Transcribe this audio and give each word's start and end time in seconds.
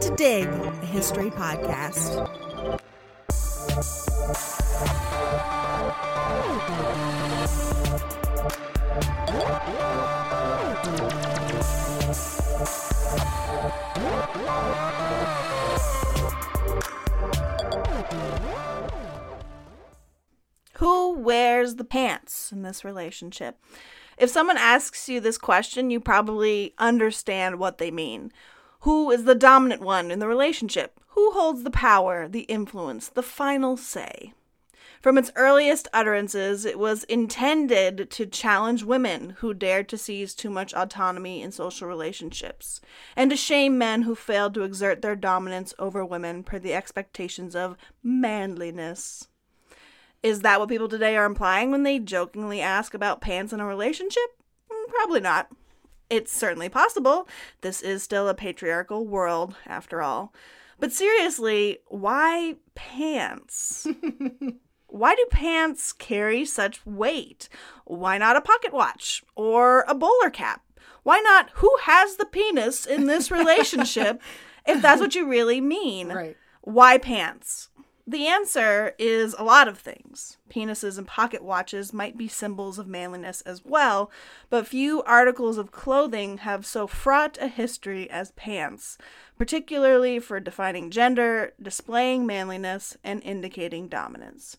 To 0.00 0.14
Dig, 0.14 0.46
a 0.46 0.70
history 0.86 1.28
podcast. 1.30 2.14
Who 20.74 21.18
wears 21.18 21.74
the 21.74 21.84
pants 21.84 22.52
in 22.52 22.62
this 22.62 22.84
relationship? 22.84 23.58
If 24.16 24.30
someone 24.30 24.56
asks 24.58 25.08
you 25.08 25.18
this 25.18 25.38
question, 25.38 25.90
you 25.90 25.98
probably 25.98 26.74
understand 26.78 27.58
what 27.58 27.78
they 27.78 27.90
mean. 27.90 28.32
Who 28.80 29.10
is 29.10 29.24
the 29.24 29.34
dominant 29.34 29.82
one 29.82 30.10
in 30.10 30.18
the 30.18 30.28
relationship? 30.28 31.00
Who 31.08 31.32
holds 31.32 31.64
the 31.64 31.70
power, 31.70 32.28
the 32.28 32.42
influence, 32.42 33.08
the 33.08 33.22
final 33.22 33.76
say? 33.76 34.34
From 35.00 35.16
its 35.16 35.30
earliest 35.36 35.86
utterances, 35.92 36.64
it 36.64 36.78
was 36.78 37.04
intended 37.04 38.10
to 38.10 38.26
challenge 38.26 38.82
women 38.82 39.30
who 39.38 39.54
dared 39.54 39.88
to 39.90 39.98
seize 39.98 40.34
too 40.34 40.50
much 40.50 40.74
autonomy 40.74 41.40
in 41.42 41.52
social 41.52 41.88
relationships, 41.88 42.80
and 43.16 43.30
to 43.30 43.36
shame 43.36 43.78
men 43.78 44.02
who 44.02 44.14
failed 44.14 44.54
to 44.54 44.62
exert 44.62 45.02
their 45.02 45.16
dominance 45.16 45.72
over 45.78 46.04
women 46.04 46.42
per 46.42 46.58
the 46.58 46.74
expectations 46.74 47.54
of 47.54 47.76
manliness. 48.02 49.28
Is 50.22 50.40
that 50.40 50.58
what 50.58 50.68
people 50.68 50.88
today 50.88 51.16
are 51.16 51.26
implying 51.26 51.70
when 51.70 51.84
they 51.84 52.00
jokingly 52.00 52.60
ask 52.60 52.92
about 52.92 53.20
pants 53.20 53.52
in 53.52 53.60
a 53.60 53.66
relationship? 53.66 54.36
Mm, 54.70 54.88
Probably 54.88 55.20
not. 55.20 55.48
It's 56.10 56.32
certainly 56.32 56.68
possible. 56.68 57.28
This 57.60 57.82
is 57.82 58.02
still 58.02 58.28
a 58.28 58.34
patriarchal 58.34 59.06
world, 59.06 59.56
after 59.66 60.02
all. 60.02 60.32
But 60.78 60.92
seriously, 60.92 61.78
why 61.88 62.56
pants? 62.74 63.86
why 64.86 65.14
do 65.14 65.26
pants 65.30 65.92
carry 65.92 66.44
such 66.44 66.84
weight? 66.86 67.48
Why 67.84 68.16
not 68.16 68.36
a 68.36 68.40
pocket 68.40 68.72
watch 68.72 69.22
or 69.34 69.84
a 69.88 69.94
bowler 69.94 70.30
cap? 70.30 70.62
Why 71.02 71.20
not 71.20 71.50
who 71.54 71.70
has 71.82 72.16
the 72.16 72.26
penis 72.26 72.86
in 72.86 73.06
this 73.06 73.30
relationship 73.30 74.20
if 74.66 74.80
that's 74.80 75.00
what 75.00 75.14
you 75.14 75.28
really 75.28 75.60
mean? 75.60 76.08
Right. 76.08 76.36
Why 76.62 76.98
pants? 76.98 77.68
The 78.08 78.26
answer 78.26 78.94
is 78.98 79.34
a 79.34 79.44
lot 79.44 79.68
of 79.68 79.76
things. 79.78 80.38
Penises 80.48 80.96
and 80.96 81.06
pocket 81.06 81.44
watches 81.44 81.92
might 81.92 82.16
be 82.16 82.26
symbols 82.26 82.78
of 82.78 82.88
manliness 82.88 83.42
as 83.42 83.66
well, 83.66 84.10
but 84.48 84.66
few 84.66 85.02
articles 85.02 85.58
of 85.58 85.72
clothing 85.72 86.38
have 86.38 86.64
so 86.64 86.86
fraught 86.86 87.36
a 87.38 87.48
history 87.48 88.08
as 88.08 88.30
pants, 88.30 88.96
particularly 89.36 90.18
for 90.20 90.40
defining 90.40 90.90
gender, 90.90 91.52
displaying 91.60 92.24
manliness, 92.24 92.96
and 93.04 93.22
indicating 93.24 93.88
dominance. 93.88 94.56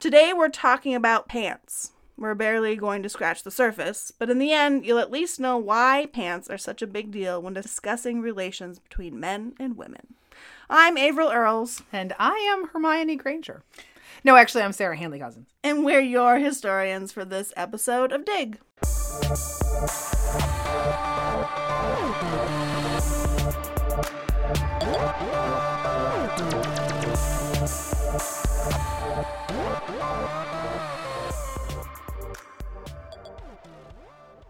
Today 0.00 0.32
we're 0.32 0.48
talking 0.48 0.96
about 0.96 1.28
pants. 1.28 1.92
We're 2.16 2.34
barely 2.34 2.74
going 2.74 3.04
to 3.04 3.08
scratch 3.08 3.44
the 3.44 3.52
surface, 3.52 4.10
but 4.10 4.28
in 4.28 4.40
the 4.40 4.52
end, 4.52 4.84
you'll 4.84 4.98
at 4.98 5.12
least 5.12 5.38
know 5.38 5.56
why 5.56 6.08
pants 6.12 6.50
are 6.50 6.58
such 6.58 6.82
a 6.82 6.88
big 6.88 7.12
deal 7.12 7.40
when 7.40 7.54
discussing 7.54 8.20
relations 8.20 8.80
between 8.80 9.20
men 9.20 9.54
and 9.60 9.76
women. 9.76 10.14
I'm 10.74 10.96
Averill 10.96 11.30
Earls, 11.30 11.82
And 11.92 12.14
I 12.18 12.32
am 12.50 12.68
Hermione 12.68 13.16
Granger. 13.16 13.62
No, 14.24 14.36
actually, 14.36 14.62
I'm 14.62 14.72
Sarah 14.72 14.96
Handley 14.96 15.18
Cousins. 15.18 15.48
and 15.62 15.84
we're 15.84 16.00
your 16.00 16.38
historians 16.38 17.12
for 17.12 17.26
this 17.26 17.52
episode 17.58 18.10
of 18.10 18.24
Dig. 18.24 18.58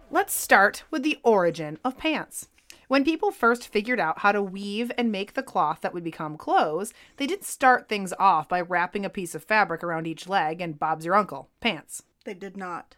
Let's 0.08 0.34
start 0.34 0.84
with 0.92 1.02
the 1.02 1.18
origin 1.24 1.78
of 1.84 1.98
pants. 1.98 2.46
When 2.92 3.04
people 3.04 3.30
first 3.30 3.68
figured 3.68 3.98
out 3.98 4.18
how 4.18 4.32
to 4.32 4.42
weave 4.42 4.92
and 4.98 5.10
make 5.10 5.32
the 5.32 5.42
cloth 5.42 5.80
that 5.80 5.94
would 5.94 6.04
become 6.04 6.36
clothes, 6.36 6.92
they 7.16 7.26
didn't 7.26 7.46
start 7.46 7.88
things 7.88 8.12
off 8.18 8.50
by 8.50 8.60
wrapping 8.60 9.06
a 9.06 9.08
piece 9.08 9.34
of 9.34 9.42
fabric 9.42 9.82
around 9.82 10.06
each 10.06 10.28
leg 10.28 10.60
and 10.60 10.78
Bob's 10.78 11.06
your 11.06 11.14
uncle, 11.14 11.48
pants. 11.58 12.02
They 12.26 12.34
did 12.34 12.54
not. 12.54 12.96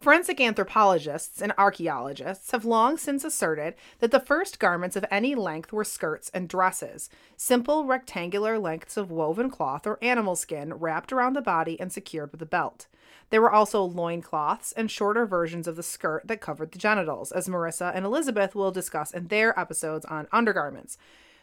Forensic 0.00 0.40
anthropologists 0.40 1.40
and 1.40 1.52
archaeologists 1.56 2.50
have 2.50 2.64
long 2.64 2.98
since 2.98 3.24
asserted 3.24 3.74
that 3.98 4.10
the 4.10 4.20
first 4.20 4.58
garments 4.58 4.94
of 4.94 5.04
any 5.10 5.34
length 5.34 5.72
were 5.72 5.84
skirts 5.84 6.30
and 6.34 6.48
dresses, 6.48 7.08
simple 7.36 7.84
rectangular 7.86 8.58
lengths 8.58 8.96
of 8.96 9.10
woven 9.10 9.50
cloth 9.50 9.86
or 9.86 9.98
animal 10.02 10.36
skin 10.36 10.74
wrapped 10.74 11.12
around 11.12 11.32
the 11.34 11.40
body 11.40 11.80
and 11.80 11.92
secured 11.92 12.30
with 12.30 12.42
a 12.42 12.46
belt. 12.46 12.86
There 13.30 13.40
were 13.40 13.50
also 13.50 13.82
loincloths 13.82 14.72
and 14.72 14.90
shorter 14.90 15.26
versions 15.26 15.66
of 15.66 15.76
the 15.76 15.82
skirt 15.82 16.28
that 16.28 16.40
covered 16.40 16.72
the 16.72 16.78
genitals, 16.78 17.32
as 17.32 17.48
Marissa 17.48 17.90
and 17.94 18.04
Elizabeth 18.04 18.54
will 18.54 18.70
discuss 18.70 19.10
in 19.10 19.28
their 19.28 19.58
episodes 19.58 20.04
on 20.04 20.28
undergarments. 20.30 20.98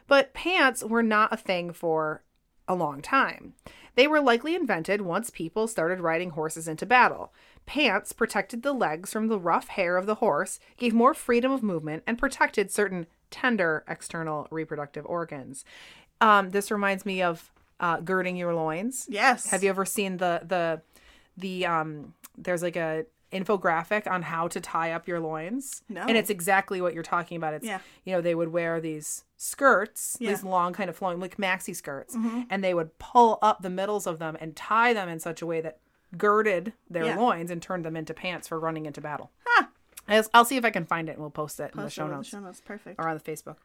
But 0.08 0.34
pants 0.34 0.84
were 0.84 1.04
not 1.04 1.34
a 1.34 1.38
thing 1.38 1.74
for 1.74 2.24
a 2.68 2.76
long 2.76 3.02
time. 3.02 3.54
They 3.96 4.08
were 4.08 4.22
likely 4.22 4.56
invented 4.56 5.02
once 5.02 5.30
people 5.30 5.68
started 5.68 6.00
riding 6.00 6.32
horses 6.32 6.68
into 6.68 6.86
battle. 6.86 7.34
Pants 7.66 8.12
protected 8.12 8.62
the 8.62 8.74
legs 8.74 9.12
from 9.14 9.28
the 9.28 9.40
rough 9.40 9.70
hair 9.70 9.98
of 9.98 10.06
the 10.06 10.16
horse, 10.16 10.60
gave 10.78 10.94
more 10.94 11.14
freedom 11.14 11.52
of 11.52 11.64
movement, 11.64 12.04
and 12.06 12.18
protected 12.18 12.72
certain 12.72 13.08
tender 13.32 13.84
external 13.88 14.48
reproductive 14.52 15.06
organs. 15.06 15.64
Um, 16.22 16.50
this 16.52 16.70
reminds 16.72 17.06
me 17.06 17.22
of 17.22 17.52
uh, 17.80 18.00
girding 18.02 18.36
your 18.38 18.54
loins. 18.54 19.08
Yes. 19.10 19.50
Have 19.50 19.64
you 19.64 19.70
ever 19.70 19.86
seen 19.86 20.18
the 20.18 20.42
the 20.46 20.82
the 21.38 21.66
um? 21.66 22.14
There's 22.38 22.62
like 22.64 22.76
a 22.76 23.06
infographic 23.32 24.06
on 24.10 24.22
how 24.22 24.48
to 24.48 24.62
tie 24.62 24.92
up 24.92 25.08
your 25.08 25.20
loins. 25.20 25.82
No. 25.90 26.02
And 26.02 26.16
it's 26.16 26.30
exactly 26.30 26.82
what 26.82 26.94
you're 26.94 27.02
talking 27.04 27.36
about. 27.38 27.54
It's 27.56 27.66
Yeah. 27.66 27.80
you 28.06 28.14
know 28.14 28.22
they 28.22 28.36
would 28.36 28.50
wear 28.50 28.80
these 28.80 29.24
skirts, 29.38 30.18
Yeah. 30.20 30.28
Mm-hmm. 30.28 30.36
these 30.36 30.44
long 30.44 30.74
kind 30.74 30.90
of 30.90 30.96
flowing 30.96 31.20
like 31.20 31.38
maxi 31.38 31.76
skirts, 31.76 32.16
and 32.50 32.64
they 32.64 32.74
would 32.74 32.98
pull 33.00 33.40
up 33.42 33.62
the 33.62 33.70
middles 33.72 34.06
of 34.08 34.20
them 34.20 34.38
and 34.40 34.56
tie 34.56 34.94
them 34.94 35.10
in 35.10 35.20
such 35.20 35.42
a 35.42 35.46
way 35.46 35.62
that 35.62 35.80
girded 36.18 36.74
their 36.90 37.06
Yeah. 37.06 37.18
loins 37.18 37.52
and 37.52 37.62
turned 37.62 37.86
them 37.86 37.96
into 37.96 38.14
pants 38.14 38.48
for 38.48 38.60
running 38.60 38.86
into 38.86 39.02
battle. 39.02 39.32
Huh. 39.46 39.68
I'll, 40.34 40.46
see 40.46 40.58
if 40.58 40.66
I 40.66 40.70
can 40.70 40.86
find 40.86 41.08
it 41.08 41.14
and 41.14 41.22
we'll 41.22 41.30
post 41.30 41.60
it 41.60 41.72
in 41.76 41.82
the 41.82 41.90
show 41.90 42.08
notes 42.08 42.28
Show 42.30 42.40
notes. 42.40 42.62
Perfect. 42.64 43.00
or 43.00 43.08
on 43.08 43.18
the 43.18 43.24
Facebook. 43.24 43.56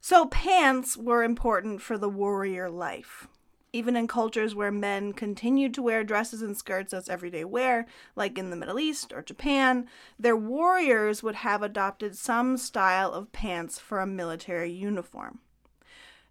So 0.00 0.26
pants 0.26 0.96
were 0.96 1.22
important 1.22 1.82
for 1.82 1.98
the 1.98 2.08
warrior 2.08 2.70
life. 2.70 3.28
Even 3.72 3.96
in 3.96 4.06
cultures 4.06 4.54
where 4.54 4.70
men 4.70 5.12
continued 5.12 5.74
to 5.74 5.82
wear 5.82 6.04
dresses 6.04 6.42
and 6.42 6.56
skirts 6.56 6.94
as 6.94 7.08
everyday 7.08 7.44
wear, 7.44 7.86
like 8.14 8.38
in 8.38 8.50
the 8.50 8.56
Middle 8.56 8.78
East 8.78 9.12
or 9.12 9.20
Japan, 9.20 9.88
their 10.18 10.36
warriors 10.36 11.22
would 11.22 11.34
have 11.36 11.62
adopted 11.62 12.16
some 12.16 12.56
style 12.56 13.12
of 13.12 13.32
pants 13.32 13.78
for 13.80 13.98
a 14.00 14.06
military 14.06 14.70
uniform. 14.70 15.40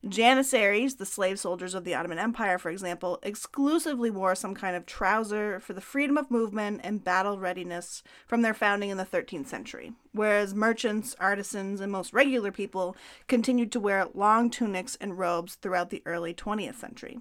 Janissaries, 0.07 0.95
the 0.95 1.05
slave 1.05 1.39
soldiers 1.39 1.73
of 1.73 1.85
the 1.85 1.95
Ottoman 1.95 2.19
Empire, 2.19 2.57
for 2.57 2.69
example, 2.69 3.19
exclusively 3.23 4.11
wore 4.11 4.35
some 4.35 4.53
kind 4.53 4.75
of 4.75 4.85
trouser 4.85 5.61
for 5.61 5.71
the 5.71 5.79
freedom 5.79 6.17
of 6.17 6.29
movement 6.29 6.81
and 6.83 7.03
battle 7.03 7.39
readiness 7.39 8.03
from 8.27 8.41
their 8.41 8.53
founding 8.53 8.89
in 8.89 8.97
the 8.97 9.05
13th 9.05 9.47
century, 9.47 9.93
whereas 10.11 10.53
merchants, 10.53 11.15
artisans, 11.19 11.79
and 11.79 11.89
most 11.89 12.11
regular 12.11 12.51
people 12.51 12.97
continued 13.27 13.71
to 13.71 13.79
wear 13.79 14.07
long 14.13 14.49
tunics 14.49 14.97
and 14.99 15.17
robes 15.17 15.55
throughout 15.55 15.89
the 15.89 16.03
early 16.05 16.33
20th 16.33 16.75
century. 16.75 17.19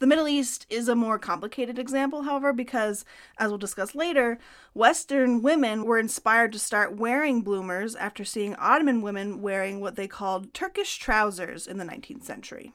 The 0.00 0.06
Middle 0.06 0.28
East 0.28 0.64
is 0.70 0.88
a 0.88 0.94
more 0.94 1.18
complicated 1.18 1.76
example, 1.76 2.22
however, 2.22 2.52
because, 2.52 3.04
as 3.36 3.48
we'll 3.48 3.58
discuss 3.58 3.96
later, 3.96 4.38
Western 4.72 5.42
women 5.42 5.84
were 5.84 5.98
inspired 5.98 6.52
to 6.52 6.58
start 6.60 6.96
wearing 6.96 7.42
bloomers 7.42 7.96
after 7.96 8.24
seeing 8.24 8.54
Ottoman 8.56 9.02
women 9.02 9.42
wearing 9.42 9.80
what 9.80 9.96
they 9.96 10.06
called 10.06 10.54
Turkish 10.54 10.98
trousers 10.98 11.66
in 11.66 11.78
the 11.78 11.84
19th 11.84 12.22
century. 12.22 12.72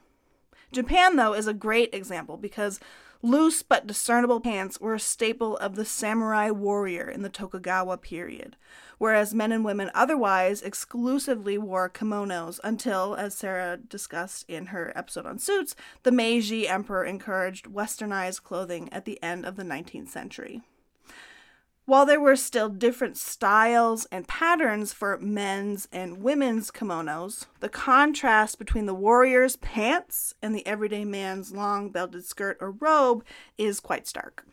Japan, 0.73 1.15
though, 1.15 1.33
is 1.33 1.47
a 1.47 1.53
great 1.53 1.93
example 1.93 2.35
because 2.35 2.81
loose 3.21 3.63
but 3.63 3.87
discernible 3.87 4.41
pants 4.41 4.81
were 4.81 4.95
a 4.95 4.99
staple 4.99 5.55
of 5.57 5.75
the 5.75 5.85
samurai 5.85 6.49
warrior 6.49 7.09
in 7.09 7.21
the 7.21 7.29
Tokugawa 7.29 7.97
period, 7.97 8.57
whereas 9.03 9.33
men 9.33 9.51
and 9.51 9.65
women 9.65 9.91
otherwise 9.93 10.61
exclusively 10.61 11.57
wore 11.57 11.89
kimonos 11.89 12.57
until, 12.63 13.15
as 13.15 13.33
Sarah 13.33 13.75
discussed 13.75 14.45
in 14.47 14.67
her 14.67 14.93
episode 14.95 15.25
on 15.25 15.39
suits, 15.39 15.75
the 16.03 16.11
Meiji 16.11 16.69
Emperor 16.69 17.03
encouraged 17.03 17.65
westernized 17.65 18.43
clothing 18.43 18.87
at 18.93 19.03
the 19.03 19.21
end 19.21 19.45
of 19.45 19.57
the 19.57 19.63
19th 19.63 20.07
century. 20.07 20.61
While 21.83 22.05
there 22.05 22.21
were 22.21 22.37
still 22.37 22.69
different 22.69 23.17
styles 23.17 24.05
and 24.05 24.25
patterns 24.25 24.93
for 24.93 25.17
men's 25.17 25.89
and 25.91 26.23
women's 26.23 26.71
kimonos, 26.71 27.47
the 27.59 27.67
contrast 27.67 28.57
between 28.57 28.85
the 28.85 28.93
warrior's 28.93 29.57
pants 29.57 30.33
and 30.41 30.55
the 30.55 30.65
everyday 30.65 31.03
man's 31.03 31.51
long 31.51 31.89
belted 31.89 32.23
skirt 32.23 32.57
or 32.61 32.71
robe 32.71 33.25
is 33.57 33.81
quite 33.81 34.07
stark. 34.07 34.45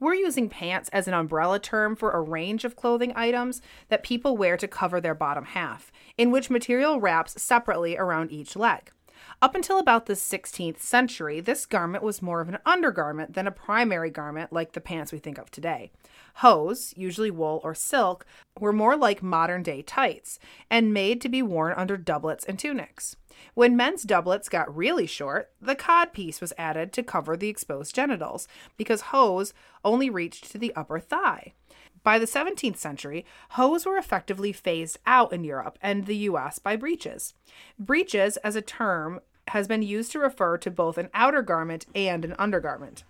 We're 0.00 0.14
using 0.14 0.48
pants 0.48 0.88
as 0.90 1.08
an 1.08 1.14
umbrella 1.14 1.58
term 1.58 1.96
for 1.96 2.12
a 2.12 2.20
range 2.20 2.64
of 2.64 2.76
clothing 2.76 3.12
items 3.16 3.60
that 3.88 4.04
people 4.04 4.36
wear 4.36 4.56
to 4.56 4.68
cover 4.68 5.00
their 5.00 5.14
bottom 5.14 5.44
half, 5.44 5.90
in 6.16 6.30
which 6.30 6.50
material 6.50 7.00
wraps 7.00 7.42
separately 7.42 7.96
around 7.96 8.30
each 8.30 8.54
leg. 8.54 8.92
Up 9.40 9.54
until 9.54 9.78
about 9.78 10.06
the 10.06 10.14
16th 10.14 10.80
century, 10.80 11.40
this 11.40 11.66
garment 11.66 12.02
was 12.02 12.22
more 12.22 12.40
of 12.40 12.48
an 12.48 12.58
undergarment 12.66 13.34
than 13.34 13.46
a 13.46 13.52
primary 13.52 14.10
garment 14.10 14.52
like 14.52 14.72
the 14.72 14.80
pants 14.80 15.12
we 15.12 15.18
think 15.18 15.38
of 15.38 15.50
today. 15.50 15.90
Hose, 16.36 16.94
usually 16.96 17.30
wool 17.30 17.60
or 17.64 17.74
silk, 17.74 18.26
were 18.60 18.72
more 18.72 18.96
like 18.96 19.22
modern 19.22 19.62
day 19.62 19.82
tights 19.82 20.38
and 20.70 20.94
made 20.94 21.20
to 21.20 21.28
be 21.28 21.42
worn 21.42 21.74
under 21.76 21.96
doublets 21.96 22.44
and 22.44 22.58
tunics. 22.58 23.16
When 23.54 23.76
men's 23.76 24.02
doublets 24.02 24.48
got 24.48 24.74
really 24.74 25.06
short, 25.06 25.50
the 25.60 25.74
cod 25.74 26.12
piece 26.12 26.40
was 26.40 26.52
added 26.58 26.92
to 26.92 27.02
cover 27.02 27.36
the 27.36 27.48
exposed 27.48 27.94
genitals 27.94 28.48
because 28.76 29.00
hose 29.02 29.54
only 29.84 30.10
reached 30.10 30.50
to 30.50 30.58
the 30.58 30.74
upper 30.74 30.98
thigh. 30.98 31.54
By 32.02 32.18
the 32.18 32.26
17th 32.26 32.76
century, 32.76 33.24
hose 33.50 33.86
were 33.86 33.96
effectively 33.96 34.52
phased 34.52 34.98
out 35.06 35.32
in 35.32 35.44
Europe 35.44 35.78
and 35.82 36.06
the 36.06 36.16
US 36.16 36.58
by 36.58 36.76
breeches. 36.76 37.34
Breeches, 37.78 38.36
as 38.38 38.56
a 38.56 38.62
term, 38.62 39.20
has 39.48 39.66
been 39.66 39.82
used 39.82 40.12
to 40.12 40.18
refer 40.18 40.58
to 40.58 40.70
both 40.70 40.98
an 40.98 41.08
outer 41.14 41.42
garment 41.42 41.86
and 41.94 42.24
an 42.24 42.34
undergarment. 42.38 43.04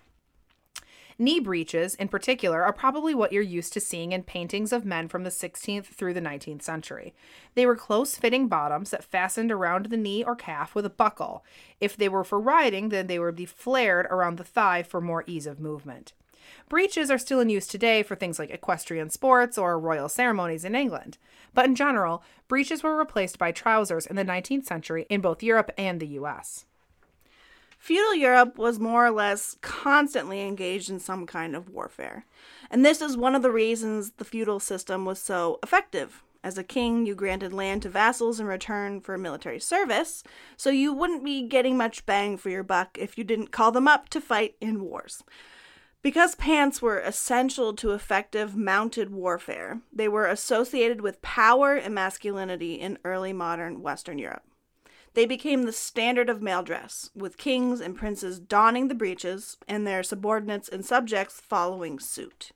Knee 1.20 1.40
breeches, 1.40 1.96
in 1.96 2.06
particular, 2.06 2.62
are 2.62 2.72
probably 2.72 3.12
what 3.12 3.32
you're 3.32 3.42
used 3.42 3.72
to 3.72 3.80
seeing 3.80 4.12
in 4.12 4.22
paintings 4.22 4.72
of 4.72 4.84
men 4.84 5.08
from 5.08 5.24
the 5.24 5.30
16th 5.30 5.86
through 5.86 6.14
the 6.14 6.20
19th 6.20 6.62
century. 6.62 7.12
They 7.56 7.66
were 7.66 7.74
close 7.74 8.14
fitting 8.14 8.46
bottoms 8.46 8.90
that 8.90 9.02
fastened 9.02 9.50
around 9.50 9.86
the 9.86 9.96
knee 9.96 10.22
or 10.22 10.36
calf 10.36 10.76
with 10.76 10.86
a 10.86 10.90
buckle. 10.90 11.44
If 11.80 11.96
they 11.96 12.08
were 12.08 12.22
for 12.22 12.38
riding, 12.38 12.90
then 12.90 13.08
they 13.08 13.18
would 13.18 13.34
be 13.34 13.46
flared 13.46 14.06
around 14.06 14.38
the 14.38 14.44
thigh 14.44 14.84
for 14.84 15.00
more 15.00 15.24
ease 15.26 15.46
of 15.48 15.58
movement. 15.58 16.12
Breeches 16.68 17.10
are 17.10 17.18
still 17.18 17.40
in 17.40 17.48
use 17.48 17.66
today 17.66 18.02
for 18.02 18.14
things 18.14 18.38
like 18.38 18.50
equestrian 18.50 19.10
sports 19.10 19.58
or 19.58 19.78
royal 19.78 20.08
ceremonies 20.08 20.64
in 20.64 20.74
England. 20.74 21.18
But 21.54 21.66
in 21.66 21.74
general, 21.74 22.22
breeches 22.46 22.82
were 22.82 22.96
replaced 22.96 23.38
by 23.38 23.52
trousers 23.52 24.06
in 24.06 24.16
the 24.16 24.24
19th 24.24 24.66
century 24.66 25.06
in 25.08 25.20
both 25.20 25.42
Europe 25.42 25.70
and 25.78 26.00
the 26.00 26.06
US. 26.08 26.66
Feudal 27.78 28.14
Europe 28.14 28.58
was 28.58 28.80
more 28.80 29.06
or 29.06 29.10
less 29.10 29.56
constantly 29.60 30.40
engaged 30.40 30.90
in 30.90 30.98
some 30.98 31.26
kind 31.26 31.54
of 31.54 31.70
warfare. 31.70 32.26
And 32.70 32.84
this 32.84 33.00
is 33.00 33.16
one 33.16 33.34
of 33.34 33.42
the 33.42 33.52
reasons 33.52 34.12
the 34.16 34.24
feudal 34.24 34.60
system 34.60 35.04
was 35.04 35.20
so 35.20 35.58
effective. 35.62 36.22
As 36.42 36.58
a 36.58 36.64
king, 36.64 37.06
you 37.06 37.14
granted 37.14 37.52
land 37.52 37.82
to 37.82 37.88
vassals 37.88 38.38
in 38.38 38.46
return 38.46 39.00
for 39.00 39.18
military 39.18 39.58
service, 39.58 40.22
so 40.56 40.70
you 40.70 40.92
wouldn't 40.92 41.24
be 41.24 41.42
getting 41.42 41.76
much 41.76 42.06
bang 42.06 42.36
for 42.36 42.48
your 42.48 42.62
buck 42.62 42.96
if 42.98 43.18
you 43.18 43.24
didn't 43.24 43.50
call 43.50 43.72
them 43.72 43.88
up 43.88 44.08
to 44.10 44.20
fight 44.20 44.54
in 44.60 44.82
wars. 44.82 45.24
Because 46.00 46.36
pants 46.36 46.80
were 46.80 47.00
essential 47.00 47.74
to 47.74 47.90
effective 47.90 48.56
mounted 48.56 49.10
warfare, 49.10 49.80
they 49.92 50.06
were 50.08 50.26
associated 50.26 51.00
with 51.00 51.22
power 51.22 51.74
and 51.74 51.94
masculinity 51.94 52.74
in 52.74 52.98
early 53.04 53.32
modern 53.32 53.82
Western 53.82 54.18
Europe. 54.18 54.44
They 55.14 55.26
became 55.26 55.64
the 55.64 55.72
standard 55.72 56.30
of 56.30 56.40
male 56.40 56.62
dress, 56.62 57.10
with 57.16 57.38
kings 57.38 57.80
and 57.80 57.96
princes 57.96 58.38
donning 58.38 58.86
the 58.86 58.94
breeches 58.94 59.56
and 59.66 59.84
their 59.84 60.04
subordinates 60.04 60.68
and 60.68 60.84
subjects 60.84 61.40
following 61.40 61.98
suit. 61.98 62.52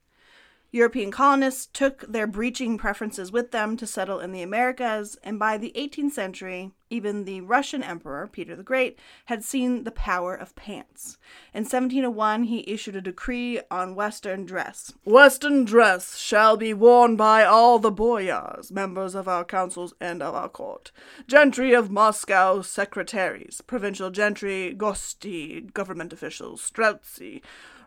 European 0.74 1.10
colonists 1.10 1.66
took 1.66 2.00
their 2.10 2.26
breeching 2.26 2.78
preferences 2.78 3.30
with 3.30 3.50
them 3.50 3.76
to 3.76 3.86
settle 3.86 4.20
in 4.20 4.32
the 4.32 4.40
Americas, 4.40 5.18
and 5.22 5.38
by 5.38 5.58
the 5.58 5.70
18th 5.76 6.12
century, 6.12 6.70
even 6.88 7.24
the 7.24 7.42
Russian 7.42 7.82
Emperor, 7.82 8.26
Peter 8.26 8.56
the 8.56 8.62
Great, 8.62 8.98
had 9.26 9.44
seen 9.44 9.84
the 9.84 9.90
power 9.90 10.34
of 10.34 10.56
pants. 10.56 11.18
In 11.52 11.64
1701, 11.64 12.44
he 12.44 12.64
issued 12.66 12.96
a 12.96 13.02
decree 13.02 13.60
on 13.70 13.94
Western 13.94 14.46
dress. 14.46 14.94
Western 15.04 15.66
dress 15.66 16.16
shall 16.16 16.56
be 16.56 16.72
worn 16.72 17.16
by 17.16 17.44
all 17.44 17.78
the 17.78 17.90
boyars, 17.90 18.72
members 18.72 19.14
of 19.14 19.28
our 19.28 19.44
councils 19.44 19.92
and 20.00 20.22
of 20.22 20.34
our 20.34 20.48
court, 20.48 20.90
gentry 21.26 21.74
of 21.74 21.90
Moscow, 21.90 22.62
secretaries, 22.62 23.60
provincial 23.66 24.10
gentry, 24.10 24.72
gosti, 24.72 25.60
government 25.60 26.14
officials, 26.14 26.62
streltsy, 26.62 27.42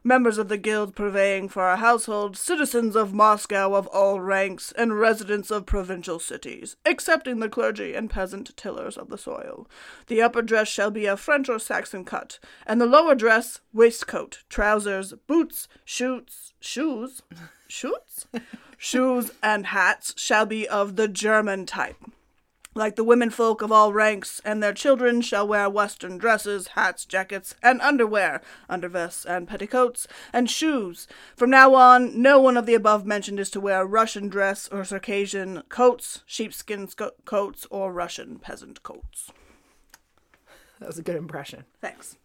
members 0.06 0.38
of 0.38 0.50
the 0.50 0.58
guild 0.58 0.96
purveying 0.96 1.50
for 1.50 1.64
our 1.64 1.78
household, 1.78 2.38
citizens 2.38 2.96
of 2.96 3.12
Moscow 3.12 3.74
of 3.74 3.88
all 3.88 4.22
ranks, 4.22 4.72
and 4.74 5.00
residents 5.00 5.50
of 5.50 5.66
provincial 5.66 6.20
cities, 6.20 6.76
excepting 6.86 7.40
the 7.40 7.50
clergy 7.50 7.96
and 7.96 8.10
peasant 8.10 8.56
tillers 8.56 8.98
of 8.98 9.10
the 9.10 9.18
soil. 9.18 9.68
The 10.06 10.22
upper 10.22 10.44
dress 10.44 10.68
shall 10.68 10.92
be 10.92 11.08
of 11.08 11.20
French 11.20 11.50
or 11.50 11.58
Saxon 11.58 12.06
cut, 12.06 12.38
and 12.68 12.80
the 12.80 12.86
lower 12.86 13.16
dress, 13.16 13.62
waistcoat, 13.74 14.44
trousers, 14.48 15.14
boots, 15.26 15.68
shoes, 15.84 16.54
shoes, 16.60 17.24
shoots, 17.68 18.28
shoes, 18.78 19.32
and 19.42 19.66
hats 19.68 20.14
shall 20.16 20.46
be 20.46 20.68
of 20.68 20.98
the 20.98 21.08
German 21.08 21.66
type. 21.66 21.98
Like 22.78 22.98
the 22.98 23.06
women 23.06 23.30
folk 23.30 23.62
of 23.62 23.72
all 23.72 23.94
ranks, 23.94 24.42
and 24.44 24.62
their 24.62 24.74
children 24.74 25.22
shall 25.22 25.48
wear 25.48 25.70
western 25.70 26.18
dresses, 26.18 26.68
hats, 26.76 27.06
jackets, 27.06 27.56
and 27.64 27.80
underwear, 27.80 28.42
undervests 28.70 29.26
and 29.26 29.48
petticoats, 29.48 30.10
and 30.34 30.50
shoes. 30.50 31.08
From 31.38 31.50
now 31.50 31.74
on, 31.74 32.22
no 32.22 32.38
one 32.38 32.58
of 32.58 32.66
the 32.66 32.74
above 32.74 33.06
mentioned 33.06 33.40
is 33.40 33.50
to 33.52 33.62
wear 33.62 33.86
Russian 33.86 34.28
dress 34.28 34.68
or 34.68 34.84
Circassian 34.84 35.64
coats, 35.70 36.24
sheepskin 36.26 36.90
sco- 36.90 37.12
coats, 37.24 37.66
or 37.70 37.94
Russian 37.94 38.40
peasant 38.40 38.84
coats. 38.84 39.32
That 40.82 40.88
was 40.88 41.00
a 41.00 41.04
good 41.04 41.16
impression. 41.16 41.64
Thanks. 41.80 42.18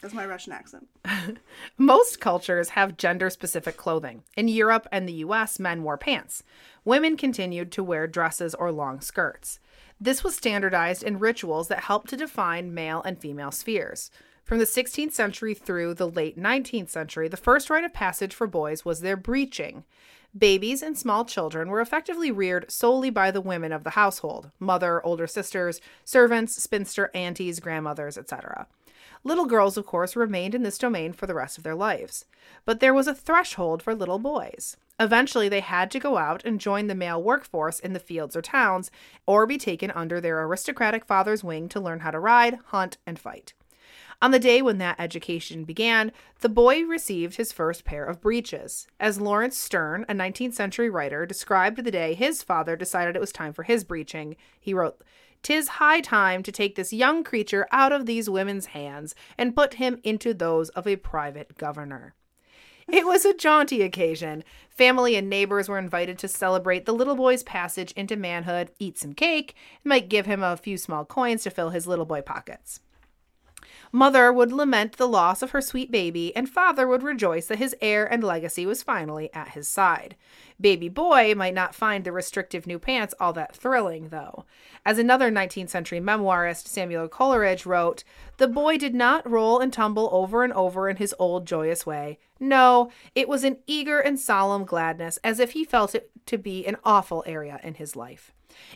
That's 0.00 0.14
my 0.14 0.24
Russian 0.24 0.52
accent. 0.52 0.88
Most 1.78 2.20
cultures 2.20 2.70
have 2.70 2.96
gender 2.96 3.28
specific 3.28 3.76
clothing. 3.76 4.22
In 4.36 4.48
Europe 4.48 4.86
and 4.90 5.06
the 5.06 5.24
US, 5.24 5.58
men 5.58 5.82
wore 5.82 5.98
pants. 5.98 6.42
Women 6.84 7.16
continued 7.16 7.70
to 7.72 7.84
wear 7.84 8.06
dresses 8.06 8.54
or 8.54 8.72
long 8.72 9.00
skirts. 9.00 9.60
This 10.00 10.24
was 10.24 10.34
standardized 10.34 11.02
in 11.02 11.18
rituals 11.18 11.68
that 11.68 11.84
helped 11.84 12.08
to 12.10 12.16
define 12.16 12.72
male 12.72 13.02
and 13.02 13.18
female 13.18 13.50
spheres. 13.50 14.10
From 14.44 14.58
the 14.58 14.64
16th 14.64 15.12
century 15.12 15.54
through 15.54 15.94
the 15.94 16.08
late 16.08 16.38
19th 16.38 16.88
century, 16.88 17.28
the 17.28 17.36
first 17.36 17.68
rite 17.68 17.84
of 17.84 17.92
passage 17.92 18.34
for 18.34 18.46
boys 18.46 18.84
was 18.84 19.00
their 19.00 19.16
breeching. 19.16 19.84
Babies 20.36 20.80
and 20.80 20.96
small 20.96 21.24
children 21.24 21.68
were 21.68 21.80
effectively 21.80 22.30
reared 22.30 22.70
solely 22.70 23.10
by 23.10 23.30
the 23.30 23.40
women 23.40 23.72
of 23.72 23.84
the 23.84 23.90
household 23.90 24.50
mother, 24.58 25.04
older 25.04 25.26
sisters, 25.26 25.80
servants, 26.04 26.60
spinster 26.62 27.10
aunties, 27.14 27.60
grandmothers, 27.60 28.16
etc. 28.16 28.66
Little 29.22 29.44
girls, 29.44 29.76
of 29.76 29.84
course, 29.84 30.16
remained 30.16 30.54
in 30.54 30.62
this 30.62 30.78
domain 30.78 31.12
for 31.12 31.26
the 31.26 31.34
rest 31.34 31.58
of 31.58 31.64
their 31.64 31.74
lives. 31.74 32.24
But 32.64 32.80
there 32.80 32.94
was 32.94 33.06
a 33.06 33.14
threshold 33.14 33.82
for 33.82 33.94
little 33.94 34.18
boys. 34.18 34.76
Eventually, 34.98 35.48
they 35.48 35.60
had 35.60 35.90
to 35.90 35.98
go 35.98 36.16
out 36.16 36.44
and 36.44 36.60
join 36.60 36.86
the 36.86 36.94
male 36.94 37.22
workforce 37.22 37.78
in 37.78 37.92
the 37.92 37.98
fields 37.98 38.34
or 38.34 38.42
towns, 38.42 38.90
or 39.26 39.46
be 39.46 39.58
taken 39.58 39.90
under 39.90 40.20
their 40.20 40.42
aristocratic 40.42 41.04
father's 41.04 41.44
wing 41.44 41.68
to 41.70 41.80
learn 41.80 42.00
how 42.00 42.10
to 42.10 42.18
ride, 42.18 42.58
hunt, 42.66 42.96
and 43.06 43.18
fight. 43.18 43.52
On 44.22 44.30
the 44.30 44.38
day 44.38 44.60
when 44.60 44.76
that 44.78 45.00
education 45.00 45.64
began, 45.64 46.12
the 46.40 46.50
boy 46.50 46.82
received 46.82 47.36
his 47.36 47.52
first 47.52 47.84
pair 47.84 48.04
of 48.04 48.20
breeches. 48.20 48.86
As 48.98 49.18
Laurence 49.18 49.56
Sterne, 49.56 50.04
a 50.10 50.14
19th 50.14 50.52
century 50.52 50.90
writer, 50.90 51.24
described 51.24 51.82
the 51.82 51.90
day 51.90 52.12
his 52.12 52.42
father 52.42 52.76
decided 52.76 53.16
it 53.16 53.20
was 53.20 53.32
time 53.32 53.54
for 53.54 53.62
his 53.62 53.82
breeching, 53.82 54.36
he 54.60 54.74
wrote, 54.74 55.02
Tis 55.42 55.68
high 55.68 56.00
time 56.00 56.42
to 56.42 56.52
take 56.52 56.74
this 56.74 56.92
young 56.92 57.24
creature 57.24 57.66
out 57.72 57.92
of 57.92 58.06
these 58.06 58.28
women's 58.28 58.66
hands 58.66 59.14
and 59.38 59.56
put 59.56 59.74
him 59.74 59.98
into 60.04 60.34
those 60.34 60.68
of 60.70 60.86
a 60.86 60.96
private 60.96 61.56
governor. 61.56 62.14
It 62.88 63.06
was 63.06 63.24
a 63.24 63.34
jaunty 63.34 63.82
occasion. 63.82 64.42
Family 64.68 65.14
and 65.14 65.30
neighbors 65.30 65.68
were 65.68 65.78
invited 65.78 66.18
to 66.18 66.28
celebrate 66.28 66.86
the 66.86 66.92
little 66.92 67.14
boy's 67.14 67.42
passage 67.42 67.92
into 67.92 68.16
manhood, 68.16 68.72
eat 68.78 68.98
some 68.98 69.12
cake, 69.12 69.54
and 69.84 69.88
might 69.88 70.08
give 70.08 70.26
him 70.26 70.42
a 70.42 70.56
few 70.56 70.76
small 70.76 71.04
coins 71.04 71.44
to 71.44 71.50
fill 71.50 71.70
his 71.70 71.86
little 71.86 72.04
boy 72.04 72.20
pockets. 72.20 72.80
Mother 73.92 74.32
would 74.32 74.52
lament 74.52 74.96
the 74.96 75.08
loss 75.08 75.42
of 75.42 75.50
her 75.50 75.60
sweet 75.60 75.90
baby, 75.90 76.34
and 76.36 76.48
father 76.48 76.86
would 76.86 77.02
rejoice 77.02 77.46
that 77.46 77.58
his 77.58 77.74
heir 77.80 78.06
and 78.06 78.22
legacy 78.22 78.64
was 78.64 78.84
finally 78.84 79.32
at 79.34 79.48
his 79.48 79.66
side. 79.66 80.14
Baby 80.60 80.88
boy 80.88 81.34
might 81.34 81.54
not 81.54 81.74
find 81.74 82.04
the 82.04 82.12
restrictive 82.12 82.68
new 82.68 82.78
pants 82.78 83.14
all 83.18 83.32
that 83.32 83.56
thrilling, 83.56 84.10
though. 84.10 84.44
As 84.86 84.98
another 84.98 85.28
19th 85.28 85.70
century 85.70 85.98
memoirist, 85.98 86.68
Samuel 86.68 87.08
Coleridge, 87.08 87.66
wrote, 87.66 88.04
The 88.36 88.46
boy 88.46 88.78
did 88.78 88.94
not 88.94 89.28
roll 89.28 89.58
and 89.58 89.72
tumble 89.72 90.08
over 90.12 90.44
and 90.44 90.52
over 90.52 90.88
in 90.88 90.96
his 90.96 91.14
old 91.18 91.44
joyous 91.44 91.84
way. 91.84 92.20
No, 92.38 92.92
it 93.16 93.28
was 93.28 93.42
an 93.42 93.58
eager 93.66 93.98
and 93.98 94.20
solemn 94.20 94.64
gladness, 94.64 95.18
as 95.24 95.40
if 95.40 95.50
he 95.52 95.64
felt 95.64 95.96
it 95.96 96.10
to 96.26 96.38
be 96.38 96.64
an 96.64 96.76
awful 96.84 97.24
area 97.26 97.58
in 97.64 97.74
his 97.74 97.96
life. 97.96 98.32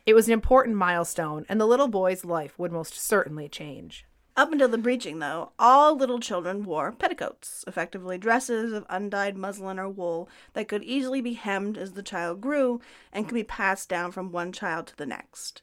It 0.06 0.14
was 0.14 0.26
an 0.26 0.32
important 0.32 0.76
milestone, 0.76 1.46
and 1.48 1.60
the 1.60 1.66
little 1.66 1.88
boy's 1.88 2.24
life 2.24 2.58
would 2.58 2.72
most 2.72 2.98
certainly 2.98 3.48
change. 3.48 4.04
Up 4.36 4.50
until 4.50 4.68
the 4.68 4.78
breaching, 4.78 5.20
though, 5.20 5.52
all 5.60 5.96
little 5.96 6.18
children 6.18 6.64
wore 6.64 6.90
petticoats, 6.90 7.64
effectively 7.68 8.18
dresses 8.18 8.72
of 8.72 8.84
undyed 8.88 9.36
muslin 9.36 9.78
or 9.78 9.88
wool 9.88 10.28
that 10.54 10.66
could 10.66 10.82
easily 10.82 11.20
be 11.20 11.34
hemmed 11.34 11.78
as 11.78 11.92
the 11.92 12.02
child 12.02 12.40
grew 12.40 12.80
and 13.12 13.28
could 13.28 13.34
be 13.34 13.44
passed 13.44 13.88
down 13.88 14.10
from 14.10 14.32
one 14.32 14.50
child 14.50 14.88
to 14.88 14.96
the 14.96 15.06
next. 15.06 15.62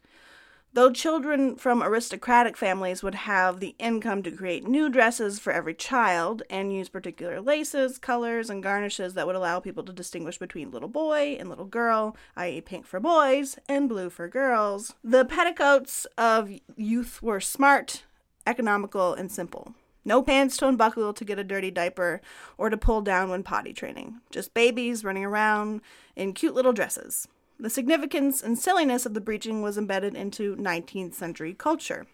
Though 0.73 0.89
children 0.89 1.57
from 1.57 1.83
aristocratic 1.83 2.55
families 2.55 3.03
would 3.03 3.15
have 3.15 3.59
the 3.59 3.75
income 3.77 4.23
to 4.23 4.31
create 4.31 4.65
new 4.65 4.87
dresses 4.87 5.37
for 5.37 5.51
every 5.51 5.73
child 5.73 6.43
and 6.49 6.73
use 6.73 6.87
particular 6.87 7.41
laces, 7.41 7.97
colors, 7.97 8.49
and 8.49 8.63
garnishes 8.63 9.15
that 9.15 9.27
would 9.27 9.35
allow 9.35 9.59
people 9.59 9.83
to 9.83 9.91
distinguish 9.91 10.37
between 10.37 10.71
little 10.71 10.87
boy 10.87 11.35
and 11.37 11.49
little 11.49 11.65
girl, 11.65 12.15
i.e., 12.37 12.61
pink 12.61 12.85
for 12.85 13.01
boys 13.01 13.59
and 13.67 13.89
blue 13.89 14.09
for 14.09 14.29
girls, 14.29 14.93
the 15.03 15.25
petticoats 15.25 16.07
of 16.17 16.49
youth 16.77 17.21
were 17.21 17.41
smart, 17.41 18.03
economical, 18.45 19.13
and 19.13 19.31
simple. 19.31 19.73
No 20.03 20.23
pants 20.23 20.57
to 20.57 20.67
unbuckle 20.67 21.13
to 21.13 21.25
get 21.25 21.37
a 21.37 21.43
dirty 21.43 21.69
diaper 21.69 22.21
or 22.57 22.69
to 22.69 22.77
pull 22.77 23.01
down 23.01 23.29
when 23.29 23.43
potty 23.43 23.73
training. 23.73 24.19
Just 24.31 24.53
babies 24.53 25.03
running 25.03 25.23
around 25.23 25.81
in 26.15 26.33
cute 26.33 26.55
little 26.55 26.73
dresses. 26.73 27.27
The 27.59 27.69
significance 27.69 28.41
and 28.41 28.57
silliness 28.57 29.05
of 29.05 29.13
the 29.13 29.21
breeching 29.21 29.61
was 29.61 29.77
embedded 29.77 30.15
into 30.15 30.55
19th 30.55 31.13
century 31.13 31.53
culture. 31.53 32.07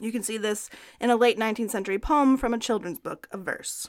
You 0.00 0.10
can 0.10 0.24
see 0.24 0.36
this 0.36 0.68
in 1.00 1.10
a 1.10 1.16
late 1.16 1.38
19th 1.38 1.70
century 1.70 1.98
poem 1.98 2.36
from 2.36 2.52
a 2.52 2.58
children's 2.58 2.98
book 2.98 3.28
of 3.30 3.42
verse. 3.42 3.88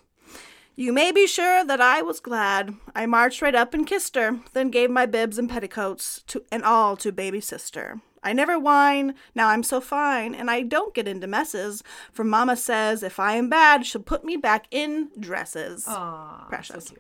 You 0.75 0.93
may 0.93 1.11
be 1.11 1.25
sure 1.25 1.65
that 1.65 1.81
I 1.81 2.01
was 2.03 2.19
glad. 2.19 2.75
I 2.95 3.07
marched 3.07 3.41
right 3.41 3.55
up 3.55 3.73
and 3.73 3.87
kissed 3.87 4.15
her, 4.15 4.39
then 4.53 4.69
gave 4.69 4.91
my 4.91 5.07
bibs 5.07 5.39
and 5.39 5.49
petticoats 5.49 6.23
to 6.27 6.43
and 6.51 6.63
all 6.63 6.95
to 6.97 7.11
baby 7.11 7.41
sister. 7.41 8.01
I 8.23 8.33
never 8.33 8.57
whine, 8.57 9.15
now 9.35 9.49
I'm 9.49 9.63
so 9.63 9.81
fine, 9.81 10.33
and 10.33 10.49
I 10.49 10.61
don't 10.61 10.93
get 10.93 11.07
into 11.07 11.27
messes, 11.27 11.83
for 12.11 12.23
Mama 12.23 12.55
says 12.55 13.03
if 13.03 13.19
I 13.19 13.33
am 13.35 13.49
bad, 13.49 13.85
she'll 13.85 14.01
put 14.01 14.23
me 14.23 14.37
back 14.37 14.67
in 14.71 15.09
dresses. 15.19 15.85
Aww, 15.85 16.47
Precious. 16.47 16.93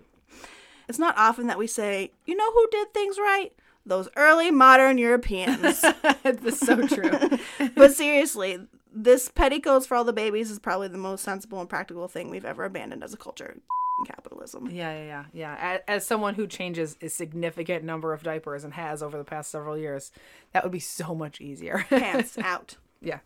It's 0.87 0.99
not 0.99 1.17
often 1.17 1.47
that 1.47 1.57
we 1.57 1.67
say, 1.67 2.11
you 2.25 2.35
know 2.35 2.51
who 2.51 2.67
did 2.69 2.93
things 2.93 3.17
right? 3.17 3.53
Those 3.85 4.09
early 4.15 4.51
modern 4.51 4.97
Europeans. 4.97 5.81
That's 6.23 6.59
so 6.59 6.87
true. 6.87 7.37
but 7.75 7.93
seriously, 7.93 8.59
this 8.93 9.29
petticoats 9.29 9.85
for 9.85 9.95
all 9.95 10.03
the 10.03 10.13
babies 10.13 10.51
is 10.51 10.59
probably 10.59 10.87
the 10.87 10.97
most 10.97 11.23
sensible 11.23 11.59
and 11.59 11.69
practical 11.69 12.07
thing 12.07 12.29
we've 12.29 12.45
ever 12.45 12.63
abandoned 12.63 13.03
as 13.03 13.13
a 13.13 13.17
culture. 13.17 13.57
Capitalism. 14.05 14.69
Yeah, 14.71 14.91
yeah, 14.91 15.05
yeah, 15.05 15.25
yeah. 15.33 15.57
As, 15.59 15.81
as 15.87 16.05
someone 16.05 16.33
who 16.35 16.47
changes 16.47 16.97
a 17.01 17.09
significant 17.09 17.83
number 17.83 18.11
of 18.13 18.23
diapers 18.23 18.63
and 18.63 18.73
has 18.73 19.03
over 19.03 19.17
the 19.17 19.23
past 19.23 19.51
several 19.51 19.77
years, 19.77 20.11
that 20.51 20.63
would 20.63 20.71
be 20.71 20.79
so 20.79 21.13
much 21.15 21.39
easier. 21.39 21.85
Pants 21.89 22.37
out. 22.39 22.77
yeah. 23.01 23.19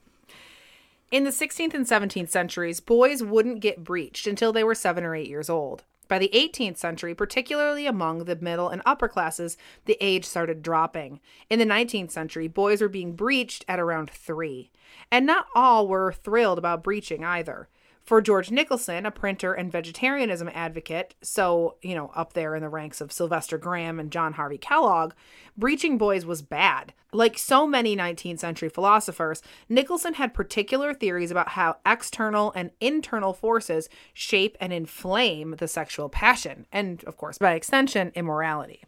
In 1.09 1.23
the 1.23 1.29
16th 1.29 1.73
and 1.73 1.85
17th 1.85 2.29
centuries, 2.29 2.79
boys 2.81 3.23
wouldn't 3.23 3.61
get 3.61 3.83
breeched 3.83 4.27
until 4.27 4.51
they 4.51 4.63
were 4.63 4.75
seven 4.75 5.05
or 5.05 5.15
eight 5.15 5.29
years 5.29 5.49
old. 5.49 5.83
By 6.09 6.19
the 6.19 6.31
18th 6.33 6.77
century, 6.77 7.13
particularly 7.15 7.85
among 7.85 8.25
the 8.25 8.35
middle 8.35 8.69
and 8.69 8.81
upper 8.85 9.07
classes, 9.07 9.57
the 9.85 9.97
age 9.99 10.25
started 10.25 10.61
dropping. 10.61 11.19
In 11.49 11.59
the 11.59 11.65
19th 11.65 12.11
century, 12.11 12.47
boys 12.47 12.81
were 12.81 12.87
being 12.89 13.13
breeched 13.13 13.65
at 13.67 13.79
around 13.79 14.09
three. 14.09 14.71
And 15.11 15.25
not 15.25 15.47
all 15.55 15.87
were 15.87 16.13
thrilled 16.13 16.57
about 16.57 16.83
breaching 16.83 17.23
either. 17.23 17.67
For 18.07 18.21
George 18.21 18.51
Nicholson, 18.51 19.05
a 19.05 19.11
printer 19.11 19.53
and 19.53 19.69
vegetarianism 19.69 20.49
advocate, 20.53 21.13
so, 21.21 21.75
you 21.81 21.93
know, 21.93 22.09
up 22.15 22.31
there 22.31 22.55
in 22.55 22.61
the 22.61 22.69
ranks 22.69 23.01
of 23.01 23.11
Sylvester 23.11 23.57
Graham 23.57 23.99
and 23.99 24.13
John 24.13 24.31
Harvey 24.31 24.57
Kellogg, 24.57 25.11
breeching 25.59 25.97
boys 25.97 26.25
was 26.25 26.41
bad. 26.41 26.93
Like 27.11 27.37
so 27.37 27.67
many 27.67 27.97
19th 27.97 28.39
century 28.39 28.69
philosophers, 28.69 29.41
Nicholson 29.67 30.13
had 30.13 30.33
particular 30.33 30.93
theories 30.93 31.31
about 31.31 31.49
how 31.49 31.79
external 31.85 32.53
and 32.55 32.71
internal 32.79 33.33
forces 33.33 33.89
shape 34.13 34.55
and 34.61 34.71
inflame 34.71 35.55
the 35.57 35.67
sexual 35.67 36.07
passion, 36.07 36.65
and, 36.71 37.03
of 37.03 37.17
course, 37.17 37.37
by 37.37 37.55
extension, 37.55 38.13
immorality. 38.15 38.85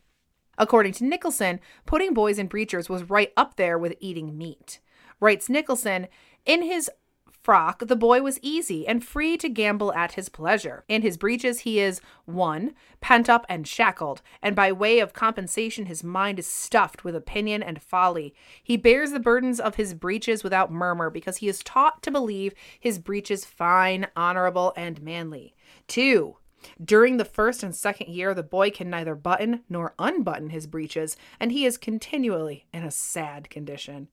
According 0.58 0.94
to 0.94 1.04
Nicholson, 1.04 1.60
putting 1.86 2.14
boys 2.14 2.40
in 2.40 2.48
breechers 2.48 2.88
was 2.88 3.10
right 3.10 3.34
up 3.36 3.58
there 3.58 3.78
with 3.78 3.98
eating 4.00 4.38
meat. 4.38 4.80
Writes 5.20 5.50
Nicholson, 5.50 6.08
in 6.46 6.62
his 6.62 6.90
frock, 7.50 7.88
the 7.88 7.96
boy 7.96 8.22
was 8.22 8.38
easy 8.44 8.86
and 8.86 9.04
free 9.04 9.36
to 9.36 9.50
gamble 9.50 9.92
at 9.94 10.12
his 10.12 10.30
pleasure. 10.30 10.84
In 10.88 11.02
his 11.02 11.18
breeches, 11.18 11.62
he 11.62 11.80
is 11.80 12.00
one, 12.26 12.76
pent 13.02 13.28
up 13.28 13.44
and 13.50 13.68
shackled, 13.68 14.22
and 14.44 14.56
by 14.56 14.72
way 14.72 15.00
of 15.00 15.14
compensation, 15.14 15.88
his 15.88 16.04
mind 16.04 16.38
is 16.38 16.46
stuffed 16.46 17.04
with 17.04 17.16
opinion 17.16 17.64
and 17.64 17.82
folly. 17.82 18.36
He 18.62 18.78
bears 18.78 19.14
the 19.14 19.20
burdens 19.20 19.60
of 19.60 19.78
his 19.78 19.96
breeches 19.96 20.44
without 20.44 20.72
murmur 20.72 21.10
because 21.10 21.38
he 21.38 21.48
is 21.48 21.64
taught 21.64 22.04
to 22.04 22.12
believe 22.12 22.54
his 22.80 23.00
breeches 23.00 23.46
fine, 23.46 24.06
honorable, 24.16 24.72
and 24.78 25.02
manly. 25.02 25.56
Two, 25.88 26.38
during 26.84 27.18
the 27.18 27.26
first 27.26 27.64
and 27.64 27.76
second 27.76 28.10
year, 28.10 28.36
the 28.36 28.44
boy 28.44 28.70
can 28.70 28.92
neither 28.92 29.16
button 29.16 29.64
nor 29.68 29.96
unbutton 29.98 30.50
his 30.50 30.68
breeches, 30.68 31.18
and 31.40 31.52
he 31.52 31.66
is 31.66 31.80
continually 31.80 32.68
in 32.72 32.84
a 32.84 32.92
sad 32.92 33.50
condition. 33.50 34.08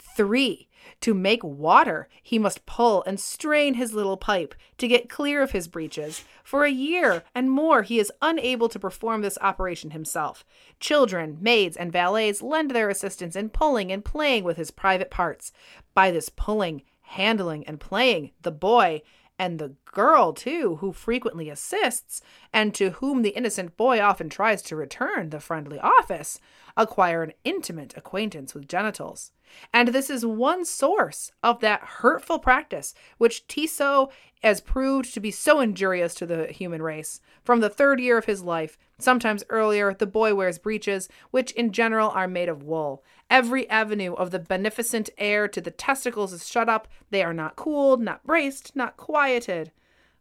Three, 0.00 0.68
to 1.02 1.14
make 1.14 1.44
water, 1.44 2.08
he 2.22 2.38
must 2.38 2.66
pull 2.66 3.02
and 3.04 3.20
strain 3.20 3.74
his 3.74 3.92
little 3.92 4.16
pipe 4.16 4.54
to 4.78 4.88
get 4.88 5.08
clear 5.08 5.42
of 5.42 5.52
his 5.52 5.68
breeches. 5.68 6.24
For 6.42 6.64
a 6.64 6.70
year 6.70 7.22
and 7.34 7.50
more, 7.50 7.82
he 7.82 7.98
is 7.98 8.12
unable 8.20 8.68
to 8.70 8.78
perform 8.78 9.22
this 9.22 9.38
operation 9.40 9.90
himself. 9.90 10.44
Children, 10.78 11.38
maids, 11.40 11.76
and 11.76 11.92
valets 11.92 12.42
lend 12.42 12.70
their 12.70 12.88
assistance 12.88 13.36
in 13.36 13.50
pulling 13.50 13.92
and 13.92 14.04
playing 14.04 14.44
with 14.44 14.56
his 14.56 14.70
private 14.70 15.10
parts. 15.10 15.52
By 15.94 16.10
this 16.10 16.28
pulling, 16.28 16.82
handling, 17.02 17.66
and 17.66 17.78
playing, 17.78 18.30
the 18.42 18.52
boy, 18.52 19.02
and 19.40 19.58
the 19.58 19.74
girl, 19.86 20.34
too, 20.34 20.76
who 20.76 20.92
frequently 20.92 21.48
assists, 21.48 22.20
and 22.52 22.74
to 22.74 22.90
whom 22.90 23.22
the 23.22 23.30
innocent 23.30 23.74
boy 23.74 23.98
often 23.98 24.28
tries 24.28 24.60
to 24.60 24.76
return 24.76 25.30
the 25.30 25.40
friendly 25.40 25.78
office, 25.78 26.38
acquire 26.76 27.22
an 27.22 27.32
intimate 27.42 27.94
acquaintance 27.96 28.52
with 28.52 28.68
genitals. 28.68 29.32
And 29.72 29.88
this 29.88 30.10
is 30.10 30.26
one 30.26 30.66
source 30.66 31.32
of 31.42 31.60
that 31.60 31.80
hurtful 31.80 32.38
practice 32.38 32.94
which 33.16 33.46
Tissot 33.46 34.12
has 34.42 34.60
proved 34.60 35.14
to 35.14 35.20
be 35.20 35.30
so 35.30 35.60
injurious 35.60 36.14
to 36.16 36.26
the 36.26 36.48
human 36.48 36.82
race. 36.82 37.22
From 37.42 37.60
the 37.60 37.70
third 37.70 37.98
year 37.98 38.18
of 38.18 38.26
his 38.26 38.42
life, 38.42 38.76
sometimes 38.98 39.42
earlier, 39.48 39.94
the 39.94 40.06
boy 40.06 40.34
wears 40.34 40.58
breeches, 40.58 41.08
which 41.30 41.52
in 41.52 41.72
general 41.72 42.10
are 42.10 42.28
made 42.28 42.50
of 42.50 42.62
wool. 42.62 43.02
Every 43.30 43.70
avenue 43.70 44.12
of 44.14 44.32
the 44.32 44.40
beneficent 44.40 45.08
air 45.16 45.46
to 45.48 45.60
the 45.60 45.70
testicles 45.70 46.32
is 46.32 46.48
shut 46.48 46.68
up. 46.68 46.88
They 47.10 47.22
are 47.22 47.32
not 47.32 47.56
cooled, 47.56 48.02
not 48.02 48.26
braced, 48.26 48.74
not 48.74 48.96
quieted. 48.96 49.70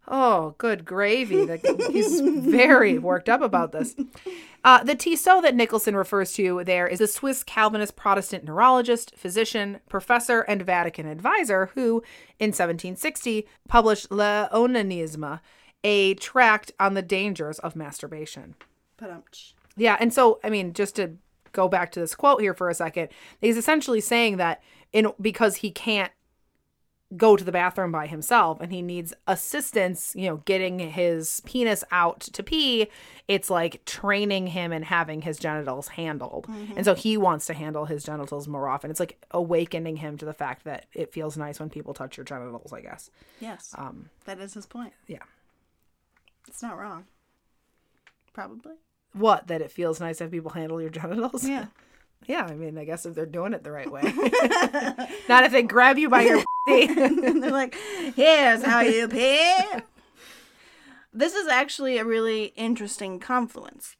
Oh, 0.08 0.56
good 0.58 0.86
gravy. 0.86 1.48
He's 1.92 2.22
very 2.22 2.98
worked 2.98 3.28
up 3.28 3.42
about 3.42 3.72
this. 3.72 3.96
Uh, 4.64 4.84
the 4.84 4.96
Tissot 4.96 5.44
that 5.44 5.56
Nicholson 5.56 5.96
refers 5.96 6.34
to 6.34 6.64
there 6.64 6.88
is 6.88 7.02
a 7.02 7.08
Swiss 7.08 7.44
Calvinist 7.44 7.96
Protestant 7.96 8.44
neurologist, 8.44 9.16
physician, 9.16 9.80
professor, 9.88 10.42
and 10.42 10.62
Vatican 10.62 11.06
advisor 11.06 11.72
who, 11.76 12.04
in 12.40 12.50
1760, 12.50 13.48
published 13.68 14.12
Le 14.12 14.50
Onanisme, 14.52 15.40
a 15.84 16.14
tract 16.16 16.72
on 16.80 16.94
the 16.94 17.02
dangers 17.02 17.60
of 17.60 17.76
masturbation. 17.76 18.56
Padumch. 19.00 19.54
Yeah, 19.78 19.96
and 20.00 20.14
so, 20.14 20.40
I 20.44 20.50
mean, 20.50 20.74
just 20.74 20.96
to 20.98 21.18
go 21.52 21.68
back 21.68 21.92
to 21.94 22.00
this 22.00 22.16
quote 22.16 22.42
here 22.42 22.54
for 22.54 22.70
a 22.70 22.74
second, 22.74 23.10
he's 23.42 23.58
essentially 23.58 24.02
saying 24.02 24.38
that 24.38 24.62
in 24.92 25.12
because 25.20 25.58
he 25.58 25.72
can't 25.72 26.12
go 27.18 27.36
to 27.36 27.44
the 27.44 27.52
bathroom 27.52 27.92
by 27.92 28.06
himself 28.06 28.60
and 28.62 28.72
he 28.72 28.82
needs 28.84 29.14
assistance, 29.26 30.14
you 30.16 30.28
know, 30.28 30.38
getting 30.46 30.78
his 30.78 31.42
penis 31.44 31.84
out 31.92 32.20
to 32.20 32.44
pee, 32.44 32.88
it's 33.28 33.50
like 33.50 33.84
training 33.86 34.48
him 34.48 34.72
and 34.72 34.86
having 34.86 35.24
his 35.24 35.40
genitals 35.40 35.90
handled. 35.90 36.46
Mm-hmm. 36.48 36.74
And 36.78 36.86
so 36.86 36.94
he 36.94 37.18
wants 37.18 37.48
to 37.48 37.56
handle 37.56 37.86
his 37.86 38.04
genitals 38.04 38.48
more 38.48 38.68
often. 38.68 38.92
It's 38.92 39.00
like 39.00 39.24
awakening 39.32 39.98
him 39.98 40.18
to 40.20 40.26
the 40.26 40.34
fact 40.34 40.66
that 40.66 40.86
it 40.94 41.12
feels 41.12 41.36
nice 41.36 41.60
when 41.60 41.70
people 41.70 41.96
touch 41.96 42.16
your 42.16 42.26
genitals, 42.26 42.72
I 42.72 42.82
guess. 42.82 43.10
Yes. 43.40 43.74
Um 43.76 44.10
that 44.26 44.40
is 44.40 44.54
his 44.54 44.68
point. 44.68 44.94
Yeah. 45.08 45.24
It's 46.48 46.62
not 46.62 46.78
wrong. 46.78 47.06
Probably. 48.34 48.76
What? 49.20 49.48
That 49.48 49.62
it 49.62 49.72
feels 49.72 50.00
nice 50.00 50.18
to 50.18 50.26
have 50.26 50.32
people 50.32 50.52
handle 50.52 50.82
your 50.82 50.90
genitals? 51.02 51.48
Yeah. 51.48 51.66
Yeah, 52.26 52.46
I 52.46 52.54
mean, 52.54 52.78
I 52.78 52.86
guess 52.86 53.06
if 53.06 53.16
they're 53.16 53.26
doing 53.26 53.54
it 53.54 53.64
the 53.64 53.72
right 53.72 53.90
way. 53.90 54.02
Not 55.30 55.46
if 55.46 55.52
they 55.52 55.64
grab 55.64 55.98
you 55.98 56.10
by 56.10 56.22
your 56.22 56.44
and 56.68 57.42
they're 57.42 57.50
like, 57.50 57.76
here's 58.16 58.62
how 58.64 58.82
you 58.82 59.08
pee. 59.08 59.64
This 61.12 61.34
is 61.34 61.48
actually 61.48 61.98
a 61.98 62.06
really 62.06 62.54
interesting 62.56 63.20
confluence. 63.20 63.96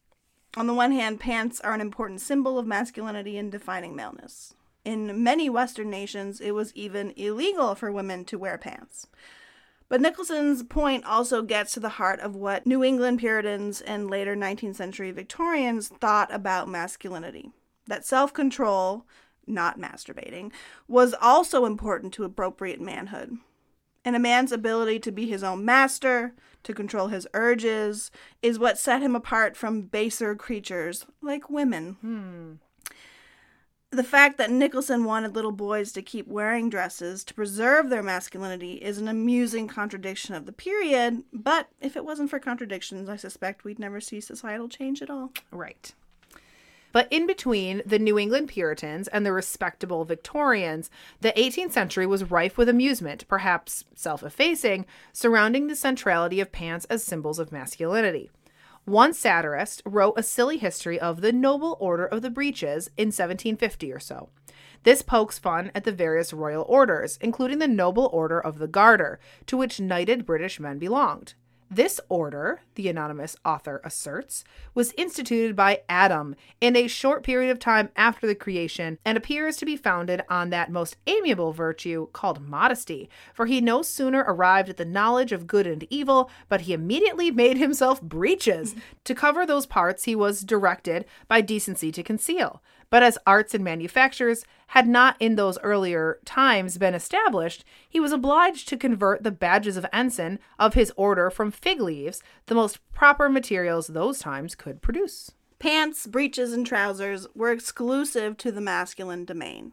On 0.56 0.66
the 0.66 0.74
one 0.74 0.92
hand, 0.92 1.18
pants 1.18 1.60
are 1.60 1.74
an 1.74 1.80
important 1.80 2.20
symbol 2.20 2.58
of 2.58 2.66
masculinity 2.66 3.36
and 3.36 3.50
defining 3.50 3.96
maleness. 3.96 4.54
In 4.84 5.22
many 5.24 5.50
Western 5.50 5.90
nations, 5.90 6.40
it 6.40 6.52
was 6.52 6.74
even 6.74 7.12
illegal 7.16 7.74
for 7.74 7.90
women 7.90 8.24
to 8.26 8.38
wear 8.38 8.58
pants. 8.58 9.06
But 9.90 10.00
Nicholson's 10.00 10.62
point 10.62 11.04
also 11.04 11.42
gets 11.42 11.74
to 11.74 11.80
the 11.80 11.90
heart 11.90 12.20
of 12.20 12.36
what 12.36 12.64
New 12.64 12.84
England 12.84 13.18
Puritans 13.18 13.80
and 13.80 14.08
later 14.08 14.36
19th 14.36 14.76
century 14.76 15.10
Victorians 15.10 15.88
thought 15.88 16.32
about 16.32 16.68
masculinity 16.68 17.50
that 17.88 18.06
self 18.06 18.32
control, 18.32 19.04
not 19.48 19.80
masturbating, 19.80 20.52
was 20.86 21.12
also 21.20 21.64
important 21.64 22.14
to 22.14 22.24
appropriate 22.24 22.80
manhood. 22.80 23.36
And 24.04 24.14
a 24.14 24.20
man's 24.20 24.52
ability 24.52 25.00
to 25.00 25.12
be 25.12 25.26
his 25.26 25.42
own 25.42 25.64
master, 25.64 26.34
to 26.62 26.72
control 26.72 27.08
his 27.08 27.26
urges, 27.34 28.12
is 28.42 28.60
what 28.60 28.78
set 28.78 29.02
him 29.02 29.16
apart 29.16 29.56
from 29.56 29.82
baser 29.82 30.36
creatures 30.36 31.04
like 31.20 31.50
women. 31.50 31.96
Hmm. 32.00 32.52
The 33.92 34.04
fact 34.04 34.38
that 34.38 34.52
Nicholson 34.52 35.02
wanted 35.02 35.34
little 35.34 35.50
boys 35.50 35.90
to 35.92 36.02
keep 36.02 36.28
wearing 36.28 36.70
dresses 36.70 37.24
to 37.24 37.34
preserve 37.34 37.90
their 37.90 38.04
masculinity 38.04 38.74
is 38.74 38.98
an 38.98 39.08
amusing 39.08 39.66
contradiction 39.66 40.36
of 40.36 40.46
the 40.46 40.52
period, 40.52 41.24
but 41.32 41.68
if 41.80 41.96
it 41.96 42.04
wasn't 42.04 42.30
for 42.30 42.38
contradictions, 42.38 43.08
I 43.08 43.16
suspect 43.16 43.64
we'd 43.64 43.80
never 43.80 44.00
see 44.00 44.20
societal 44.20 44.68
change 44.68 45.02
at 45.02 45.10
all. 45.10 45.32
Right. 45.50 45.92
But 46.92 47.08
in 47.10 47.26
between 47.26 47.82
the 47.84 47.98
New 47.98 48.16
England 48.16 48.48
Puritans 48.48 49.08
and 49.08 49.26
the 49.26 49.32
respectable 49.32 50.04
Victorians, 50.04 50.88
the 51.20 51.32
18th 51.32 51.72
century 51.72 52.06
was 52.06 52.30
rife 52.30 52.56
with 52.56 52.68
amusement, 52.68 53.26
perhaps 53.26 53.84
self 53.96 54.22
effacing, 54.22 54.86
surrounding 55.12 55.66
the 55.66 55.74
centrality 55.74 56.38
of 56.38 56.52
pants 56.52 56.84
as 56.86 57.02
symbols 57.02 57.40
of 57.40 57.50
masculinity. 57.50 58.30
One 58.84 59.12
satirist 59.12 59.82
wrote 59.84 60.14
a 60.16 60.22
silly 60.22 60.58
history 60.58 60.98
of 60.98 61.20
the 61.20 61.32
Noble 61.32 61.76
Order 61.80 62.06
of 62.06 62.22
the 62.22 62.30
Breeches 62.30 62.88
in 62.96 63.08
1750 63.08 63.92
or 63.92 64.00
so. 64.00 64.30
This 64.82 65.02
pokes 65.02 65.38
fun 65.38 65.70
at 65.74 65.84
the 65.84 65.92
various 65.92 66.32
royal 66.32 66.64
orders, 66.66 67.18
including 67.20 67.58
the 67.58 67.68
Noble 67.68 68.08
Order 68.12 68.40
of 68.40 68.58
the 68.58 68.66
Garter, 68.66 69.20
to 69.46 69.56
which 69.56 69.80
knighted 69.80 70.24
British 70.24 70.58
men 70.58 70.78
belonged. 70.78 71.34
This 71.72 72.00
order, 72.08 72.62
the 72.74 72.88
anonymous 72.88 73.36
author 73.44 73.80
asserts, 73.84 74.42
was 74.74 74.92
instituted 74.98 75.54
by 75.54 75.82
Adam 75.88 76.34
in 76.60 76.74
a 76.74 76.88
short 76.88 77.22
period 77.22 77.52
of 77.52 77.60
time 77.60 77.90
after 77.94 78.26
the 78.26 78.34
creation 78.34 78.98
and 79.04 79.16
appears 79.16 79.56
to 79.58 79.64
be 79.64 79.76
founded 79.76 80.22
on 80.28 80.50
that 80.50 80.72
most 80.72 80.96
amiable 81.06 81.52
virtue 81.52 82.08
called 82.12 82.42
modesty, 82.42 83.08
for 83.32 83.46
he 83.46 83.60
no 83.60 83.82
sooner 83.82 84.24
arrived 84.26 84.68
at 84.68 84.78
the 84.78 84.84
knowledge 84.84 85.30
of 85.30 85.46
good 85.46 85.68
and 85.68 85.86
evil, 85.90 86.28
but 86.48 86.62
he 86.62 86.72
immediately 86.72 87.30
made 87.30 87.56
himself 87.56 88.02
breeches 88.02 88.74
to 89.04 89.14
cover 89.14 89.46
those 89.46 89.64
parts 89.64 90.04
he 90.04 90.16
was 90.16 90.40
directed 90.40 91.04
by 91.28 91.40
decency 91.40 91.92
to 91.92 92.02
conceal. 92.02 92.60
But 92.90 93.04
as 93.04 93.18
arts 93.26 93.54
and 93.54 93.62
manufactures 93.62 94.44
had 94.68 94.88
not 94.88 95.16
in 95.20 95.36
those 95.36 95.58
earlier 95.60 96.18
times 96.24 96.76
been 96.76 96.94
established, 96.94 97.64
he 97.88 98.00
was 98.00 98.12
obliged 98.12 98.68
to 98.68 98.76
convert 98.76 99.22
the 99.22 99.30
badges 99.30 99.76
of 99.76 99.86
ensign 99.92 100.40
of 100.58 100.74
his 100.74 100.92
order 100.96 101.30
from 101.30 101.52
fig 101.52 101.80
leaves, 101.80 102.22
the 102.46 102.54
most 102.54 102.78
proper 102.92 103.28
materials 103.28 103.86
those 103.88 104.18
times 104.18 104.54
could 104.56 104.82
produce. 104.82 105.30
Pants, 105.60 106.06
breeches, 106.06 106.52
and 106.52 106.66
trousers 106.66 107.26
were 107.34 107.52
exclusive 107.52 108.36
to 108.38 108.50
the 108.50 108.60
masculine 108.60 109.24
domain. 109.24 109.72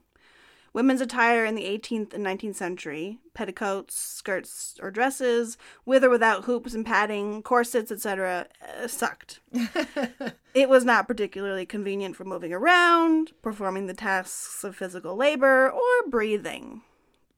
Women's 0.78 1.02
attire 1.02 1.44
in 1.44 1.56
the 1.56 1.64
18th 1.64 2.14
and 2.14 2.24
19th 2.24 2.54
century, 2.54 3.18
petticoats, 3.34 3.96
skirts, 3.98 4.76
or 4.80 4.92
dresses, 4.92 5.58
with 5.88 6.04
or 6.04 6.10
without 6.12 6.44
hoops 6.44 6.76
and 6.76 6.86
padding, 6.86 7.42
corsets, 7.42 7.92
etc., 7.92 8.46
uh, 8.62 8.88
sucked. 8.88 9.40
it 10.54 10.70
was 10.70 10.86
not 10.86 11.08
particularly 11.08 11.66
convenient 11.66 12.16
for 12.16 12.26
moving 12.26 12.54
around, 12.54 13.32
performing 13.42 13.88
the 13.88 13.96
tasks 13.96 14.64
of 14.64 14.76
physical 14.76 15.16
labor, 15.16 15.68
or 15.68 16.10
breathing. 16.12 16.84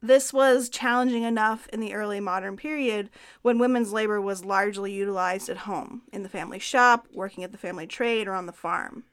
This 0.02 0.34
was 0.34 0.68
challenging 0.68 1.24
enough 1.24 1.70
in 1.70 1.80
the 1.80 1.94
early 1.94 2.20
modern 2.20 2.58
period 2.58 3.10
when 3.42 3.58
women's 3.58 3.94
labor 3.94 4.20
was 4.20 4.44
largely 4.44 4.92
utilized 4.92 5.48
at 5.48 5.60
home, 5.60 6.02
in 6.12 6.24
the 6.24 6.30
family 6.30 6.60
shop, 6.60 7.08
working 7.14 7.46
at 7.46 7.54
the 7.54 7.58
family 7.58 7.88
trade, 7.88 8.28
or 8.28 8.34
on 8.34 8.48
the 8.48 8.52
farm. 8.52 9.06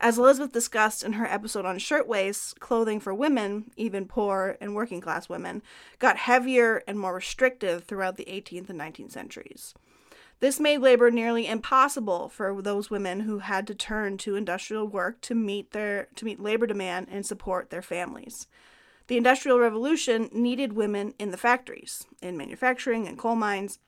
As 0.00 0.16
Elizabeth 0.16 0.52
discussed 0.52 1.02
in 1.02 1.14
her 1.14 1.26
episode 1.26 1.64
on 1.64 1.78
shirtwaists, 1.78 2.54
clothing 2.54 3.00
for 3.00 3.12
women, 3.12 3.72
even 3.76 4.06
poor 4.06 4.56
and 4.60 4.74
working 4.74 5.00
class 5.00 5.28
women, 5.28 5.60
got 5.98 6.16
heavier 6.16 6.84
and 6.86 7.00
more 7.00 7.14
restrictive 7.14 7.84
throughout 7.84 8.16
the 8.16 8.26
18th 8.26 8.70
and 8.70 8.78
19th 8.78 9.10
centuries. 9.10 9.74
This 10.38 10.60
made 10.60 10.78
labor 10.78 11.10
nearly 11.10 11.48
impossible 11.48 12.28
for 12.28 12.62
those 12.62 12.90
women 12.90 13.20
who 13.20 13.40
had 13.40 13.66
to 13.66 13.74
turn 13.74 14.18
to 14.18 14.36
industrial 14.36 14.86
work 14.86 15.20
to 15.22 15.34
meet 15.34 15.72
their 15.72 16.06
to 16.14 16.24
meet 16.24 16.38
labor 16.38 16.68
demand 16.68 17.08
and 17.10 17.26
support 17.26 17.70
their 17.70 17.82
families. 17.82 18.46
The 19.08 19.16
Industrial 19.16 19.58
Revolution 19.58 20.28
needed 20.32 20.74
women 20.74 21.14
in 21.18 21.32
the 21.32 21.36
factories, 21.36 22.06
in 22.22 22.36
manufacturing 22.36 23.08
and 23.08 23.18
coal 23.18 23.34
mines, 23.34 23.80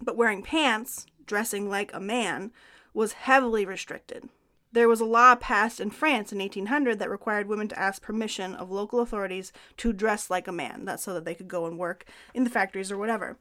but 0.00 0.16
wearing 0.16 0.44
pants, 0.44 1.06
dressing 1.26 1.68
like 1.68 1.92
a 1.92 1.98
man, 1.98 2.52
was 2.94 3.14
heavily 3.14 3.64
restricted. 3.64 4.28
There 4.72 4.88
was 4.88 5.00
a 5.00 5.04
law 5.04 5.34
passed 5.34 5.80
in 5.80 5.90
France 5.90 6.32
in 6.32 6.38
1800 6.38 6.98
that 6.98 7.10
required 7.10 7.48
women 7.48 7.68
to 7.68 7.78
ask 7.78 8.00
permission 8.00 8.54
of 8.54 8.70
local 8.70 9.00
authorities 9.00 9.52
to 9.78 9.92
dress 9.92 10.30
like 10.30 10.46
a 10.46 10.52
man. 10.52 10.84
That's 10.84 11.02
so 11.02 11.12
that 11.14 11.24
they 11.24 11.34
could 11.34 11.48
go 11.48 11.66
and 11.66 11.78
work 11.78 12.04
in 12.34 12.44
the 12.44 12.50
factories 12.50 12.92
or 12.92 12.96
whatever. 12.98 13.36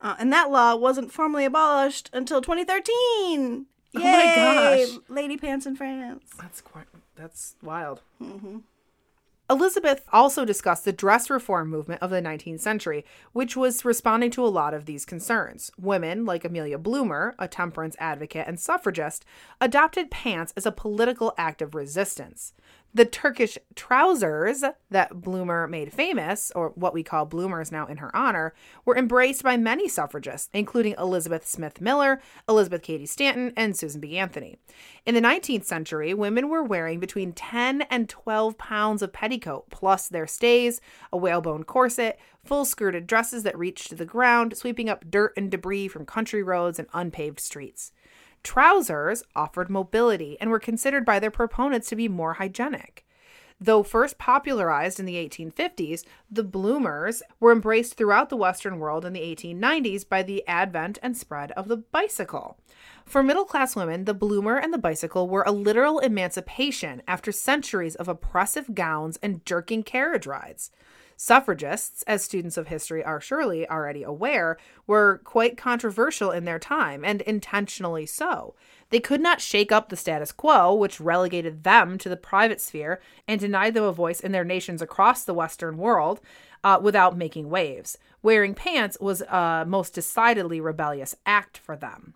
Uh, 0.00 0.16
and 0.18 0.32
that 0.32 0.50
law 0.50 0.74
wasn't 0.76 1.12
formally 1.12 1.44
abolished 1.44 2.08
until 2.12 2.40
2013. 2.40 3.66
Yay! 3.92 4.00
Oh 4.00 4.00
my 4.02 4.86
gosh. 4.86 4.98
Lady 5.08 5.36
pants 5.36 5.66
in 5.66 5.76
France. 5.76 6.24
That's 6.38 6.60
quite 6.60 6.86
that's 7.16 7.56
wild. 7.62 8.00
Elizabeth 9.50 10.04
also 10.12 10.44
discussed 10.44 10.84
the 10.84 10.92
dress 10.92 11.28
reform 11.28 11.68
movement 11.68 12.00
of 12.00 12.10
the 12.10 12.22
19th 12.22 12.60
century, 12.60 13.04
which 13.32 13.56
was 13.56 13.84
responding 13.84 14.30
to 14.30 14.46
a 14.46 14.46
lot 14.46 14.72
of 14.72 14.86
these 14.86 15.04
concerns. 15.04 15.72
Women, 15.76 16.24
like 16.24 16.44
Amelia 16.44 16.78
Bloomer, 16.78 17.34
a 17.36 17.48
temperance 17.48 17.96
advocate 17.98 18.46
and 18.46 18.60
suffragist, 18.60 19.24
adopted 19.60 20.08
pants 20.08 20.52
as 20.56 20.66
a 20.66 20.72
political 20.72 21.34
act 21.36 21.60
of 21.60 21.74
resistance. 21.74 22.54
The 22.92 23.04
Turkish 23.04 23.56
trousers 23.76 24.64
that 24.90 25.20
Bloomer 25.20 25.68
made 25.68 25.92
famous, 25.92 26.50
or 26.56 26.70
what 26.70 26.92
we 26.92 27.04
call 27.04 27.24
bloomers 27.24 27.70
now 27.70 27.86
in 27.86 27.98
her 27.98 28.14
honor, 28.16 28.52
were 28.84 28.96
embraced 28.96 29.44
by 29.44 29.56
many 29.56 29.88
suffragists, 29.88 30.48
including 30.52 30.96
Elizabeth 30.98 31.46
Smith 31.46 31.80
Miller, 31.80 32.20
Elizabeth 32.48 32.82
Cady 32.82 33.06
Stanton, 33.06 33.52
and 33.56 33.76
Susan 33.76 34.00
B. 34.00 34.18
Anthony. 34.18 34.58
In 35.06 35.14
the 35.14 35.20
19th 35.20 35.66
century, 35.66 36.12
women 36.14 36.48
were 36.48 36.64
wearing 36.64 36.98
between 36.98 37.32
10 37.32 37.82
and 37.82 38.08
12 38.08 38.58
pounds 38.58 39.02
of 39.02 39.12
petticoat, 39.12 39.70
plus 39.70 40.08
their 40.08 40.26
stays, 40.26 40.80
a 41.12 41.16
whalebone 41.16 41.62
corset, 41.62 42.18
full 42.44 42.64
skirted 42.64 43.06
dresses 43.06 43.44
that 43.44 43.56
reached 43.56 43.88
to 43.90 43.94
the 43.94 44.04
ground, 44.04 44.56
sweeping 44.56 44.88
up 44.88 45.08
dirt 45.08 45.32
and 45.36 45.48
debris 45.48 45.86
from 45.86 46.04
country 46.04 46.42
roads 46.42 46.80
and 46.80 46.88
unpaved 46.92 47.38
streets. 47.38 47.92
Trousers 48.42 49.22
offered 49.36 49.70
mobility 49.70 50.36
and 50.40 50.50
were 50.50 50.58
considered 50.58 51.04
by 51.04 51.18
their 51.18 51.30
proponents 51.30 51.88
to 51.88 51.96
be 51.96 52.08
more 52.08 52.34
hygienic. 52.34 53.04
Though 53.62 53.82
first 53.82 54.16
popularized 54.16 54.98
in 54.98 55.04
the 55.04 55.16
1850s, 55.16 56.04
the 56.30 56.42
bloomers 56.42 57.22
were 57.40 57.52
embraced 57.52 57.94
throughout 57.94 58.30
the 58.30 58.36
Western 58.36 58.78
world 58.78 59.04
in 59.04 59.12
the 59.12 59.20
1890s 59.20 60.08
by 60.08 60.22
the 60.22 60.46
advent 60.48 60.98
and 61.02 61.14
spread 61.14 61.52
of 61.52 61.68
the 61.68 61.76
bicycle. 61.76 62.56
For 63.04 63.22
middle 63.22 63.44
class 63.44 63.76
women, 63.76 64.06
the 64.06 64.14
bloomer 64.14 64.56
and 64.56 64.72
the 64.72 64.78
bicycle 64.78 65.28
were 65.28 65.44
a 65.46 65.52
literal 65.52 65.98
emancipation 65.98 67.02
after 67.06 67.32
centuries 67.32 67.96
of 67.96 68.08
oppressive 68.08 68.74
gowns 68.74 69.18
and 69.22 69.44
jerking 69.44 69.82
carriage 69.82 70.26
rides. 70.26 70.70
Suffragists, 71.22 72.02
as 72.04 72.24
students 72.24 72.56
of 72.56 72.68
history 72.68 73.04
are 73.04 73.20
surely 73.20 73.68
already 73.68 74.02
aware, 74.02 74.56
were 74.86 75.20
quite 75.22 75.58
controversial 75.58 76.30
in 76.30 76.46
their 76.46 76.58
time, 76.58 77.04
and 77.04 77.20
intentionally 77.20 78.06
so. 78.06 78.54
They 78.88 79.00
could 79.00 79.20
not 79.20 79.42
shake 79.42 79.70
up 79.70 79.90
the 79.90 79.98
status 79.98 80.32
quo, 80.32 80.74
which 80.74 80.98
relegated 80.98 81.62
them 81.62 81.98
to 81.98 82.08
the 82.08 82.16
private 82.16 82.58
sphere 82.58 83.02
and 83.28 83.38
denied 83.38 83.74
them 83.74 83.84
a 83.84 83.92
voice 83.92 84.20
in 84.20 84.32
their 84.32 84.46
nations 84.46 84.80
across 84.80 85.22
the 85.22 85.34
Western 85.34 85.76
world 85.76 86.22
uh, 86.64 86.78
without 86.80 87.18
making 87.18 87.50
waves. 87.50 87.98
Wearing 88.22 88.54
pants 88.54 88.96
was 88.98 89.20
a 89.20 89.66
most 89.68 89.92
decidedly 89.92 90.58
rebellious 90.58 91.14
act 91.26 91.58
for 91.58 91.76
them. 91.76 92.14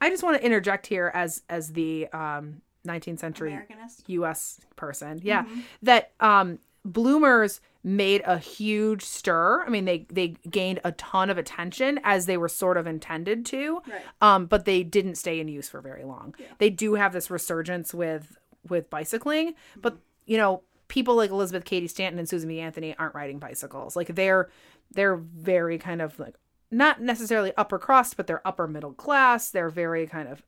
I 0.00 0.08
just 0.08 0.22
want 0.22 0.38
to 0.38 0.46
interject 0.46 0.86
here 0.86 1.12
as 1.14 1.42
as 1.50 1.74
the 1.74 2.08
um, 2.14 2.62
19th 2.86 3.18
century 3.18 3.50
Americanist. 3.50 4.04
U.S. 4.06 4.60
person, 4.76 5.20
yeah, 5.22 5.44
that 5.82 6.12
um, 6.20 6.58
bloomers 6.84 7.60
made 7.82 8.22
a 8.26 8.38
huge 8.38 9.02
stir. 9.02 9.64
I 9.64 9.70
mean, 9.70 9.84
they 9.84 10.06
they 10.12 10.28
gained 10.50 10.80
a 10.84 10.92
ton 10.92 11.30
of 11.30 11.38
attention 11.38 11.98
as 12.04 12.26
they 12.26 12.36
were 12.36 12.48
sort 12.48 12.76
of 12.76 12.86
intended 12.86 13.46
to, 13.46 13.80
Right. 13.88 14.02
um, 14.20 14.46
but 14.46 14.64
they 14.64 14.82
didn't 14.82 15.14
stay 15.16 15.40
in 15.40 15.48
use 15.48 15.68
for 15.68 15.80
very 15.80 16.04
long. 16.04 16.34
They 16.58 16.70
do 16.70 16.94
have 16.94 17.12
this 17.12 17.30
resurgence 17.30 17.94
with 17.94 18.36
with 18.68 18.90
bicycling, 18.90 19.54
but 19.76 19.98
you 20.26 20.36
know, 20.36 20.62
people 20.88 21.16
like 21.16 21.30
Elizabeth 21.30 21.64
Cady 21.64 21.88
Stanton 21.88 22.18
and 22.18 22.28
Susan 22.28 22.48
B. 22.48 22.60
Anthony 22.60 22.94
aren't 22.98 23.14
riding 23.14 23.38
bicycles. 23.38 23.96
Like 23.96 24.14
they're 24.14 24.50
they're 24.92 25.16
very 25.16 25.78
kind 25.78 26.02
of 26.02 26.18
like 26.18 26.34
not 26.70 27.00
necessarily 27.00 27.52
upper 27.56 27.78
crust, 27.78 28.16
but 28.16 28.26
they're 28.26 28.46
upper 28.46 28.68
middle 28.68 28.92
class. 28.92 29.50
They're 29.50 29.70
very 29.70 30.06
kind 30.06 30.28
of 30.28 30.42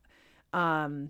um 0.57 1.09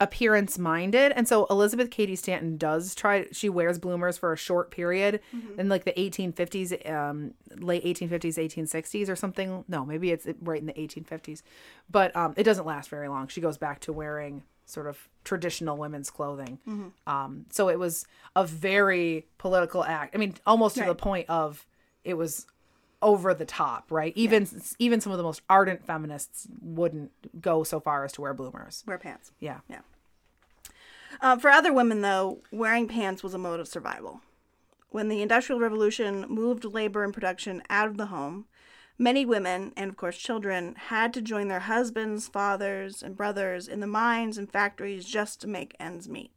appearance 0.00 0.58
minded. 0.58 1.12
And 1.12 1.26
so 1.28 1.46
elizabeth 1.50 1.90
cady 1.90 2.16
stanton 2.16 2.56
does 2.56 2.94
try 2.94 3.26
she 3.32 3.48
wears 3.48 3.78
bloomers 3.78 4.18
for 4.18 4.32
a 4.32 4.36
short 4.36 4.70
period 4.70 5.20
in 5.58 5.68
like 5.68 5.84
the 5.84 5.92
1850s 5.92 6.90
um 6.90 7.34
late 7.58 7.84
1850s 7.84 8.36
1860s 8.36 9.08
or 9.08 9.16
something. 9.16 9.64
No 9.68 9.84
maybe 9.84 10.10
it's 10.10 10.26
right 10.40 10.60
in 10.60 10.66
the 10.66 10.72
1850s 10.74 11.42
but 11.90 12.14
um 12.16 12.34
it 12.36 12.44
doesn't 12.44 12.66
last 12.66 12.88
very 12.90 13.08
long. 13.08 13.28
She 13.28 13.40
goes 13.40 13.56
back 13.58 13.80
to 13.80 13.92
wearing 13.92 14.42
sort 14.66 14.86
of 14.86 15.08
traditional 15.24 15.76
women's 15.76 16.10
clothing. 16.10 16.58
Um 17.06 17.46
so 17.50 17.68
it 17.68 17.78
was 17.78 18.06
a 18.34 18.44
very 18.46 19.26
political 19.38 19.84
act. 19.84 20.14
I 20.14 20.18
mean 20.18 20.34
almost 20.46 20.74
to 20.76 20.80
the 20.88 20.94
point 20.94 21.28
of 21.28 21.66
it 22.02 22.14
was 22.14 22.46
over 23.04 23.32
the 23.34 23.44
top 23.44 23.92
right 23.92 24.12
even 24.16 24.48
even 24.80 25.00
some 25.00 25.12
of 25.12 25.18
the 25.18 25.24
most 25.24 25.42
ardent 25.48 25.84
feminists 25.86 26.48
wouldn't 26.60 27.12
go 27.40 27.62
so 27.62 27.78
far 27.78 28.04
as 28.04 28.12
to 28.12 28.20
wear 28.20 28.34
bloomers 28.34 28.82
Wear 28.86 28.98
pants. 28.98 29.30
Yeah. 29.38 29.60
Yeah 29.68 29.82
Uh, 31.20 31.36
for 31.38 31.48
other 31.48 31.72
women, 31.72 32.00
though, 32.00 32.40
wearing 32.50 32.88
pants 32.88 33.22
was 33.22 33.34
a 33.34 33.38
mode 33.38 33.60
of 33.60 33.68
survival. 33.68 34.20
When 34.90 35.08
the 35.08 35.22
Industrial 35.22 35.60
Revolution 35.60 36.26
moved 36.28 36.64
labor 36.64 37.04
and 37.04 37.14
production 37.14 37.62
out 37.70 37.88
of 37.88 37.96
the 37.96 38.06
home, 38.06 38.46
many 38.98 39.24
women, 39.24 39.72
and 39.76 39.90
of 39.90 39.96
course 39.96 40.18
children, 40.18 40.74
had 40.88 41.14
to 41.14 41.22
join 41.22 41.48
their 41.48 41.60
husbands, 41.60 42.28
fathers, 42.28 43.02
and 43.02 43.16
brothers 43.16 43.68
in 43.68 43.80
the 43.80 43.86
mines 43.86 44.38
and 44.38 44.50
factories 44.50 45.04
just 45.04 45.40
to 45.40 45.48
make 45.48 45.76
ends 45.78 46.08
meet. 46.08 46.32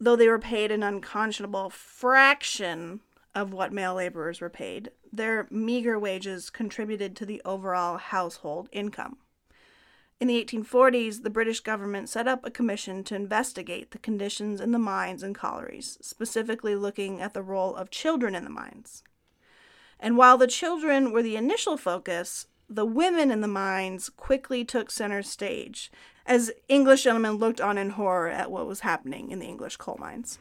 Though 0.00 0.16
they 0.16 0.28
were 0.28 0.38
paid 0.38 0.70
an 0.70 0.82
unconscionable 0.82 1.70
fraction 1.70 3.00
of 3.34 3.52
what 3.52 3.72
male 3.72 3.94
laborers 3.94 4.40
were 4.40 4.50
paid, 4.50 4.90
their 5.12 5.46
meager 5.50 5.98
wages 5.98 6.50
contributed 6.50 7.16
to 7.16 7.26
the 7.26 7.42
overall 7.44 7.96
household 7.96 8.68
income. 8.72 9.16
In 10.20 10.28
the 10.28 10.42
1840s, 10.44 11.22
the 11.22 11.30
British 11.30 11.60
government 11.60 12.08
set 12.08 12.28
up 12.28 12.44
a 12.44 12.50
commission 12.50 13.02
to 13.04 13.16
investigate 13.16 13.90
the 13.90 13.98
conditions 13.98 14.60
in 14.60 14.70
the 14.70 14.78
mines 14.78 15.22
and 15.22 15.34
collieries, 15.34 15.98
specifically 16.00 16.76
looking 16.76 17.20
at 17.20 17.34
the 17.34 17.42
role 17.42 17.74
of 17.74 17.90
children 17.90 18.34
in 18.34 18.44
the 18.44 18.50
mines. 18.50 19.02
And 19.98 20.16
while 20.16 20.38
the 20.38 20.46
children 20.46 21.12
were 21.12 21.22
the 21.22 21.36
initial 21.36 21.76
focus, 21.76 22.46
the 22.68 22.86
women 22.86 23.30
in 23.30 23.40
the 23.40 23.48
mines 23.48 24.08
quickly 24.08 24.64
took 24.64 24.90
center 24.90 25.22
stage 25.22 25.90
as 26.26 26.52
English 26.68 27.02
gentlemen 27.02 27.32
looked 27.32 27.60
on 27.60 27.76
in 27.76 27.90
horror 27.90 28.28
at 28.28 28.50
what 28.50 28.66
was 28.66 28.80
happening 28.80 29.30
in 29.30 29.40
the 29.40 29.46
English 29.46 29.76
coal 29.76 29.96
mines. 29.98 30.38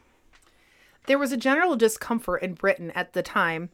There 1.06 1.20
was 1.20 1.32
a 1.32 1.38
general 1.38 1.76
discomfort 1.76 2.42
in 2.42 2.54
Britain 2.54 2.92
at 2.92 3.14
the 3.14 3.22
time 3.24 3.70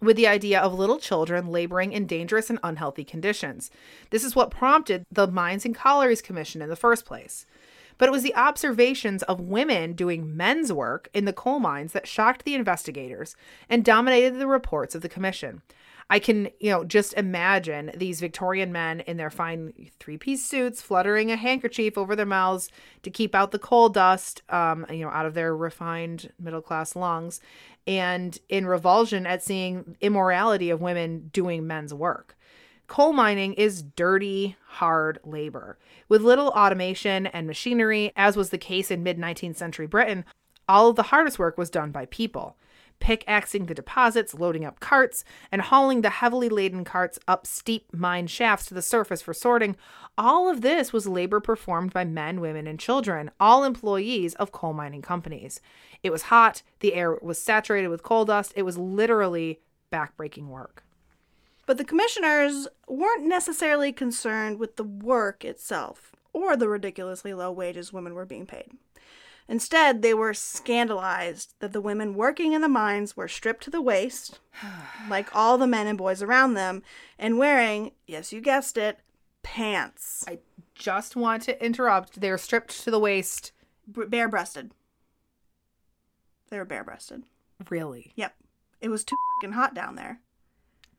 with 0.00 0.16
the 0.16 0.26
idea 0.26 0.60
of 0.60 0.74
little 0.74 0.98
children 0.98 1.48
laboring 1.48 1.92
in 1.92 2.06
dangerous 2.06 2.50
and 2.50 2.58
unhealthy 2.62 3.04
conditions. 3.04 3.70
This 4.10 4.22
is 4.22 4.36
what 4.36 4.50
prompted 4.50 5.06
the 5.10 5.26
Mines 5.26 5.64
and 5.64 5.74
Collieries 5.74 6.22
Commission 6.22 6.60
in 6.60 6.68
the 6.68 6.76
first 6.76 7.04
place. 7.06 7.46
But 7.96 8.08
it 8.08 8.12
was 8.12 8.22
the 8.22 8.36
observations 8.36 9.22
of 9.24 9.40
women 9.40 9.94
doing 9.94 10.36
men's 10.36 10.72
work 10.72 11.08
in 11.12 11.24
the 11.24 11.32
coal 11.32 11.58
mines 11.58 11.92
that 11.92 12.06
shocked 12.06 12.44
the 12.44 12.54
investigators 12.54 13.34
and 13.68 13.84
dominated 13.84 14.38
the 14.38 14.46
reports 14.46 14.94
of 14.94 15.02
the 15.02 15.08
commission. 15.08 15.62
I 16.10 16.18
can, 16.18 16.48
you 16.58 16.70
know, 16.70 16.84
just 16.84 17.12
imagine 17.14 17.90
these 17.94 18.20
Victorian 18.20 18.72
men 18.72 19.00
in 19.00 19.18
their 19.18 19.30
fine 19.30 19.74
three 20.00 20.16
piece 20.16 20.44
suits 20.44 20.80
fluttering 20.80 21.30
a 21.30 21.36
handkerchief 21.36 21.98
over 21.98 22.16
their 22.16 22.24
mouths 22.24 22.70
to 23.02 23.10
keep 23.10 23.34
out 23.34 23.50
the 23.50 23.58
coal 23.58 23.90
dust, 23.90 24.42
um, 24.48 24.86
you 24.90 25.00
know, 25.00 25.10
out 25.10 25.26
of 25.26 25.34
their 25.34 25.54
refined 25.54 26.32
middle 26.40 26.62
class 26.62 26.96
lungs, 26.96 27.40
and 27.86 28.38
in 28.48 28.64
revulsion 28.66 29.26
at 29.26 29.42
seeing 29.42 29.96
immorality 30.00 30.70
of 30.70 30.80
women 30.80 31.28
doing 31.32 31.66
men's 31.66 31.92
work. 31.92 32.36
Coal 32.86 33.12
mining 33.12 33.52
is 33.52 33.82
dirty, 33.82 34.56
hard 34.66 35.18
labor. 35.24 35.78
With 36.08 36.22
little 36.22 36.48
automation 36.48 37.26
and 37.26 37.46
machinery, 37.46 38.12
as 38.16 38.34
was 38.34 38.48
the 38.48 38.56
case 38.56 38.90
in 38.90 39.02
mid 39.02 39.18
19th 39.18 39.56
century 39.56 39.86
Britain, 39.86 40.24
all 40.66 40.88
of 40.88 40.96
the 40.96 41.04
hardest 41.04 41.38
work 41.38 41.58
was 41.58 41.68
done 41.68 41.90
by 41.90 42.06
people 42.06 42.56
pickaxing 43.00 43.66
the 43.66 43.74
deposits, 43.74 44.34
loading 44.34 44.64
up 44.64 44.80
carts, 44.80 45.24
and 45.50 45.62
hauling 45.62 46.02
the 46.02 46.10
heavily 46.10 46.48
laden 46.48 46.84
carts 46.84 47.18
up 47.26 47.46
steep 47.46 47.86
mine 47.92 48.26
shafts 48.26 48.66
to 48.66 48.74
the 48.74 48.82
surface 48.82 49.22
for 49.22 49.34
sorting. 49.34 49.76
All 50.16 50.48
of 50.48 50.60
this 50.60 50.92
was 50.92 51.06
labor 51.06 51.40
performed 51.40 51.92
by 51.92 52.04
men, 52.04 52.40
women, 52.40 52.66
and 52.66 52.78
children, 52.78 53.30
all 53.38 53.64
employees 53.64 54.34
of 54.34 54.52
coal 54.52 54.72
mining 54.72 55.02
companies. 55.02 55.60
It 56.02 56.10
was 56.10 56.22
hot, 56.22 56.62
the 56.80 56.94
air 56.94 57.16
was 57.22 57.40
saturated 57.40 57.88
with 57.88 58.02
coal 58.02 58.24
dust, 58.24 58.52
it 58.56 58.62
was 58.62 58.78
literally 58.78 59.60
backbreaking 59.92 60.48
work. 60.48 60.84
But 61.66 61.76
the 61.76 61.84
commissioners 61.84 62.66
weren't 62.88 63.26
necessarily 63.26 63.92
concerned 63.92 64.58
with 64.58 64.76
the 64.76 64.84
work 64.84 65.44
itself 65.44 66.12
or 66.32 66.56
the 66.56 66.68
ridiculously 66.68 67.34
low 67.34 67.52
wages 67.52 67.92
women 67.92 68.14
were 68.14 68.24
being 68.24 68.46
paid. 68.46 68.72
Instead, 69.48 70.02
they 70.02 70.12
were 70.12 70.34
scandalized 70.34 71.54
that 71.60 71.72
the 71.72 71.80
women 71.80 72.14
working 72.14 72.52
in 72.52 72.60
the 72.60 72.68
mines 72.68 73.16
were 73.16 73.28
stripped 73.28 73.64
to 73.64 73.70
the 73.70 73.80
waist, 73.80 74.40
like 75.08 75.34
all 75.34 75.56
the 75.56 75.66
men 75.66 75.86
and 75.86 75.96
boys 75.96 76.22
around 76.22 76.54
them, 76.54 76.82
and 77.18 77.38
wearing, 77.38 77.92
yes, 78.06 78.30
you 78.32 78.42
guessed 78.42 78.76
it, 78.76 78.98
pants. 79.42 80.24
I 80.28 80.38
just 80.74 81.16
want 81.16 81.42
to 81.44 81.64
interrupt. 81.64 82.20
They 82.20 82.30
were 82.30 82.38
stripped 82.38 82.82
to 82.84 82.90
the 82.90 82.98
waist. 82.98 83.52
B- 83.90 84.04
bare 84.06 84.28
breasted. 84.28 84.72
They 86.50 86.58
were 86.58 86.66
bare 86.66 86.84
breasted. 86.84 87.24
Really? 87.70 88.12
Yep. 88.16 88.34
It 88.80 88.90
was 88.90 89.02
too 89.02 89.16
fucking 89.36 89.54
hot 89.54 89.74
down 89.74 89.96
there. 89.96 90.20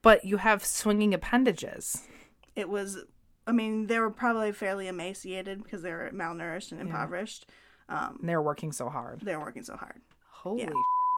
But 0.02 0.26
you 0.26 0.38
have 0.38 0.66
swinging 0.66 1.14
appendages. 1.14 2.08
It 2.56 2.68
was, 2.68 2.98
I 3.46 3.52
mean, 3.52 3.88
they 3.88 4.00
were 4.00 4.10
probably 4.10 4.52
fairly 4.52 4.88
emaciated 4.88 5.64
because 5.64 5.82
they 5.82 5.92
were 5.92 6.10
malnourished 6.14 6.72
and 6.72 6.82
impoverished. 6.82 7.46
And 7.90 8.30
they're 8.30 8.42
working 8.42 8.72
so 8.72 8.90
hard. 8.90 9.22
They're 9.22 9.40
working 9.40 9.64
so 9.64 9.76
hard. 9.76 10.02
Holy 10.30 10.62
Yeah. 10.62 10.68
shit. 10.68 10.76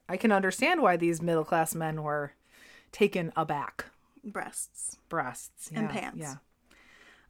I 0.09 0.17
can 0.17 0.31
understand 0.31 0.81
why 0.81 0.97
these 0.97 1.21
middle 1.21 1.45
class 1.45 1.75
men 1.75 2.01
were 2.03 2.33
taken 2.91 3.31
aback. 3.35 3.85
Breasts. 4.23 4.97
Breasts 5.09 5.69
And 5.73 5.89
pants. 5.89 6.17
Yeah. 6.19 6.35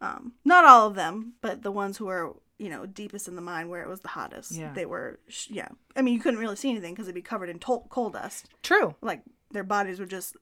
Um, 0.01 0.34
not 0.43 0.65
all 0.65 0.88
of 0.88 0.95
them, 0.95 1.34
but 1.41 1.62
the 1.62 1.71
ones 1.71 1.97
who 1.97 2.06
were, 2.06 2.34
you 2.58 2.69
know, 2.69 2.86
deepest 2.88 3.27
in 3.27 3.36
the 3.36 3.41
mine 3.41 3.69
where 3.69 3.84
it 3.84 3.88
was 3.89 3.99
the 4.01 4.08
hottest. 4.10 4.51
Yeah. 4.54 4.73
They 4.73 4.86
were, 4.86 5.19
sh- 5.27 5.49
yeah. 5.51 5.69
I 5.95 6.01
mean, 6.01 6.13
you 6.15 6.19
couldn't 6.19 6.39
really 6.39 6.56
see 6.56 6.71
anything 6.71 6.93
because 6.93 7.06
they'd 7.06 7.13
be 7.15 7.21
covered 7.21 7.49
in 7.49 7.60
tol- 7.60 7.86
coal 7.89 8.10
dust. 8.10 8.49
True. 8.63 8.95
Like 9.01 9.21
their 9.51 9.63
bodies 9.63 9.99
were 9.99 10.06
just 10.08 10.36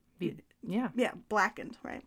Yeah. 0.62 0.90
yeah, 0.96 1.12
blackened, 1.28 1.78
right? 1.84 2.06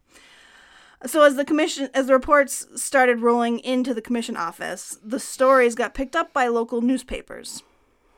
So 1.05 1.23
as 1.23 1.35
the 1.35 1.45
commission 1.45 1.91
as 1.95 2.07
the 2.07 2.13
reports 2.13 2.67
started 2.77 3.21
rolling 3.21 3.59
into 3.59 3.93
the 3.93 4.03
commission 4.03 4.37
office, 4.37 4.99
the 5.03 5.19
stories 5.19 5.75
got 5.75 5.95
picked 5.95 6.15
up 6.15 6.33
by 6.33 6.47
local 6.47 6.81
newspapers. 6.81 7.63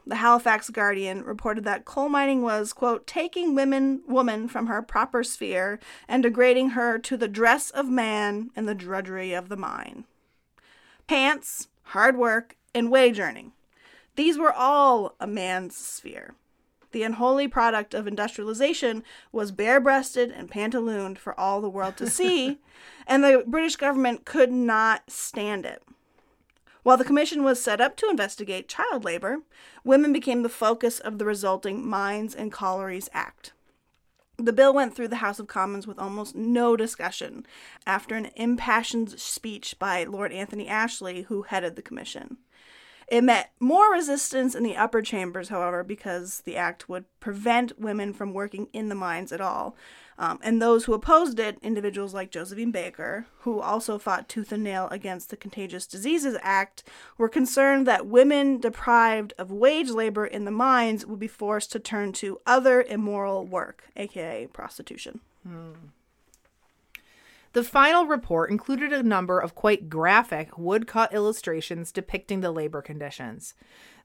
The 0.07 0.16
Halifax 0.16 0.68
Guardian 0.68 1.25
reported 1.25 1.64
that 1.64 1.87
coal 1.87 2.11
mining 2.11 2.42
was, 2.42 2.75
quote, 2.75 3.07
taking 3.07 3.55
women 3.55 4.03
woman 4.07 4.49
from 4.49 4.66
her 4.66 4.83
proper 4.83 5.25
sphere 5.25 5.81
and 6.07 6.23
degrading 6.23 6.70
her 6.70 6.99
to 6.99 7.16
the 7.16 7.29
dress 7.29 7.70
of 7.70 7.88
man 7.88 8.51
and 8.55 8.68
the 8.68 8.75
drudgery 8.75 9.33
of 9.33 9.49
the 9.49 9.57
mine. 9.57 10.05
Pants, 11.07 11.68
hard 11.85 12.18
work, 12.18 12.57
and 12.75 12.90
wage 12.90 13.18
earning. 13.18 13.53
These 14.16 14.37
were 14.37 14.53
all 14.53 15.14
a 15.18 15.27
man's 15.27 15.75
sphere. 15.75 16.35
The 16.95 17.03
unholy 17.03 17.49
product 17.49 17.93
of 17.93 18.07
industrialization 18.07 19.03
was 19.33 19.51
bare 19.51 19.81
breasted 19.81 20.31
and 20.31 20.49
pantalooned 20.49 21.19
for 21.19 21.39
all 21.39 21.61
the 21.61 21.69
world 21.69 21.97
to 21.97 22.09
see, 22.09 22.61
and 23.09 23.25
the 23.25 23.43
British 23.45 23.75
government 23.75 24.25
could 24.25 24.53
not 24.53 25.11
stand 25.11 25.67
it. 25.67 25.83
While 26.85 26.97
the 26.97 27.05
commission 27.05 27.43
was 27.43 27.61
set 27.61 27.81
up 27.81 27.97
to 27.97 28.09
investigate 28.09 28.69
child 28.69 29.05
labor, 29.05 29.39
women 29.83 30.13
became 30.13 30.45
the 30.45 30.49
focus 30.49 31.01
of 31.01 31.19
the 31.19 31.25
resulting 31.25 31.85
Mines 31.85 32.33
and 32.33 32.53
Collieries 32.53 33.09
Act. 33.13 33.53
The 34.37 34.53
bill 34.53 34.73
went 34.73 34.95
through 34.95 35.09
the 35.09 35.17
House 35.17 35.41
of 35.41 35.49
Commons 35.49 35.89
with 35.89 35.99
almost 35.99 36.37
no 36.37 36.77
discussion 36.77 37.45
after 37.89 38.15
an 38.15 38.31
impassioned 38.37 39.19
speech 39.19 39.81
by 39.81 40.05
Lord 40.05 40.31
Anthony 40.31 40.69
Ashley, 40.69 41.23
who 41.23 41.43
headed 41.43 41.75
the 41.75 41.83
commission. 41.83 42.37
It 43.09 43.23
met 43.23 43.53
more 43.61 43.93
resistance 43.93 44.55
in 44.55 44.62
the 44.62 44.77
upper 44.77 45.03
chambers, 45.03 45.49
however, 45.49 45.83
because 45.83 46.40
the 46.40 46.57
act 46.57 46.88
would 46.88 47.05
prevent 47.21 47.79
women 47.79 48.12
from 48.12 48.33
working 48.33 48.69
in 48.73 48.88
the 48.88 48.95
mines 48.95 49.33
at 49.33 49.40
all. 49.40 49.77
Um, 50.17 50.38
and 50.43 50.62
those 50.62 50.85
who 50.85 50.95
opposed 50.95 51.40
it, 51.40 51.59
individuals 51.61 52.14
like 52.14 52.31
Josephine 52.31 52.71
Baker, 52.71 53.27
who 53.40 53.61
also 53.61 53.99
fought 53.99 54.29
tooth 54.29 54.53
and 54.53 54.62
nail 54.62 54.88
against 54.93 55.31
the 55.31 55.37
Contagious 55.37 55.87
Diseases 55.87 56.37
Act, 56.40 56.85
were 57.19 57.29
concerned 57.29 57.87
that 57.87 58.07
women 58.07 58.61
deprived 58.61 59.33
of 59.38 59.51
wage 59.51 59.90
labor 59.90 60.25
in 60.25 60.45
the 60.45 60.51
mines 60.53 61.05
would 61.05 61.19
be 61.19 61.27
forced 61.27 61.73
to 61.73 61.81
turn 61.81 62.12
to 62.12 62.40
other 62.47 62.83
immoral 62.83 63.45
work, 63.45 63.85
aka 63.97 64.47
prostitution. 64.47 65.21
The 67.55 67.62
final 67.62 68.07
report 68.07 68.51
included 68.51 68.93
a 68.93 69.05
number 69.05 69.38
of 69.38 69.55
quite 69.55 69.88
graphic 69.88 70.59
woodcut 70.59 71.14
illustrations 71.14 71.93
depicting 71.93 72.40
the 72.40 72.51
labor 72.51 72.83
conditions. 72.83 73.55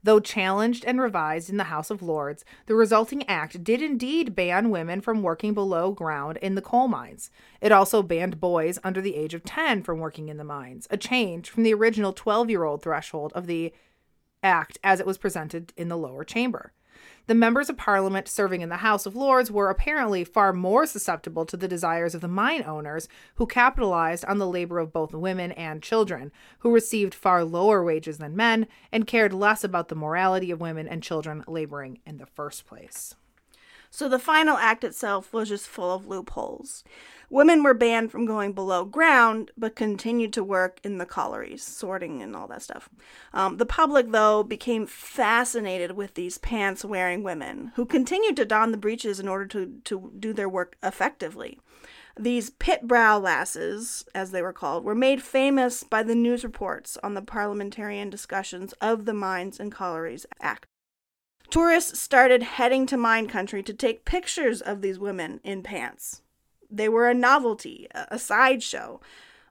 Though 0.04 0.20
challenged 0.20 0.86
and 0.86 1.02
revised 1.02 1.50
in 1.50 1.58
the 1.58 1.64
House 1.64 1.90
of 1.90 2.04
Lords, 2.04 2.46
the 2.68 2.76
resulting 2.76 3.28
act 3.28 3.64
did 3.64 3.82
indeed 3.82 4.36
ban 4.36 4.70
women 4.70 5.02
from 5.02 5.24
working 5.24 5.56
below 5.56 5.92
ground 5.92 6.38
in 6.44 6.54
the 6.54 6.62
coal 6.62 6.88
mines. 6.88 7.32
It 7.60 7.72
also 7.72 8.04
banned 8.04 8.40
boys 8.40 8.78
under 8.84 9.02
the 9.02 9.16
age 9.16 9.34
of 9.34 9.44
10 9.44 9.82
from 9.82 9.98
working 9.98 10.30
in 10.30 10.38
the 10.38 10.44
mines, 10.44 10.88
a 10.92 10.98
change 10.98 11.50
from 11.50 11.64
the 11.64 11.74
original 11.74 12.14
12 12.14 12.52
year 12.52 12.66
old 12.66 12.84
threshold 12.84 13.34
of 13.34 13.48
the 13.48 13.74
act 14.44 14.78
as 14.84 15.00
it 15.00 15.08
was 15.08 15.18
presented 15.18 15.74
in 15.76 15.90
the 15.90 15.98
lower 15.98 16.24
chamber. 16.24 16.72
The 17.30 17.36
members 17.36 17.70
of 17.70 17.78
parliament 17.78 18.28
serving 18.28 18.62
in 18.62 18.70
the 18.70 18.78
House 18.78 19.06
of 19.06 19.16
Lords 19.16 19.52
were 19.52 19.70
apparently 19.70 20.24
far 20.24 20.52
more 20.52 20.88
susceptible 20.88 21.46
to 21.46 21.56
the 21.56 21.68
desires 21.68 22.16
of 22.16 22.22
the 22.22 22.28
mine 22.28 22.64
owners, 22.64 23.08
who 23.36 23.46
capitalized 23.46 24.26
on 24.26 24.40
the 24.40 24.48
labor 24.48 24.80
of 24.80 24.92
both 24.92 25.14
women 25.14 25.52
and 25.52 25.84
children, 25.84 26.32
who 26.62 26.74
received 26.74 27.14
far 27.14 27.44
lower 27.44 27.84
wages 27.84 28.18
than 28.18 28.36
men 28.36 28.66
and 28.92 29.06
cared 29.06 29.32
less 29.32 29.64
about 29.64 29.90
the 29.90 29.96
morality 29.96 30.50
of 30.50 30.60
women 30.60 30.88
and 30.88 31.04
children 31.04 31.44
laboring 31.48 32.00
in 32.04 32.18
the 32.18 32.26
first 32.26 32.66
place. 32.66 33.14
So 33.92 34.08
the 34.08 34.20
final 34.20 34.58
act 34.58 34.84
itself 34.84 35.34
was 35.34 35.50
just 35.50 35.68
full 35.68 35.94
of 35.94 36.08
loopholes. 36.08 36.84
Women 37.32 37.62
were 37.62 37.74
banned 37.74 38.12
from 38.12 38.26
going 38.26 38.54
below 38.54 38.86
ground, 38.86 39.52
but 39.56 39.76
continued 39.76 40.34
to 40.34 40.44
work 40.44 40.80
in 40.84 40.98
the 40.98 41.06
collieries, 41.06 41.64
sorting 41.64 42.22
and 42.24 42.36
all 42.36 42.48
that 42.48 42.64
stuff. 42.64 42.90
Um, 43.34 43.58
the 43.58 43.66
public, 43.66 44.12
though, 44.12 44.44
became 44.44 44.88
fascinated 44.88 45.92
with 45.92 46.16
these 46.16 46.40
pants 46.40 46.84
wearing 46.84 47.22
women, 47.22 47.72
who 47.76 47.86
continued 47.86 48.36
to 48.38 48.46
don 48.46 48.72
the 48.72 48.78
breeches 48.78 49.20
in 49.20 49.28
order 49.28 49.46
to, 49.48 49.80
to 49.86 50.12
do 50.18 50.34
their 50.34 50.50
work 50.50 50.76
effectively. 50.82 51.60
These 52.20 52.50
pit 52.50 52.88
brow 52.88 53.20
lasses, 53.20 54.06
as 54.16 54.32
they 54.32 54.42
were 54.42 54.52
called, 54.52 54.84
were 54.84 54.96
made 54.96 55.22
famous 55.22 55.84
by 55.84 56.04
the 56.04 56.16
news 56.16 56.44
reports 56.44 56.98
on 57.04 57.14
the 57.14 57.22
parliamentarian 57.22 58.10
discussions 58.10 58.74
of 58.82 59.06
the 59.06 59.14
Mines 59.14 59.60
and 59.60 59.72
Collieries 59.72 60.26
Act. 60.42 60.66
Tourists 61.50 62.00
started 62.00 62.44
heading 62.44 62.86
to 62.86 62.98
mine 62.98 63.28
country 63.28 63.64
to 63.64 63.74
take 63.74 64.06
pictures 64.06 64.62
of 64.62 64.82
these 64.82 65.00
women 65.00 65.40
in 65.44 65.64
pants. 65.64 66.22
They 66.70 66.88
were 66.88 67.10
a 67.10 67.16
novelty, 67.16 67.88
a 67.92 68.20
sideshow. 68.20 69.02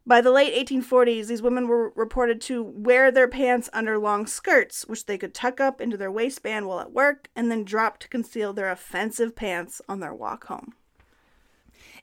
By 0.06 0.20
the 0.20 0.30
late 0.30 0.54
1840s, 0.68 1.26
these 1.26 1.42
women 1.42 1.66
were 1.66 1.90
reported 1.96 2.40
to 2.42 2.62
wear 2.62 3.10
their 3.10 3.26
pants 3.26 3.68
under 3.72 3.98
long 3.98 4.28
skirts, 4.28 4.86
which 4.86 5.06
they 5.06 5.18
could 5.18 5.34
tuck 5.34 5.60
up 5.60 5.80
into 5.80 5.96
their 5.96 6.12
waistband 6.12 6.68
while 6.68 6.78
at 6.78 6.92
work 6.92 7.28
and 7.34 7.50
then 7.50 7.64
drop 7.64 7.98
to 7.98 8.08
conceal 8.08 8.52
their 8.52 8.70
offensive 8.70 9.34
pants 9.34 9.82
on 9.88 9.98
their 9.98 10.14
walk 10.14 10.46
home. 10.46 10.74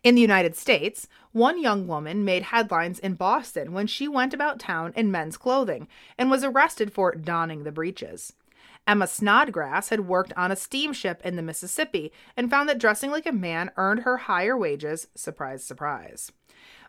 In 0.03 0.15
the 0.15 0.21
United 0.21 0.57
States, 0.57 1.07
one 1.31 1.59
young 1.61 1.87
woman 1.87 2.25
made 2.25 2.43
headlines 2.43 2.99
in 2.99 3.13
Boston 3.13 3.71
when 3.71 3.87
she 3.87 4.09
went 4.09 4.33
about 4.33 4.59
town 4.59 4.91
in 4.95 5.09
men's 5.09 5.37
clothing 5.37 5.87
and 6.17 6.29
was 6.29 6.43
arrested 6.43 6.91
for 6.91 7.15
donning 7.15 7.63
the 7.63 7.71
breeches. 7.71 8.33
Emma 8.87 9.07
Snodgrass 9.07 9.89
had 9.89 10.07
worked 10.07 10.33
on 10.37 10.51
a 10.51 10.55
steamship 10.55 11.21
in 11.23 11.35
the 11.35 11.41
Mississippi 11.41 12.11
and 12.37 12.49
found 12.49 12.69
that 12.69 12.77
dressing 12.77 13.09
like 13.09 13.25
a 13.25 13.31
man 13.31 13.71
earned 13.77 14.01
her 14.01 14.17
higher 14.17 14.55
wages. 14.57 15.07
Surprise, 15.15 15.63
surprise. 15.63 16.31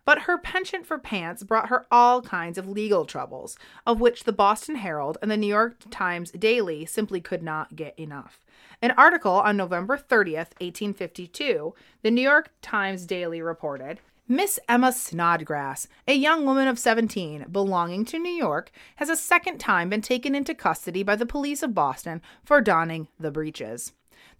But 0.05 0.23
her 0.23 0.39
penchant 0.39 0.87
for 0.87 0.99
pants 0.99 1.43
brought 1.43 1.69
her 1.69 1.85
all 1.91 2.23
kinds 2.23 2.59
of 2.59 2.69
legal 2.69 3.07
troubles, 3.07 3.59
of 3.85 4.01
which 4.01 4.23
the 4.23 4.33
Boston 4.33 4.77
Herald 4.77 5.19
and 5.21 5.31
the 5.31 5.37
New 5.37 5.49
York 5.49 5.79
Times 5.91 6.31
Daily 6.31 6.87
simply 6.87 7.21
could 7.21 7.43
not 7.43 7.75
get 7.75 7.99
enough. 7.99 8.45
An 8.81 8.93
article 8.93 9.33
on 9.33 9.57
November 9.57 9.97
30th, 9.97 10.55
1852, 10.61 11.75
the 12.03 12.11
New 12.11 12.23
York 12.23 12.51
Times 12.63 13.05
Daily 13.05 13.43
reported 13.43 14.01
Miss 14.29 14.59
Emma 14.69 14.91
Snodgrass, 14.91 15.87
a 16.09 16.15
young 16.15 16.45
woman 16.45 16.67
of 16.67 16.81
17 16.81 17.47
belonging 17.53 18.05
to 18.07 18.19
New 18.19 18.33
York, 18.33 18.73
has 18.97 19.09
a 19.09 19.15
second 19.15 19.59
time 19.59 19.89
been 19.89 20.01
taken 20.01 20.35
into 20.35 20.53
custody 20.53 21.05
by 21.05 21.15
the 21.15 21.25
police 21.25 21.63
of 21.63 21.77
Boston 21.77 22.21
for 22.45 22.61
donning 22.61 23.07
the 23.21 23.31
breeches. 23.31 23.93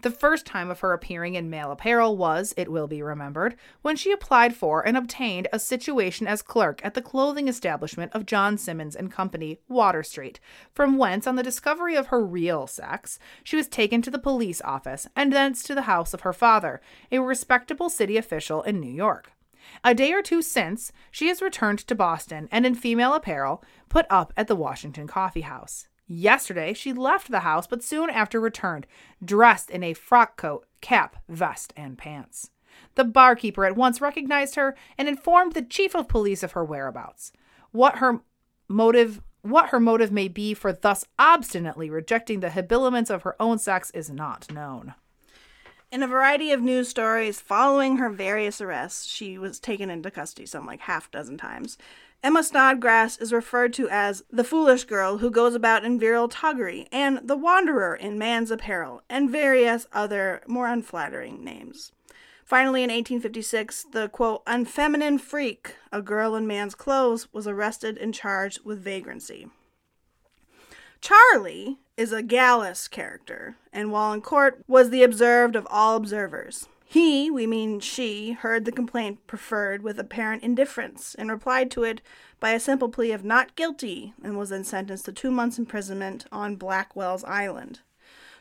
The 0.03 0.11
first 0.11 0.45
time 0.45 0.71
of 0.71 0.81
her 0.81 0.93
appearing 0.93 1.37
in 1.37 1.49
male 1.49 1.71
apparel 1.71 2.17
was, 2.17 2.53
it 2.57 2.69
will 2.69 2.89
be 2.89 3.01
remembered, 3.01 3.55
when 3.83 3.95
she 3.95 4.11
applied 4.11 4.57
for 4.57 4.85
and 4.85 4.97
obtained 4.97 5.47
a 5.53 5.61
situation 5.61 6.27
as 6.27 6.43
clerk 6.43 6.85
at 6.85 6.95
the 6.95 7.01
clothing 7.01 7.47
establishment 7.47 8.11
of 8.13 8.27
John 8.27 8.59
Simmons 8.59 8.97
and 8.97 9.13
Company, 9.13 9.61
Water 9.69 10.03
Street, 10.03 10.41
from 10.75 10.99
whence, 10.99 11.29
on 11.29 11.37
the 11.37 11.45
discovery 11.45 11.95
of 11.95 12.09
her 12.09 12.27
real 12.27 12.67
sex, 12.67 13.21
she 13.45 13.55
was 13.55 13.69
taken 13.69 14.03
to 14.03 14.11
the 14.11 14.19
police 14.19 14.61
office 14.63 15.07
and 15.15 15.33
thence 15.33 15.63
to 15.63 15.77
the 15.77 15.83
house 15.83 16.13
of 16.13 16.23
her 16.23 16.33
father, 16.33 16.81
a 17.13 17.21
respectable 17.21 17.89
city 17.89 18.17
official 18.17 18.63
in 18.63 18.81
New 18.81 18.93
York. 18.93 19.31
A 19.85 19.95
day 19.95 20.13
or 20.13 20.23
two 20.23 20.43
since, 20.43 20.93
she 21.11 21.29
has 21.29 21.43
returned 21.43 21.79
to 21.81 21.95
Boston 21.95 22.49
and 22.51 22.67
in 22.67 22.75
female 22.75 23.15
apparel 23.15 23.63
put 23.89 24.07
up 24.11 24.33
at 24.37 24.49
the 24.49 24.57
Washington 24.57 25.07
Coffee 25.07 25.43
House. 25.43 25.89
Yesterday, 26.09 26.73
she 26.73 26.93
left 26.93 27.31
the 27.31 27.41
house, 27.41 27.67
but 27.67 27.83
soon 27.83 28.11
after 28.11 28.41
returned, 28.41 28.87
dressed 29.25 29.71
in 29.71 29.83
a 29.83 29.93
frock 29.93 30.37
coat, 30.37 30.67
cap, 30.81 31.17
vest, 31.29 31.73
and 31.77 31.99
pants. 31.99 32.51
The 32.95 33.05
barkeeper 33.05 33.65
at 33.65 33.77
once 33.77 34.01
recognized 34.01 34.55
her 34.55 34.77
and 34.97 35.09
informed 35.09 35.53
the 35.53 35.63
chief 35.63 35.97
of 35.97 36.09
police 36.09 36.43
of 36.43 36.53
her 36.53 36.65
whereabouts. 36.65 37.33
What 37.73 37.97
her 37.99 38.21
motive 38.69 39.21
what 39.43 39.69
her 39.69 39.79
motive 39.79 40.11
may 40.11 40.27
be 40.27 40.55
for 40.55 40.73
thus 40.73 41.05
obstinately 41.21 41.89
rejecting 41.89 42.41
the 42.41 42.51
habiliments 42.51 43.11
of 43.11 43.23
her 43.23 43.41
own 43.41 43.59
sex 43.61 43.93
is 43.93 44.11
not 44.11 44.51
known. 44.53 44.95
In 45.93 46.03
a 46.03 46.09
variety 46.09 46.51
of 46.51 46.61
news 46.61 46.89
stories 46.89 47.41
following 47.41 47.99
her 47.99 48.11
various 48.11 48.61
arrests, 48.61 49.07
she 49.07 49.39
was 49.39 49.61
taken 49.61 49.89
into 49.89 50.11
custody 50.11 50.45
some 50.45 50.67
like 50.67 50.81
half 50.81 51.11
dozen 51.13 51.39
times. 51.39 51.79
Emma 52.25 52.43
Snodgrass 52.43 53.19
is 53.19 53.33
referred 53.33 53.73
to 53.75 53.89
as 53.89 54.25
the 54.29 54.43
foolish 54.43 54.83
girl 54.85 55.19
who 55.19 55.31
goes 55.31 55.55
about 55.55 55.85
in 55.85 55.99
virile 55.99 56.29
toggery 56.29 56.89
and 56.91 57.21
the 57.29 57.37
wanderer 57.37 57.95
in 57.95 58.19
man's 58.19 58.51
apparel 58.51 59.03
and 59.09 59.31
various 59.31 59.87
other 59.93 60.43
more 60.49 60.67
unflattering 60.67 61.45
names. 61.45 61.93
Finally, 62.45 62.83
in 62.83 62.91
1856, 62.91 63.87
the 63.93 64.09
quote, 64.09 64.45
unfeminine 64.45 65.21
freak, 65.21 65.77
a 65.93 66.03
girl 66.03 66.35
in 66.35 66.49
man's 66.49 66.75
clothes, 66.75 67.33
was 67.33 67.47
arrested 67.47 67.97
and 67.97 68.13
charged 68.13 68.65
with 68.65 68.83
vagrancy. 68.83 69.49
Charlie 71.01 71.79
is 71.97 72.13
a 72.13 72.23
Gallus 72.23 72.89
character, 72.89 73.57
and 73.73 73.91
while 73.91 74.13
in 74.13 74.21
court 74.21 74.63
was 74.69 74.91
the 74.91 75.03
observed 75.03 75.57
of 75.57 75.67
all 75.71 75.97
observers. 75.97 76.69
He, 76.85 77.31
we 77.31 77.47
mean 77.47 77.81
she, 77.81 78.33
heard 78.33 78.65
the 78.65 78.73
complaint 78.73 79.27
preferred 79.27 79.83
with 79.83 79.99
apparent 79.99 80.43
indifference 80.43 81.15
and 81.17 81.31
replied 81.31 81.71
to 81.73 81.83
it 81.83 82.01
by 82.39 82.51
a 82.51 82.61
simple 82.61 82.89
plea 82.89 83.13
of 83.13 83.25
not 83.25 83.57
guilty 83.57 84.15
and 84.23 84.39
was 84.39 84.51
then 84.51 84.63
sentenced 84.63 85.07
to 85.07 85.13
two 85.13 85.31
months' 85.31 85.59
imprisonment 85.59 86.27
on 86.31 86.57
Blackwell's 86.57 87.25
Island. 87.25 87.81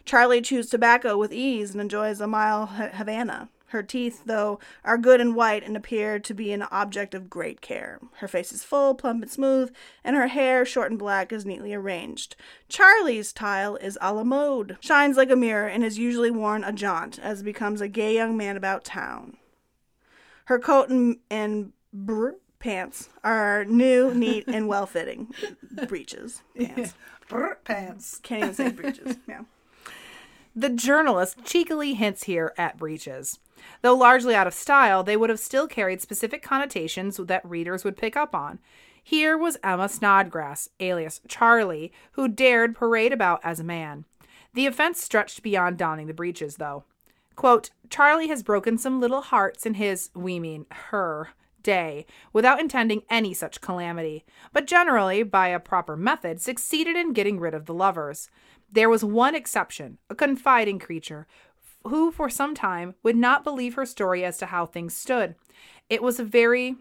Charlie 0.05 0.41
chews 0.41 0.69
tobacco 0.69 1.17
with 1.17 1.33
ease 1.33 1.71
and 1.71 1.81
enjoys 1.81 2.21
a 2.21 2.27
mild 2.27 2.69
Havana. 2.69 3.49
Her 3.69 3.81
teeth, 3.81 4.23
though, 4.25 4.59
are 4.83 4.97
good 4.97 5.19
and 5.19 5.35
white 5.35 5.63
and 5.63 5.75
appear 5.75 6.19
to 6.19 6.33
be 6.33 6.51
an 6.51 6.63
object 6.63 7.13
of 7.13 7.29
great 7.29 7.61
care. 7.61 7.99
Her 8.17 8.27
face 8.27 8.53
is 8.53 8.63
full, 8.63 8.93
plump, 8.93 9.23
and 9.23 9.31
smooth, 9.31 9.73
and 10.03 10.15
her 10.15 10.27
hair, 10.27 10.65
short 10.65 10.91
and 10.91 10.99
black, 10.99 11.33
is 11.33 11.45
neatly 11.45 11.73
arranged. 11.73 12.35
Charlie's 12.69 13.29
style 13.29 13.75
is 13.77 13.97
a 14.01 14.13
la 14.13 14.23
mode, 14.23 14.77
shines 14.79 15.17
like 15.17 15.31
a 15.31 15.35
mirror, 15.35 15.67
and 15.67 15.83
is 15.83 15.97
usually 15.97 16.31
worn 16.31 16.63
a 16.63 16.71
jaunt, 16.71 17.17
as 17.19 17.41
becomes 17.43 17.81
a 17.81 17.87
gay 17.87 18.13
young 18.13 18.37
man 18.37 18.55
about 18.55 18.83
town. 18.83 19.37
Her 20.45 20.59
coat 20.59 20.89
and, 20.89 21.17
and 21.31 21.73
brr, 21.91 22.35
pants 22.59 23.09
are 23.23 23.65
new, 23.65 24.13
neat, 24.13 24.45
and 24.47 24.67
well 24.69 24.85
fitting. 24.85 25.33
Breeches. 25.87 26.43
Pants. 26.55 26.93
Brr, 27.27 27.55
pants. 27.63 28.19
Can't 28.21 28.43
even 28.43 28.55
say 28.55 28.69
breeches. 28.69 29.17
Yeah. 29.27 29.41
The 30.57 30.69
journalist 30.69 31.43
cheekily 31.43 31.95
hints 31.95 32.23
here 32.23 32.53
at 32.57 32.77
breeches. 32.77 33.39
Though 33.81 33.95
largely 33.95 34.35
out 34.35 34.47
of 34.47 34.53
style, 34.53 35.03
they 35.03 35.17
would 35.17 35.29
have 35.29 35.39
still 35.39 35.67
carried 35.67 36.01
specific 36.01 36.41
connotations 36.41 37.17
that 37.17 37.47
readers 37.47 37.83
would 37.83 37.97
pick 37.97 38.15
up 38.15 38.35
on. 38.35 38.59
Here 39.03 39.37
was 39.37 39.57
Emma 39.63 39.87
Snodgrass, 39.87 40.69
alias 40.79 41.21
Charlie, 41.27 41.91
who 42.13 42.27
dared 42.27 42.75
parade 42.75 43.13
about 43.13 43.39
as 43.43 43.59
a 43.59 43.63
man. 43.63 44.05
The 44.53 44.65
offense 44.65 45.01
stretched 45.01 45.43
beyond 45.43 45.77
donning 45.77 46.07
the 46.07 46.13
breeches, 46.13 46.55
though. 46.55 46.85
Quote, 47.35 47.69
Charlie 47.89 48.29
has 48.29 48.41
broken 48.41 48.77
some 48.77 48.99
little 48.99 49.21
hearts 49.21 49.65
in 49.65 49.75
his, 49.75 50.09
we 50.15 50.39
mean 50.39 50.65
her, 50.71 51.29
day, 51.61 52.05
without 52.31 52.59
intending 52.59 53.03
any 53.09 53.33
such 53.33 53.59
calamity, 53.59 54.23
but 54.53 54.67
generally, 54.67 55.23
by 55.23 55.49
a 55.49 55.59
proper 55.59 55.97
method, 55.97 56.41
succeeded 56.41 56.95
in 56.95 57.11
getting 57.11 57.39
rid 57.39 57.53
of 57.53 57.65
the 57.65 57.73
lovers. 57.73 58.29
There 58.71 58.89
was 58.89 59.03
one 59.03 59.35
exception, 59.35 59.97
a 60.09 60.15
confiding 60.15 60.79
creature, 60.79 61.27
who 61.85 62.11
for 62.11 62.29
some 62.29 62.55
time 62.55 62.95
would 63.03 63.15
not 63.15 63.43
believe 63.43 63.75
her 63.75 63.85
story 63.85 64.23
as 64.25 64.37
to 64.37 64.47
how 64.47 64.65
things 64.65 64.95
stood. 64.95 65.35
It 65.89 66.01
was 66.01 66.19
very 66.19 66.75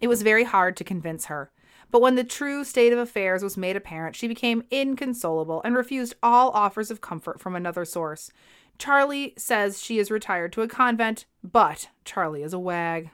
it 0.00 0.08
was 0.08 0.22
very 0.22 0.44
hard 0.44 0.76
to 0.76 0.84
convince 0.84 1.26
her. 1.26 1.50
But 1.90 2.00
when 2.00 2.14
the 2.14 2.24
true 2.24 2.62
state 2.62 2.92
of 2.92 2.98
affairs 2.98 3.42
was 3.42 3.56
made 3.56 3.76
apparent, 3.76 4.14
she 4.14 4.28
became 4.28 4.62
inconsolable 4.70 5.60
and 5.64 5.74
refused 5.74 6.14
all 6.22 6.50
offers 6.50 6.90
of 6.90 7.00
comfort 7.00 7.40
from 7.40 7.56
another 7.56 7.84
source. 7.84 8.30
Charlie 8.78 9.34
says 9.36 9.82
she 9.82 9.98
is 9.98 10.10
retired 10.10 10.52
to 10.52 10.62
a 10.62 10.68
convent, 10.68 11.26
but 11.42 11.88
Charlie 12.04 12.42
is 12.42 12.52
a 12.52 12.58
wag. 12.58 13.10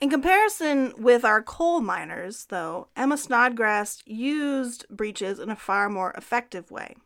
In 0.00 0.10
comparison 0.10 0.92
with 0.98 1.24
our 1.24 1.40
coal 1.40 1.80
miners, 1.80 2.46
though, 2.46 2.88
Emma 2.96 3.16
Snodgrass 3.16 4.02
used 4.04 4.84
breeches 4.90 5.38
in 5.38 5.48
a 5.48 5.56
far 5.56 5.88
more 5.88 6.10
effective 6.12 6.72
way. 6.72 6.96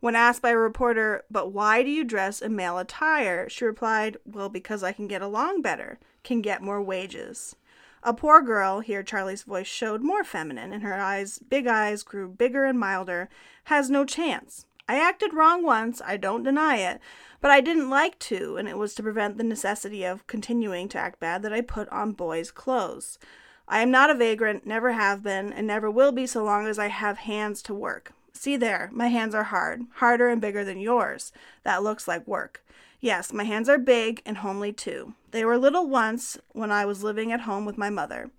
When 0.00 0.14
asked 0.14 0.42
by 0.42 0.50
a 0.50 0.56
reporter, 0.56 1.24
But 1.30 1.52
why 1.52 1.82
do 1.82 1.90
you 1.90 2.04
dress 2.04 2.40
in 2.40 2.54
male 2.54 2.78
attire? 2.78 3.48
she 3.48 3.64
replied, 3.64 4.16
Well, 4.24 4.48
because 4.48 4.82
I 4.82 4.92
can 4.92 5.08
get 5.08 5.22
along 5.22 5.62
better, 5.62 5.98
can 6.22 6.40
get 6.40 6.62
more 6.62 6.80
wages. 6.80 7.56
A 8.04 8.14
poor 8.14 8.40
girl, 8.40 8.78
here 8.78 9.02
Charlie's 9.02 9.42
voice 9.42 9.66
showed 9.66 10.02
more 10.02 10.22
feminine, 10.22 10.72
and 10.72 10.84
her 10.84 10.94
eyes, 10.94 11.40
big 11.40 11.66
eyes, 11.66 12.04
grew 12.04 12.28
bigger 12.28 12.64
and 12.64 12.78
milder, 12.78 13.28
has 13.64 13.90
no 13.90 14.04
chance. 14.04 14.66
I 14.88 15.00
acted 15.00 15.34
wrong 15.34 15.64
once, 15.64 16.00
I 16.04 16.16
don't 16.16 16.44
deny 16.44 16.76
it, 16.76 17.00
but 17.40 17.50
I 17.50 17.60
didn't 17.60 17.90
like 17.90 18.18
to, 18.20 18.56
and 18.56 18.68
it 18.68 18.78
was 18.78 18.94
to 18.94 19.02
prevent 19.02 19.36
the 19.36 19.44
necessity 19.44 20.04
of 20.04 20.26
continuing 20.28 20.88
to 20.90 20.98
act 20.98 21.18
bad 21.18 21.42
that 21.42 21.52
I 21.52 21.60
put 21.60 21.88
on 21.88 22.12
boys' 22.12 22.52
clothes. 22.52 23.18
I 23.66 23.80
am 23.80 23.90
not 23.90 24.10
a 24.10 24.14
vagrant, 24.14 24.64
never 24.64 24.92
have 24.92 25.24
been, 25.24 25.52
and 25.52 25.66
never 25.66 25.90
will 25.90 26.12
be 26.12 26.26
so 26.26 26.44
long 26.44 26.66
as 26.66 26.78
I 26.78 26.86
have 26.86 27.18
hands 27.18 27.62
to 27.62 27.74
work. 27.74 28.12
See 28.38 28.56
there, 28.56 28.88
my 28.92 29.08
hands 29.08 29.34
are 29.34 29.42
hard, 29.42 29.82
harder 29.94 30.28
and 30.28 30.40
bigger 30.40 30.62
than 30.62 30.78
yours. 30.78 31.32
That 31.64 31.82
looks 31.82 32.06
like 32.06 32.24
work. 32.28 32.64
Yes, 33.00 33.32
my 33.32 33.42
hands 33.42 33.68
are 33.68 33.78
big 33.78 34.22
and 34.24 34.38
homely 34.38 34.72
too. 34.72 35.14
They 35.32 35.44
were 35.44 35.58
little 35.58 35.88
once 35.88 36.38
when 36.52 36.70
I 36.70 36.84
was 36.84 37.02
living 37.02 37.32
at 37.32 37.40
home 37.40 37.64
with 37.64 37.76
my 37.76 37.90
mother. 37.90 38.30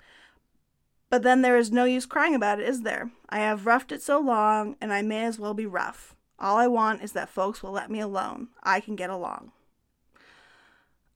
But 1.09 1.23
then 1.23 1.41
there 1.41 1.57
is 1.57 1.69
no 1.69 1.83
use 1.83 2.05
crying 2.05 2.33
about 2.33 2.61
it, 2.61 2.69
is 2.69 2.83
there? 2.83 3.11
I 3.27 3.39
have 3.39 3.65
roughed 3.65 3.91
it 3.91 4.01
so 4.01 4.21
long, 4.21 4.77
and 4.79 4.93
I 4.93 5.01
may 5.01 5.25
as 5.25 5.37
well 5.37 5.53
be 5.53 5.65
rough. 5.65 6.15
All 6.39 6.55
I 6.55 6.67
want 6.67 7.03
is 7.03 7.11
that 7.11 7.27
folks 7.27 7.61
will 7.61 7.73
let 7.73 7.91
me 7.91 7.99
alone. 7.99 8.47
I 8.63 8.79
can 8.79 8.95
get 8.95 9.09
along. 9.09 9.51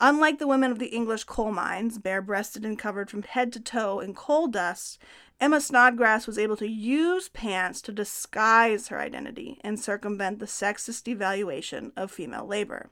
Unlike 0.05 0.39
the 0.39 0.47
women 0.47 0.69
of 0.69 0.79
the 0.79 0.87
English 0.87 1.23
coal 1.23 1.53
mines, 1.53 1.97
bare 1.97 2.21
breasted 2.21 2.65
and 2.65 2.77
covered 2.77 3.09
from 3.09 3.23
head 3.23 3.53
to 3.53 3.61
toe 3.61 4.01
in 4.01 4.13
coal 4.13 4.47
dust, 4.47 4.99
Emma 5.39 5.61
Snodgrass 5.61 6.27
was 6.27 6.37
able 6.37 6.57
to 6.57 6.67
use 6.67 7.29
pants 7.29 7.81
to 7.83 7.93
disguise 7.93 8.89
her 8.89 8.99
identity 8.99 9.61
and 9.61 9.79
circumvent 9.79 10.39
the 10.39 10.45
sexist 10.45 11.07
evaluation 11.07 11.93
of 11.95 12.11
female 12.11 12.45
labor. 12.45 12.89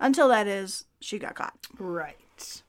Until 0.00 0.26
that 0.30 0.48
is, 0.48 0.86
she 1.00 1.20
got 1.20 1.36
caught. 1.36 1.68
Right. 1.78 2.62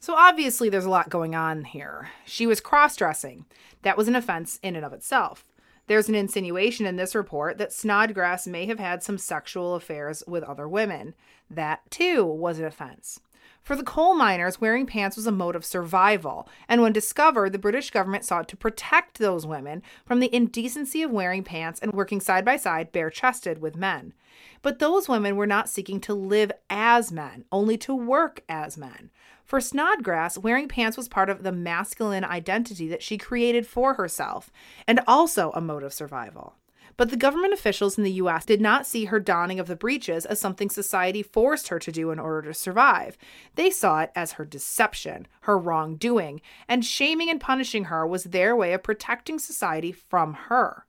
So 0.00 0.16
obviously, 0.16 0.68
there's 0.68 0.84
a 0.84 0.90
lot 0.90 1.08
going 1.08 1.36
on 1.36 1.62
here. 1.62 2.10
She 2.24 2.48
was 2.48 2.60
cross 2.60 2.96
dressing. 2.96 3.44
That 3.82 3.96
was 3.96 4.08
an 4.08 4.16
offense 4.16 4.58
in 4.64 4.74
and 4.74 4.84
of 4.84 4.92
itself. 4.92 5.44
There's 5.92 6.08
an 6.08 6.14
insinuation 6.14 6.86
in 6.86 6.96
this 6.96 7.14
report 7.14 7.58
that 7.58 7.70
Snodgrass 7.70 8.46
may 8.46 8.64
have 8.64 8.78
had 8.78 9.02
some 9.02 9.18
sexual 9.18 9.74
affairs 9.74 10.24
with 10.26 10.42
other 10.42 10.66
women. 10.66 11.12
That, 11.50 11.82
too, 11.90 12.24
was 12.24 12.58
an 12.58 12.64
offense. 12.64 13.20
For 13.62 13.76
the 13.76 13.82
coal 13.82 14.14
miners, 14.14 14.58
wearing 14.58 14.86
pants 14.86 15.16
was 15.16 15.26
a 15.26 15.30
mode 15.30 15.54
of 15.54 15.66
survival, 15.66 16.48
and 16.66 16.80
when 16.80 16.94
discovered, 16.94 17.52
the 17.52 17.58
British 17.58 17.90
government 17.90 18.24
sought 18.24 18.48
to 18.48 18.56
protect 18.56 19.18
those 19.18 19.46
women 19.46 19.82
from 20.06 20.20
the 20.20 20.34
indecency 20.34 21.02
of 21.02 21.10
wearing 21.10 21.44
pants 21.44 21.78
and 21.78 21.92
working 21.92 22.22
side 22.22 22.46
by 22.46 22.56
side, 22.56 22.90
bare 22.90 23.10
chested, 23.10 23.60
with 23.60 23.76
men. 23.76 24.14
But 24.62 24.78
those 24.78 25.10
women 25.10 25.36
were 25.36 25.46
not 25.46 25.68
seeking 25.68 26.00
to 26.00 26.14
live 26.14 26.52
as 26.70 27.12
men, 27.12 27.44
only 27.52 27.76
to 27.76 27.94
work 27.94 28.44
as 28.48 28.78
men. 28.78 29.10
For 29.52 29.60
Snodgrass, 29.60 30.38
wearing 30.38 30.66
pants 30.66 30.96
was 30.96 31.10
part 31.10 31.28
of 31.28 31.42
the 31.42 31.52
masculine 31.52 32.24
identity 32.24 32.88
that 32.88 33.02
she 33.02 33.18
created 33.18 33.66
for 33.66 33.92
herself, 33.92 34.50
and 34.88 34.98
also 35.06 35.50
a 35.50 35.60
mode 35.60 35.82
of 35.82 35.92
survival. 35.92 36.54
But 36.96 37.10
the 37.10 37.18
government 37.18 37.52
officials 37.52 37.98
in 37.98 38.04
the 38.04 38.12
US 38.12 38.46
did 38.46 38.62
not 38.62 38.86
see 38.86 39.04
her 39.04 39.20
donning 39.20 39.60
of 39.60 39.66
the 39.66 39.76
breeches 39.76 40.24
as 40.24 40.40
something 40.40 40.70
society 40.70 41.22
forced 41.22 41.68
her 41.68 41.78
to 41.80 41.92
do 41.92 42.10
in 42.10 42.18
order 42.18 42.48
to 42.48 42.54
survive. 42.54 43.18
They 43.56 43.68
saw 43.68 44.00
it 44.00 44.10
as 44.16 44.32
her 44.32 44.46
deception, 44.46 45.28
her 45.42 45.58
wrongdoing, 45.58 46.40
and 46.66 46.82
shaming 46.82 47.28
and 47.28 47.38
punishing 47.38 47.84
her 47.84 48.06
was 48.06 48.24
their 48.24 48.56
way 48.56 48.72
of 48.72 48.82
protecting 48.82 49.38
society 49.38 49.92
from 49.92 50.32
her. 50.48 50.86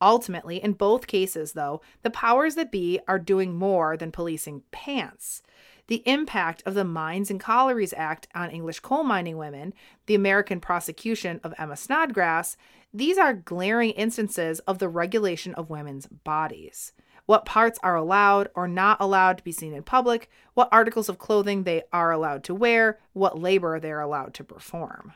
Ultimately, 0.00 0.62
in 0.62 0.74
both 0.74 1.08
cases, 1.08 1.54
though, 1.54 1.80
the 2.02 2.10
powers 2.10 2.54
that 2.54 2.70
be 2.70 3.00
are 3.08 3.18
doing 3.18 3.56
more 3.56 3.96
than 3.96 4.12
policing 4.12 4.62
pants 4.70 5.42
the 5.88 6.02
impact 6.06 6.62
of 6.66 6.74
the 6.74 6.84
Mines 6.84 7.30
and 7.30 7.40
Collieries 7.40 7.94
Act 7.96 8.28
on 8.34 8.50
English 8.50 8.80
coal 8.80 9.04
mining 9.04 9.36
women, 9.36 9.72
the 10.06 10.14
American 10.14 10.60
prosecution 10.60 11.40
of 11.44 11.54
Emma 11.58 11.76
Snodgrass, 11.76 12.56
these 12.92 13.18
are 13.18 13.34
glaring 13.34 13.90
instances 13.90 14.60
of 14.60 14.78
the 14.78 14.88
regulation 14.88 15.54
of 15.54 15.70
women's 15.70 16.06
bodies. 16.06 16.92
What 17.26 17.44
parts 17.44 17.78
are 17.82 17.96
allowed 17.96 18.48
or 18.54 18.68
not 18.68 18.98
allowed 19.00 19.38
to 19.38 19.44
be 19.44 19.52
seen 19.52 19.74
in 19.74 19.82
public, 19.82 20.30
what 20.54 20.68
articles 20.70 21.08
of 21.08 21.18
clothing 21.18 21.64
they 21.64 21.82
are 21.92 22.12
allowed 22.12 22.44
to 22.44 22.54
wear, 22.54 22.98
what 23.12 23.38
labor 23.38 23.80
they're 23.80 24.00
allowed 24.00 24.32
to 24.34 24.44
perform. 24.44 25.12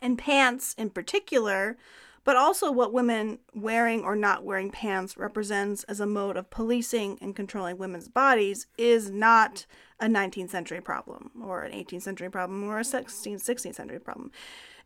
And 0.00 0.18
pants, 0.18 0.74
in 0.76 0.90
particular, 0.90 1.78
but 2.24 2.36
also 2.36 2.70
what 2.70 2.92
women 2.92 3.38
wearing 3.54 4.04
or 4.04 4.14
not 4.14 4.44
wearing 4.44 4.70
pants 4.70 5.16
represents 5.16 5.84
as 5.84 6.00
a 6.00 6.06
mode 6.06 6.36
of 6.36 6.50
policing 6.50 7.18
and 7.20 7.34
controlling 7.34 7.78
women's 7.78 8.08
bodies 8.08 8.66
is 8.78 9.10
not 9.10 9.66
a 9.98 10.06
19th 10.06 10.50
century 10.50 10.80
problem 10.80 11.30
or 11.44 11.62
an 11.62 11.72
18th 11.72 12.02
century 12.02 12.30
problem 12.30 12.64
or 12.64 12.78
a 12.78 12.82
16th 12.82 13.42
16th 13.42 13.74
century 13.74 14.00
problem. 14.00 14.30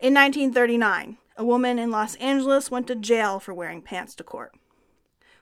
In 0.00 0.14
1939, 0.14 1.18
a 1.36 1.44
woman 1.44 1.78
in 1.78 1.90
Los 1.90 2.14
Angeles 2.16 2.70
went 2.70 2.86
to 2.86 2.94
jail 2.94 3.38
for 3.38 3.54
wearing 3.54 3.82
pants 3.82 4.14
to 4.16 4.24
court. 4.24 4.54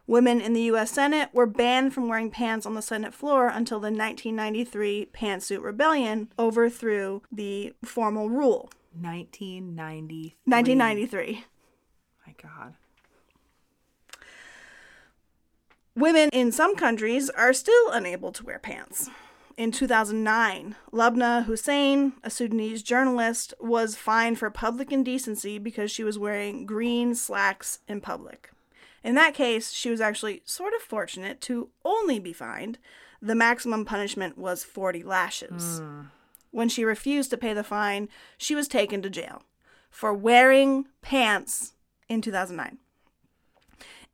Women 0.07 0.41
in 0.41 0.53
the 0.53 0.63
U.S. 0.63 0.91
Senate 0.91 1.31
were 1.33 1.47
banned 1.47 1.95
from 1.95 2.09
wearing 2.09 2.31
pants 2.31 2.67
on 2.67 2.75
the 2.75 2.83
Senate 2.83 3.15
floor 3.15 3.49
until 3.49 3.79
the 3.79 3.91
1993 3.91 5.09
Pantsuit 5.15 5.63
Rebellion 5.63 6.31
overthrew 6.39 7.23
the 7.33 7.73
formal 7.83 8.29
rule. 8.29 8.71
1993. 9.01 10.37
1993. 10.45 11.45
God. 12.45 12.75
Women 15.97 16.29
in 16.33 16.51
some 16.51 16.75
countries 16.75 17.31
are 17.31 17.53
still 17.53 17.91
unable 17.91 18.33
to 18.33 18.45
wear 18.45 18.59
pants. 18.59 19.09
In 19.57 19.71
2009, 19.71 20.75
Lubna 20.93 21.45
Hussein, 21.45 22.15
a 22.25 22.31
Sudanese 22.31 22.83
journalist, 22.83 23.55
was 23.61 23.95
fined 23.95 24.39
for 24.39 24.51
public 24.51 24.91
indecency 24.91 25.59
because 25.59 25.93
she 25.93 26.03
was 26.03 26.19
wearing 26.19 26.67
green 26.67 27.15
slacks 27.15 27.79
in 27.87 28.01
public. 28.01 28.51
In 29.05 29.15
that 29.15 29.35
case, 29.35 29.71
she 29.71 29.91
was 29.91 30.01
actually 30.01 30.43
sort 30.45 30.75
of 30.75 30.83
fortunate 30.83 31.41
to 31.43 31.69
only 31.85 32.19
be 32.19 32.33
fined. 32.33 32.79
The 33.23 33.37
maximum 33.37 33.85
punishment 33.85 34.37
was 34.37 34.65
40 34.65 35.05
lashes. 35.05 35.81
Mm. 35.81 36.07
When 36.51 36.69
she 36.69 36.85
refused 36.85 37.31
to 37.31 37.37
pay 37.37 37.53
the 37.53 37.63
fine, 37.63 38.09
she 38.37 38.57
was 38.57 38.67
taken 38.67 39.03
to 39.03 39.11
jail 39.11 39.43
for 39.91 40.13
wearing 40.13 40.87
pants 41.03 41.74
in 42.09 42.21
2009. 42.21 42.79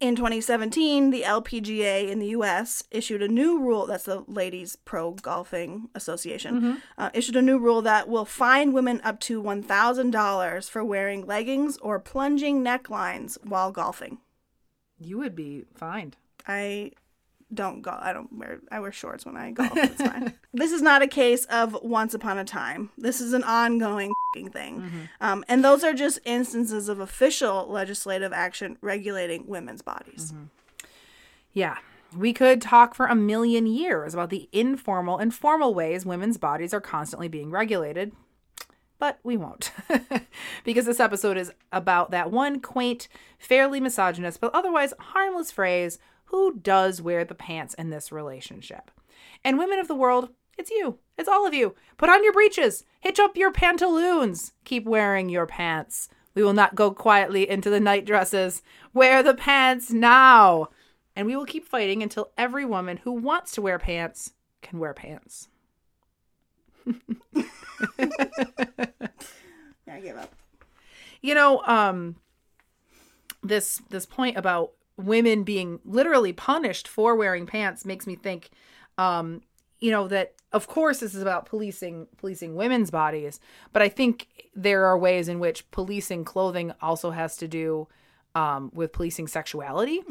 In 0.01 0.17
2017, 0.17 1.11
the 1.11 1.23
LPGA 1.23 2.09
in 2.09 2.21
the 2.21 2.29
US 2.29 2.85
issued 2.91 3.23
a 3.23 3.29
new 3.29 3.61
rule 3.61 3.85
that's 3.85 4.05
the 4.05 4.25
Ladies 4.27 4.77
Pro 4.77 5.13
Golfing 5.13 5.91
Association 5.95 6.81
uh, 6.97 7.11
issued 7.13 7.37
a 7.37 7.43
new 7.43 7.59
rule 7.59 7.83
that 7.83 8.09
will 8.09 8.25
fine 8.25 8.73
women 8.73 9.03
up 9.05 9.21
to 9.21 9.43
$1,000 9.43 10.71
for 10.71 10.83
wearing 10.83 11.27
leggings 11.27 11.77
or 11.79 12.01
plunging 12.01 12.65
necklines 12.65 13.37
while 13.45 13.71
golfing. 13.71 14.19
You 14.99 15.19
would 15.19 15.37
be 15.37 15.65
fined. 15.75 16.17
I 16.49 16.93
don't 17.53 17.83
go 17.83 17.97
I 18.01 18.13
don't 18.13 18.33
wear 18.33 18.61
I 18.71 18.81
wear 18.81 18.93
shorts 18.93 19.27
when 19.27 19.37
I 19.37 19.51
golf. 19.53 19.73
It's 19.77 20.03
fine. 20.03 20.35
this 20.53 20.73
is 20.73 20.83
not 20.83 21.03
a 21.03 21.07
case 21.07 21.45
of 21.47 21.77
once 21.83 22.15
upon 22.15 22.39
a 22.39 22.45
time. 22.45 22.91
This 22.97 23.21
is 23.21 23.33
an 23.33 23.45
ongoing 23.45 24.13
fing 24.35 24.51
thing. 24.51 25.09
Um, 25.21 25.45
and 25.49 25.65
those 25.65 25.83
are 25.85 25.93
just 25.93 26.21
instances 26.25 26.89
of 26.89 27.01
official 27.01 27.67
legislative 27.69 28.33
action 28.33 28.79
regulating 28.81 29.47
women's 29.47 29.83
bodies. 29.83 30.33
Yeah. 31.53 31.79
We 32.17 32.33
could 32.33 32.61
talk 32.61 32.95
for 32.95 33.07
a 33.07 33.15
million 33.15 33.67
years 33.67 34.15
about 34.15 34.31
the 34.31 34.49
informal 34.53 35.19
and 35.19 35.33
formal 35.33 35.75
ways 35.75 36.05
women's 36.05 36.39
bodies 36.39 36.75
are 36.75 36.81
constantly 36.81 37.29
being 37.29 37.51
regulated, 37.53 38.11
but 38.99 39.21
we 39.23 39.37
won't. 39.37 39.71
because 40.65 40.87
this 40.87 40.99
episode 40.99 41.37
is 41.37 41.53
about 41.71 42.11
that 42.11 42.33
one 42.33 42.61
quaint, 42.61 43.07
fairly 43.39 43.79
misogynist, 43.79 44.41
but 44.41 44.53
otherwise 44.53 44.93
harmless 44.99 45.53
phrase 45.53 46.01
who 46.31 46.59
does 46.59 47.03
wear 47.03 47.25
the 47.25 47.35
pants 47.35 47.75
in 47.75 47.91
this 47.91 48.13
relationship? 48.13 48.91
And 49.45 49.59
women 49.59 49.79
of 49.79 49.89
the 49.89 49.95
world, 49.95 50.31
it's 50.57 50.71
you. 50.71 50.99
It's 51.19 51.29
all 51.29 51.47
of 51.47 51.55
you. 51.55 51.75
Put 51.97 52.09
on 52.09 52.23
your 52.25 52.33
breeches. 52.33 52.85
Hitch 53.01 53.19
up 53.19 53.37
your 53.37 53.53
pantaloons. 53.53 54.53
Keep 54.65 54.87
wearing 54.87 55.29
your 55.29 55.47
pants. 55.47 56.09
We 56.35 56.43
will 56.43 56.53
not 56.53 56.75
go 56.75 56.93
quietly 56.93 57.49
into 57.49 57.71
the 57.71 57.81
night 57.81 58.05
dresses. 58.07 58.63
Wear 58.95 59.23
the 59.23 59.35
pants 59.35 59.91
now. 59.91 60.69
And 61.17 61.27
we 61.27 61.37
will 61.37 61.47
keep 61.47 61.67
fighting 61.67 62.03
until 62.03 62.31
every 62.39 62.65
woman 62.65 62.99
who 62.99 63.13
wants 63.13 63.53
to 63.53 63.63
wear 63.63 63.79
pants 63.79 64.33
can 64.63 64.79
wear 64.79 64.95
pants. 64.95 65.49
Yeah, 69.87 69.97
I 69.97 70.01
give 70.01 70.17
up. 70.17 70.35
You 71.21 71.35
know, 71.35 71.63
um 71.67 72.17
this 73.43 73.81
this 73.89 74.07
point 74.07 74.37
about 74.37 74.73
women 75.05 75.43
being 75.43 75.81
literally 75.85 76.33
punished 76.33 76.89
for 76.89 77.15
wearing 77.15 77.47
pants 77.47 77.85
makes 77.85 78.07
me 78.07 78.15
think 78.15 78.51
um 78.99 79.43
you 79.79 79.91
know 79.91 80.09
that 80.09 80.35
of 80.53 80.67
course 80.67 81.01
this 81.01 81.15
is 81.15 81.23
about 81.23 81.47
policing 81.47 82.07
policing 82.19 82.55
women's 82.55 82.91
bodies 82.91 83.41
but 83.73 83.83
i 83.83 83.89
think 83.89 84.29
there 84.55 84.85
are 84.85 84.99
ways 84.99 85.29
in 85.29 85.39
which 85.39 85.69
policing 85.71 86.25
clothing 86.25 86.73
also 86.81 87.11
has 87.11 87.37
to 87.37 87.49
do 87.49 87.87
um, 88.33 88.71
with 88.73 88.93
policing 88.93 89.27
sexuality. 89.27 90.03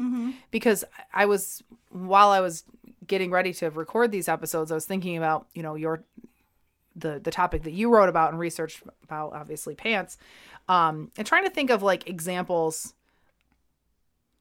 Because 0.50 0.84
i 1.12 1.24
was 1.26 1.62
while 1.90 2.30
i 2.30 2.40
was 2.40 2.64
getting 3.06 3.30
ready 3.30 3.52
to 3.54 3.70
record 3.70 4.12
these 4.12 4.28
episodes 4.28 4.70
i 4.70 4.74
was 4.74 4.84
thinking 4.84 5.16
about 5.16 5.46
you 5.54 5.62
know 5.62 5.74
your 5.74 6.04
the 6.96 7.18
the 7.18 7.30
topic 7.30 7.62
that 7.62 7.72
you 7.72 7.90
wrote 7.90 8.08
about 8.08 8.30
and 8.30 8.38
researched 8.38 8.82
about 9.02 9.32
obviously 9.32 9.74
pants 9.74 10.18
um 10.68 11.10
and 11.16 11.26
trying 11.26 11.44
to 11.44 11.50
think 11.50 11.70
of 11.70 11.82
like 11.82 12.08
examples 12.08 12.94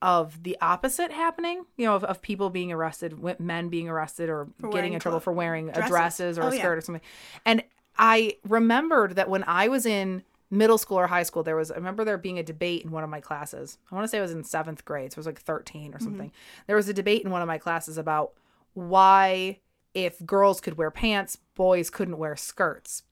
of 0.02 0.44
the 0.44 0.58
opposite 0.62 1.12
happening 1.12 1.66
you 1.76 1.86
know 1.86 1.94
of, 1.96 2.04
of 2.06 2.22
people 2.22 2.50
being 2.50 2.72
arrested 2.72 3.20
men 3.40 3.68
being 3.68 3.90
arrested 3.90 4.30
or 4.30 4.48
getting 4.72 4.94
in 4.94 5.00
trouble 5.00 5.20
for 5.20 5.34
wearing 5.34 5.68
dresses. 5.68 5.90
dresses 5.90 6.38
or 6.40 6.44
Oh, 6.44 6.48
a 6.48 6.54
yeah. 6.54 6.60
skirt 6.60 6.78
or 6.78 6.82
something. 6.82 7.02
And 7.46 7.64
i 7.98 8.38
remembered 8.48 9.16
that 9.18 9.30
when 9.30 9.44
i 9.46 9.68
was 9.68 9.86
in 9.86 10.24
middle 10.50 10.78
school 10.78 10.98
or 10.98 11.08
high 11.08 11.24
school 11.24 11.44
there 11.44 11.58
was 11.58 11.70
i 11.70 11.76
remember 11.76 12.06
there 12.06 12.18
being 12.18 12.40
a 12.40 12.44
debate 12.44 12.84
in 12.84 12.92
one 12.92 13.04
of 13.04 13.10
my 13.10 13.20
classes. 13.20 13.78
I 13.92 13.96
want 13.96 14.06
to 14.06 14.08
say 14.08 14.20
i 14.20 14.22
was 14.22 14.32
in 14.32 14.44
seventh 14.46 14.86
grade 14.86 15.12
so 15.12 15.16
it 15.16 15.18
was 15.18 15.26
like 15.26 15.40
13 15.42 15.94
or 15.94 16.00
something. 16.00 16.32
There 16.68 16.76
was 16.78 16.88
a 16.88 16.94
debate 16.94 17.24
in 17.26 17.30
one 17.32 17.42
of 17.42 17.48
my 17.48 17.58
classes 17.58 17.98
about 17.98 18.32
why 18.74 19.60
if 19.94 20.26
girls 20.26 20.62
could 20.62 20.78
wear 20.78 20.92
pants 20.92 21.38
boys 21.56 21.90
couldn't 21.90 22.18
wear 22.18 22.36
skirts. 22.36 23.04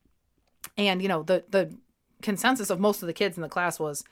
And 0.78 1.02
you 1.02 1.08
know 1.10 1.24
the 1.24 1.44
the 1.50 1.76
consensus 2.22 2.70
of 2.70 2.80
most 2.80 3.04
of 3.04 3.08
the 3.08 3.14
kids 3.14 3.38
in 3.38 3.44
the 3.44 3.50
class 3.50 3.80
was 3.80 4.04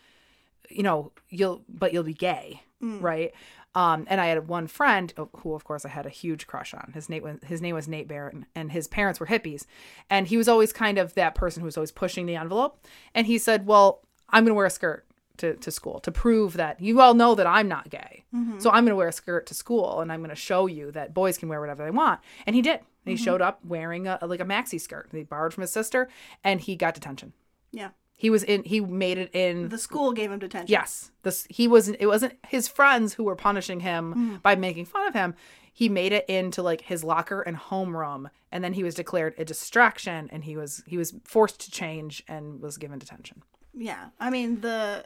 you 0.70 0.84
know 0.84 1.12
you'll 1.30 1.64
but 1.70 1.94
you'll 1.94 2.04
be 2.04 2.14
gay 2.14 2.62
right? 3.02 3.34
Um 3.74 4.06
and 4.10 4.22
i 4.22 4.28
had 4.28 4.48
one 4.48 4.68
friend 4.68 5.14
uh, 5.18 5.26
who 5.38 5.54
of 5.54 5.64
course 5.64 5.86
i 5.86 5.90
had 5.90 6.06
a 6.06 6.10
huge 6.10 6.46
crush 6.48 6.74
on. 6.74 6.92
His 6.94 7.10
name 7.10 7.24
was 7.24 7.38
his 7.44 7.62
name 7.62 7.76
was 7.76 7.88
nate 7.88 8.08
barrett 8.08 8.36
and 8.54 8.72
his 8.72 8.88
parents 8.88 9.20
were 9.20 9.26
hippies. 9.28 9.66
And 10.10 10.28
he 10.28 10.38
was 10.38 10.48
always 10.48 10.72
kind 10.74 10.98
of 10.98 11.14
that 11.16 11.36
person 11.36 11.62
who 11.62 11.66
was 11.66 11.78
always 11.78 11.92
pushing 11.92 12.26
the 12.26 12.36
envelope. 12.36 12.78
And 13.14 13.28
he 13.28 13.38
said 13.38 13.66
well 13.66 14.02
i'm 14.30 14.44
gonna 14.44 14.54
wear 14.56 14.66
a 14.66 14.70
skirt 14.70 15.06
to, 15.38 15.56
to 15.56 15.70
school 15.72 16.00
to 16.02 16.12
prove 16.12 16.54
that 16.54 16.80
you 16.80 17.02
all 17.02 17.14
know 17.14 17.36
that 17.36 17.48
i'm 17.48 17.68
not 17.68 17.90
gay. 17.90 18.24
So 18.60 18.70
i'm 18.72 18.86
gonna 18.86 18.96
wear 18.96 19.08
a 19.10 19.14
skirt 19.14 19.46
to 19.48 19.54
school 19.54 20.00
and 20.02 20.12
i'm 20.12 20.22
gonna 20.22 20.36
show 20.36 20.68
you 20.68 20.92
that 20.92 21.14
boys 21.14 21.38
can 21.38 21.50
wear 21.50 21.60
whatever 21.60 21.84
they 21.84 21.92
want. 21.92 22.20
And 22.46 22.56
he 22.56 22.62
did. 22.62 22.80
And 23.06 23.12
he 23.12 23.24
showed 23.24 23.42
up 23.42 23.60
wearing 23.66 24.08
a, 24.08 24.18
like 24.24 24.40
a 24.40 24.46
maxi 24.46 24.80
skirt 24.82 25.10
he 25.12 25.24
borrowed 25.24 25.54
from 25.54 25.62
his 25.62 25.72
sister 25.72 26.08
and 26.44 26.60
he 26.62 26.76
got 26.76 26.94
detention. 26.96 27.34
Yeah. 27.72 27.90
He 28.16 28.30
was 28.30 28.44
in. 28.44 28.64
He 28.64 28.80
made 28.80 29.18
it 29.18 29.30
in. 29.34 29.70
The 29.70 29.78
school 29.78 30.14
gave 30.14 30.32
him 30.32 30.40
detention. 30.40 30.72
yes, 30.72 31.12
this 31.24 31.46
he 31.50 31.68
wasn't. 31.68 31.98
It 32.00 32.08
wasn't 32.08 32.38
his 32.48 32.68
friends 32.68 33.14
who 33.14 33.24
were 33.24 33.36
punishing 33.36 33.82
him 33.82 34.14
hmm. 34.14 34.36
by 34.38 34.56
making 34.56 34.86
fun 34.86 35.08
of 35.08 35.14
him. 35.14 35.36
He 35.74 35.90
made 35.90 36.14
it 36.14 36.26
into 36.30 36.62
like 36.62 36.82
his 36.82 37.04
locker 37.04 37.42
and 37.42 37.58
homeroom, 37.58 38.30
and 38.52 38.64
then 38.64 38.74
he 38.74 38.84
was 38.84 38.96
declared 38.96 39.36
a 39.38 39.44
distraction, 39.44 40.30
and 40.32 40.46
he 40.46 40.56
was 40.56 40.84
he 40.88 40.98
was 40.98 41.14
forced 41.26 41.60
to 41.62 41.72
change 41.72 42.24
and 42.28 42.62
was 42.62 42.78
given 42.78 43.00
detention. 43.00 43.44
Yeah. 43.74 44.08
I 44.20 44.30
mean, 44.30 44.62
the 44.62 45.04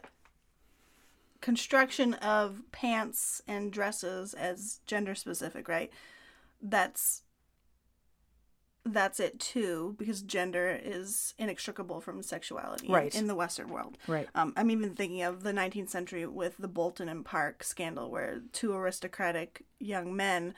construction 1.40 2.14
of 2.14 2.62
pants 2.70 3.42
and 3.48 3.72
dresses 3.72 4.34
as 4.34 4.80
gender 4.86 5.16
specific, 5.16 5.68
right? 5.68 5.90
That's 6.62 7.22
that's 8.84 9.20
it 9.20 9.38
too 9.38 9.94
because 9.98 10.22
gender 10.22 10.78
is 10.82 11.34
inextricable 11.38 12.00
from 12.00 12.22
sexuality 12.22 12.88
Right. 12.88 13.14
in 13.14 13.26
the 13.26 13.34
western 13.34 13.68
world. 13.68 13.98
Right. 14.06 14.28
Um, 14.34 14.52
I'm 14.56 14.70
even 14.70 14.94
thinking 14.94 15.22
of 15.22 15.42
the 15.42 15.52
19th 15.52 15.90
century 15.90 16.26
with 16.26 16.56
the 16.58 16.68
Bolton 16.68 17.08
and 17.08 17.24
Park 17.24 17.62
scandal, 17.62 18.10
where 18.10 18.40
two 18.52 18.72
aristocratic 18.72 19.64
young 19.78 20.16
men 20.16 20.54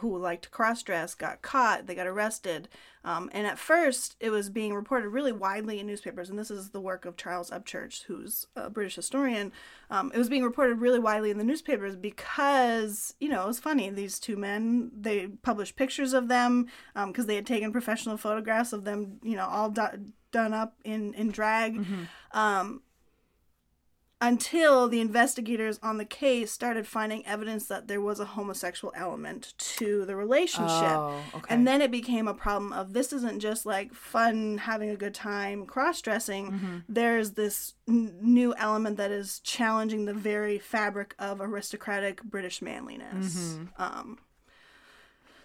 who 0.00 0.16
liked 0.18 0.44
to 0.44 0.50
cross 0.50 0.82
dress 0.82 1.14
got 1.14 1.42
caught. 1.42 1.86
They 1.86 1.94
got 1.94 2.06
arrested. 2.06 2.68
Um, 3.04 3.30
and 3.32 3.46
at 3.46 3.58
first, 3.58 4.16
it 4.18 4.30
was 4.30 4.50
being 4.50 4.74
reported 4.74 5.10
really 5.10 5.30
widely 5.30 5.78
in 5.78 5.86
newspapers. 5.86 6.28
And 6.28 6.38
this 6.38 6.50
is 6.50 6.70
the 6.70 6.80
work 6.80 7.04
of 7.04 7.16
Charles 7.16 7.50
Upchurch, 7.50 8.04
who's 8.04 8.46
a 8.56 8.68
British 8.68 8.96
historian. 8.96 9.52
Um, 9.90 10.10
it 10.12 10.18
was 10.18 10.28
being 10.28 10.42
reported 10.42 10.80
really 10.80 10.98
widely 10.98 11.30
in 11.30 11.38
the 11.38 11.44
newspapers 11.44 11.94
because, 11.94 13.14
you 13.20 13.28
know, 13.28 13.44
it 13.44 13.46
was 13.46 13.60
funny. 13.60 13.90
These 13.90 14.18
two 14.18 14.36
men, 14.36 14.90
they 14.98 15.28
published 15.28 15.76
pictures 15.76 16.14
of 16.14 16.26
them 16.26 16.66
because 17.06 17.26
they 17.26 17.36
had 17.36 17.46
taken 17.46 17.70
professional 17.70 18.16
photographs 18.16 18.72
of 18.72 18.84
them, 18.84 19.20
you 19.22 19.36
know, 19.36 19.46
all 19.46 19.70
do- 19.70 20.12
done 20.32 20.52
up 20.52 20.74
in, 20.84 21.14
in 21.14 21.30
drag. 21.30 21.76
Um, 22.32 22.82
until 24.18 24.88
the 24.88 25.00
investigators 25.00 25.78
on 25.82 25.98
the 25.98 26.04
case 26.04 26.50
started 26.50 26.86
finding 26.86 27.24
evidence 27.26 27.66
that 27.66 27.86
there 27.86 28.00
was 28.00 28.18
a 28.18 28.24
homosexual 28.24 28.90
element 28.96 29.52
to 29.58 30.06
the 30.06 30.16
relationship. 30.16 30.70
Oh, 30.70 31.22
okay. 31.34 31.54
And 31.54 31.66
then 31.68 31.82
it 31.82 31.90
became 31.90 32.26
a 32.26 32.32
problem 32.32 32.72
of 32.72 32.94
this 32.94 33.12
isn't 33.12 33.40
just 33.40 33.66
like 33.66 33.92
fun, 33.92 34.56
having 34.56 34.88
a 34.88 34.96
good 34.96 35.14
time, 35.14 35.66
cross 35.66 36.00
dressing. 36.00 36.52
Mm-hmm. 36.52 36.76
There's 36.88 37.32
this 37.32 37.74
n- 37.86 38.14
new 38.22 38.54
element 38.56 38.96
that 38.96 39.10
is 39.10 39.38
challenging 39.40 40.06
the 40.06 40.14
very 40.14 40.58
fabric 40.58 41.14
of 41.18 41.42
aristocratic 41.42 42.22
British 42.22 42.62
manliness. 42.62 43.36
Mm-hmm. 43.36 43.82
Um, 43.82 44.18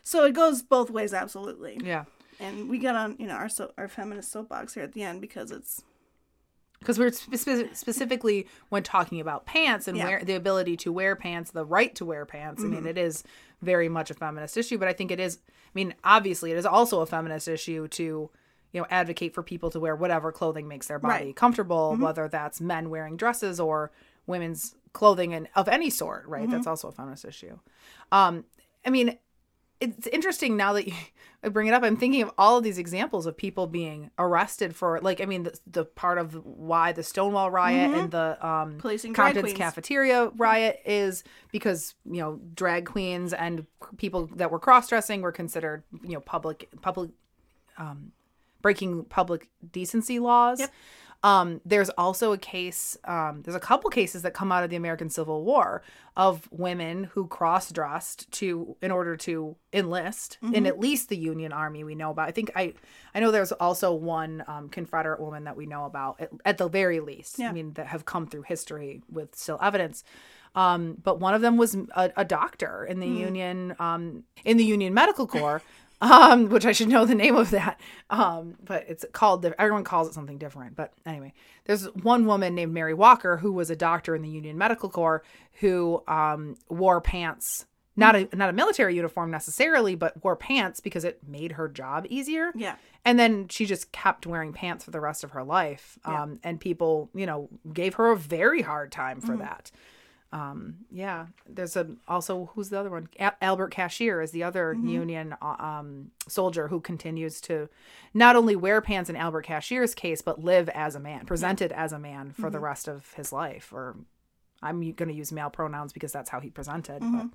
so 0.02 0.24
it 0.24 0.32
goes 0.34 0.62
both 0.62 0.90
ways, 0.90 1.14
absolutely. 1.14 1.78
Yeah, 1.84 2.06
And 2.40 2.70
we 2.70 2.78
got 2.80 2.96
on, 2.96 3.18
you 3.20 3.28
know, 3.28 3.36
our 3.36 3.50
so- 3.50 3.74
our 3.78 3.90
feminist 3.90 4.32
soapbox 4.32 4.76
here 4.76 4.84
at 4.84 4.94
the 4.94 5.04
end 5.04 5.20
because 5.20 5.52
it's 5.52 5.84
because 6.82 6.98
we're 6.98 7.12
spe- 7.12 7.74
specifically 7.74 8.48
when 8.70 8.82
talking 8.82 9.22
about 9.22 9.46
pants 9.46 9.88
and 9.88 9.96
Yeah. 9.96 10.08
wear 10.08 10.24
the 10.24 10.34
ability 10.34 10.76
to 10.78 10.92
wear 10.92 11.16
pants, 11.16 11.52
the 11.52 11.64
right 11.64 11.94
to 11.96 12.06
wear 12.06 12.26
pants. 12.26 12.64
I 12.64 12.66
mean, 12.66 12.80
mm-hmm. 12.80 12.88
it 12.88 12.98
is 12.98 13.24
very 13.62 13.88
much 13.88 14.10
a 14.10 14.16
feminist 14.16 14.58
issue, 14.58 14.80
but 14.80 14.88
I 14.88 14.94
think 14.94 15.12
it 15.12 15.20
is. 15.20 15.38
I 15.48 15.72
mean, 15.76 15.94
obviously, 16.04 16.52
it 16.52 16.58
is 16.58 16.66
also 16.66 17.02
a 17.02 17.06
feminist 17.06 17.48
issue 17.48 17.88
to 17.90 18.30
you 18.74 18.82
know 18.82 18.88
advocate 18.90 19.34
for 19.34 19.44
people 19.44 19.70
to 19.70 19.80
wear 19.80 19.96
whatever 19.96 20.32
clothing 20.32 20.68
makes 20.68 20.88
their 20.88 21.00
body 21.00 21.26
Right. 21.26 21.36
comfortable, 21.36 21.92
mm-hmm. 21.94 22.04
whether 22.04 22.28
that's 22.28 22.60
men 22.60 22.90
wearing 22.90 23.16
dresses 23.16 23.60
or 23.60 23.92
women's 24.26 24.76
clothing 24.94 25.34
and 25.34 25.48
of 25.56 25.68
any 25.68 25.92
sort. 25.92 26.26
Right, 26.26 26.44
mm-hmm. 26.44 26.52
that's 26.52 26.68
also 26.68 26.88
a 26.88 26.92
feminist 26.92 27.26
issue. 27.26 27.60
Um, 28.12 28.46
I 28.84 28.90
mean, 28.90 29.20
it's 29.82 30.08
interesting 30.08 30.56
now 30.56 30.74
that 30.74 30.88
you 30.88 30.94
I 31.44 31.50
bring 31.50 31.66
it 31.66 31.74
up. 31.74 31.82
I'm 31.82 31.98
thinking 31.98 32.22
of 32.22 32.30
all 32.38 32.58
of 32.60 32.64
these 32.64 32.78
examples 32.78 33.26
of 33.26 33.36
people 33.36 33.66
being 33.66 34.12
arrested 34.20 34.76
for, 34.76 35.00
like, 35.02 35.22
I 35.22 35.26
mean, 35.26 35.42
the, 35.42 35.60
the 35.66 35.86
part 35.86 36.20
of 36.20 36.36
why 36.46 36.92
the 36.92 37.02
Stonewall 37.02 37.50
riot 37.50 37.90
and 37.96 38.12
the 38.12 38.46
um, 38.46 38.78
Policing 38.78 39.16
Compton's 39.16 39.54
cafeteria 39.54 40.28
riot 40.38 40.80
is 40.86 41.24
because 41.52 41.96
you 42.06 42.22
know 42.22 42.40
drag 42.54 42.86
queens 42.86 43.34
and 43.34 43.66
people 43.98 44.28
that 44.36 44.52
were 44.52 44.60
cross 44.60 44.88
dressing 44.88 45.22
were 45.22 45.32
considered 45.32 45.84
you 46.04 46.14
know 46.14 46.20
public 46.20 46.70
public 46.82 47.10
um, 47.80 48.12
breaking 48.62 49.06
public 49.06 49.50
decency 49.72 50.20
laws. 50.20 50.60
Yep. 50.60 50.72
Um, 51.24 51.62
there's 51.64 51.90
also 51.92 52.32
a 52.34 52.38
case, 52.38 52.98
um, 53.06 53.44
there's 53.44 53.56
a 53.56 53.60
couple 53.60 53.90
cases 53.92 54.24
that 54.24 54.34
come 54.34 54.52
out 54.52 54.64
of 54.64 54.72
the 54.72 54.76
American 54.76 55.08
Civil 55.10 55.44
War 55.44 55.84
of 56.18 56.50
women 56.52 57.04
who 57.14 57.28
cross 57.28 57.72
dressed 57.72 58.30
to 58.32 58.76
in 58.82 58.90
order 58.90 59.16
to 59.18 59.56
enlist 59.72 60.40
Mm-hmm. 60.44 60.56
in 60.56 60.66
at 60.66 60.80
least 60.80 61.10
the 61.10 61.18
Union 61.18 61.52
Army 61.54 61.84
we 61.84 61.94
know 61.94 62.10
about. 62.10 62.28
I 62.28 62.32
think 62.32 62.52
I 62.56 62.74
I 63.14 63.20
know 63.20 63.30
there's 63.30 63.52
also 63.52 63.94
one 63.94 64.44
um, 64.48 64.68
Confederate 64.70 65.20
woman 65.22 65.44
that 65.44 65.56
we 65.56 65.68
know 65.68 65.86
about 65.86 66.20
at, 66.20 66.30
at 66.44 66.58
the 66.58 66.68
very 66.68 67.00
least. 67.00 67.38
Yeah. 67.38 67.50
I 67.50 67.52
mean 67.54 67.74
that 67.74 67.88
have 67.88 68.04
come 68.06 68.26
through 68.28 68.44
history 68.44 69.04
with 69.12 69.36
still 69.36 69.60
evidence. 69.62 70.04
Um, 70.56 70.98
but 71.02 71.20
one 71.20 71.34
of 71.34 71.42
them 71.42 71.56
was 71.56 71.76
a, 71.96 72.12
a 72.18 72.26
doctor 72.26 72.84
in 72.84 73.00
the 73.00 73.08
Mm. 73.08 73.18
Union 73.20 73.76
um, 73.80 74.24
in 74.44 74.58
the 74.58 74.66
Union 74.66 74.94
Medical 74.94 75.28
Corps. 75.28 75.62
Um, 76.02 76.50
which 76.50 76.66
I 76.66 76.72
should 76.72 76.90
know 76.90 77.06
the 77.06 77.16
name 77.16 77.36
of 77.36 77.52
that. 77.52 77.80
Um, 78.10 78.56
but 78.64 78.86
it's 78.88 79.06
called 79.14 79.46
everyone 79.46 79.84
calls 79.84 80.08
it 80.08 80.14
something 80.14 80.38
different. 80.38 80.76
But 80.76 80.94
anyway, 81.06 81.34
there's 81.66 81.86
one 81.96 82.26
woman 82.26 82.56
named 82.56 82.74
Mary 82.74 82.94
Walker 82.94 83.38
who 83.38 83.52
was 83.52 83.70
a 83.70 83.76
doctor 83.76 84.16
in 84.16 84.22
the 84.22 84.30
Union 84.30 84.58
Medical 84.58 84.90
Corps 84.90 85.24
who 85.60 86.04
um, 86.08 86.58
wore 86.70 87.00
pants, 87.00 87.66
not 87.96 88.16
a 88.16 88.28
not 88.34 88.50
a 88.50 88.54
military 88.54 88.96
uniform 88.96 89.30
necessarily, 89.30 89.96
but 89.96 90.24
wore 90.24 90.36
pants 90.36 90.80
because 90.80 91.06
it 91.06 91.20
made 91.28 91.54
her 91.54 91.68
job 91.68 92.08
easier. 92.10 92.52
Yeah. 92.56 92.76
And 93.06 93.20
then 93.20 93.48
she 93.48 93.66
just 93.66 93.92
kept 93.92 94.28
wearing 94.28 94.54
pants 94.54 94.86
for 94.86 94.92
the 94.92 95.00
rest 95.00 95.24
of 95.24 95.32
her 95.32 95.44
life. 95.44 95.98
Um, 96.06 96.40
and 96.44 96.60
people, 96.60 97.10
you 97.16 97.26
know, 97.26 97.50
gave 97.74 97.96
her 97.96 98.12
a 98.12 98.18
very 98.18 98.62
hard 98.62 98.92
time 98.92 99.22
for 99.22 99.36
that. 99.38 99.72
Um, 100.34 100.78
yeah, 100.90 101.26
there's 101.48 101.76
a 101.76 101.88
also 102.08 102.52
who's 102.54 102.70
the 102.70 102.80
other 102.80 102.90
one? 102.90 103.10
Al- 103.20 103.36
Albert 103.42 103.72
Cashier 103.72 104.22
is 104.22 104.32
the 104.32 104.44
other 104.44 104.74
Union 104.74 105.36
uh, 105.42 105.56
um, 105.60 106.12
soldier 106.28 106.70
who 106.70 106.80
continues 106.80 107.42
to 107.42 107.68
not 108.14 108.38
only 108.38 108.56
wear 108.56 108.80
pants 108.82 109.10
in 109.10 109.18
Albert 109.18 109.42
Cashier's 109.44 109.94
case, 109.94 110.22
but 110.22 110.42
live 110.42 110.70
as 110.70 110.96
a 110.96 111.02
man, 111.02 111.26
presented 111.26 111.74
as 111.74 111.92
a 111.92 112.00
man 112.00 112.32
for 112.32 112.50
the 112.50 112.60
rest 112.60 112.88
of 112.88 113.12
his 113.14 113.34
life. 113.34 113.74
Or 113.74 113.98
I'm 114.64 114.80
going 114.94 115.10
to 115.10 115.14
use 115.16 115.34
male 115.34 115.50
pronouns 115.50 115.92
because 115.92 116.14
that's 116.14 116.30
how 116.30 116.40
he 116.40 116.50
presented. 116.50 117.02
But 117.02 117.28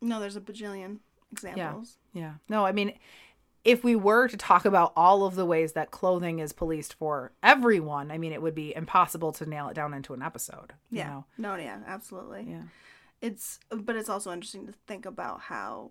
no, 0.00 0.20
there's 0.20 0.36
a 0.36 0.40
bajillion 0.40 0.98
examples. 1.32 1.96
yeah, 2.12 2.34
no, 2.48 2.64
I 2.64 2.70
mean, 2.72 2.92
if 3.64 3.84
we 3.84 3.94
were 3.94 4.26
to 4.28 4.36
talk 4.36 4.64
about 4.64 4.92
all 4.96 5.24
of 5.24 5.34
the 5.34 5.44
ways 5.44 5.72
that 5.74 5.90
clothing 5.90 6.38
is 6.38 6.52
policed 6.52 6.94
for 6.94 7.32
everyone, 7.42 8.10
I 8.10 8.16
mean, 8.18 8.32
it 8.32 8.40
would 8.40 8.54
be 8.54 8.74
impossible 8.74 9.32
to 9.32 9.46
nail 9.46 9.68
it 9.68 9.74
down 9.74 9.92
into 9.94 10.14
an 10.14 10.22
episode. 10.22 10.72
you 10.90 10.98
Yeah. 10.98 11.08
know? 11.08 11.24
No, 11.36 11.56
yeah, 11.56 11.78
absolutely. 11.86 12.46
Yeah. 12.48 12.62
It's 13.20 13.60
but 13.70 13.96
it's 13.96 14.08
also 14.08 14.32
interesting 14.32 14.66
to 14.66 14.72
think 14.86 15.04
about 15.04 15.40
how 15.42 15.90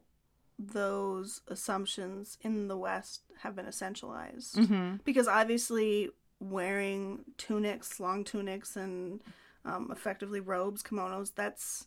those 0.57 1.41
assumptions 1.47 2.38
in 2.41 2.67
the 2.67 2.78
West 2.78 3.22
have 3.41 3.55
been 3.55 3.65
essentialized. 3.67 4.55
Mm-hmm. 4.55 4.95
Because 5.05 5.28
obviously, 5.28 6.09
wearing 6.39 7.24
tunics, 7.38 7.99
long 7.99 8.24
tunics, 8.24 8.76
and 8.76 9.22
um, 9.63 9.89
effectively 9.91 10.39
robes, 10.39 10.82
kimonos, 10.82 11.34
that's 11.36 11.86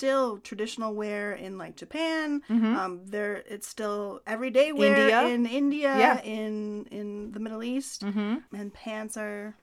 still 0.00 0.38
traditional 0.38 0.94
wear 0.94 1.32
in 1.34 1.58
like 1.58 1.76
Japan. 1.76 2.40
Mhm. 2.48 2.74
Um, 2.74 3.06
there, 3.06 3.42
it's 3.46 3.68
still 3.68 4.22
everyday 4.26 4.72
wear 4.72 4.96
India. 4.96 5.26
in 5.26 5.44
India, 5.44 5.98
Yeah. 5.98 6.22
in 6.22 6.86
in 6.86 7.32
the 7.32 7.40
Middle 7.40 7.62
East, 7.62 8.02
Mm-hmm. 8.02 8.56
and 8.56 8.72
pants 8.72 9.16
are 9.18 9.54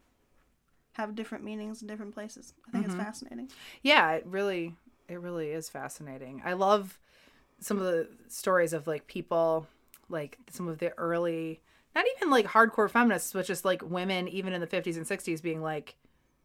have 0.93 1.15
different 1.15 1.43
meanings 1.43 1.81
in 1.81 1.88
different 1.88 2.13
places. 2.13 2.53
I 2.67 2.71
think 2.71 2.85
Mhm. 2.85 2.89
it's 2.89 2.95
fascinating. 3.03 3.49
Yeah, 3.81 4.11
it 4.13 4.25
really 4.27 4.75
it 5.07 5.19
really 5.21 5.49
is 5.51 5.69
fascinating. 5.69 6.41
I 6.45 6.53
love 6.53 6.99
some 7.59 7.77
of 7.79 7.85
the 7.85 8.07
stories 8.27 8.73
of 8.73 8.85
like 8.85 9.07
people 9.07 9.67
like 10.09 10.38
some 10.51 10.67
of 10.67 10.77
the 10.77 10.95
early 10.99 11.61
not 11.95 12.05
even 12.17 12.29
like 12.29 12.45
hardcore 12.45 12.89
feminists, 12.91 13.33
but 13.33 13.45
just 13.47 13.65
like 13.65 13.81
women 13.81 14.27
even 14.27 14.53
in 14.53 14.61
the 14.61 14.67
50s 14.67 14.97
and 14.97 15.07
60s 15.07 15.41
being 15.41 15.61
like 15.63 15.95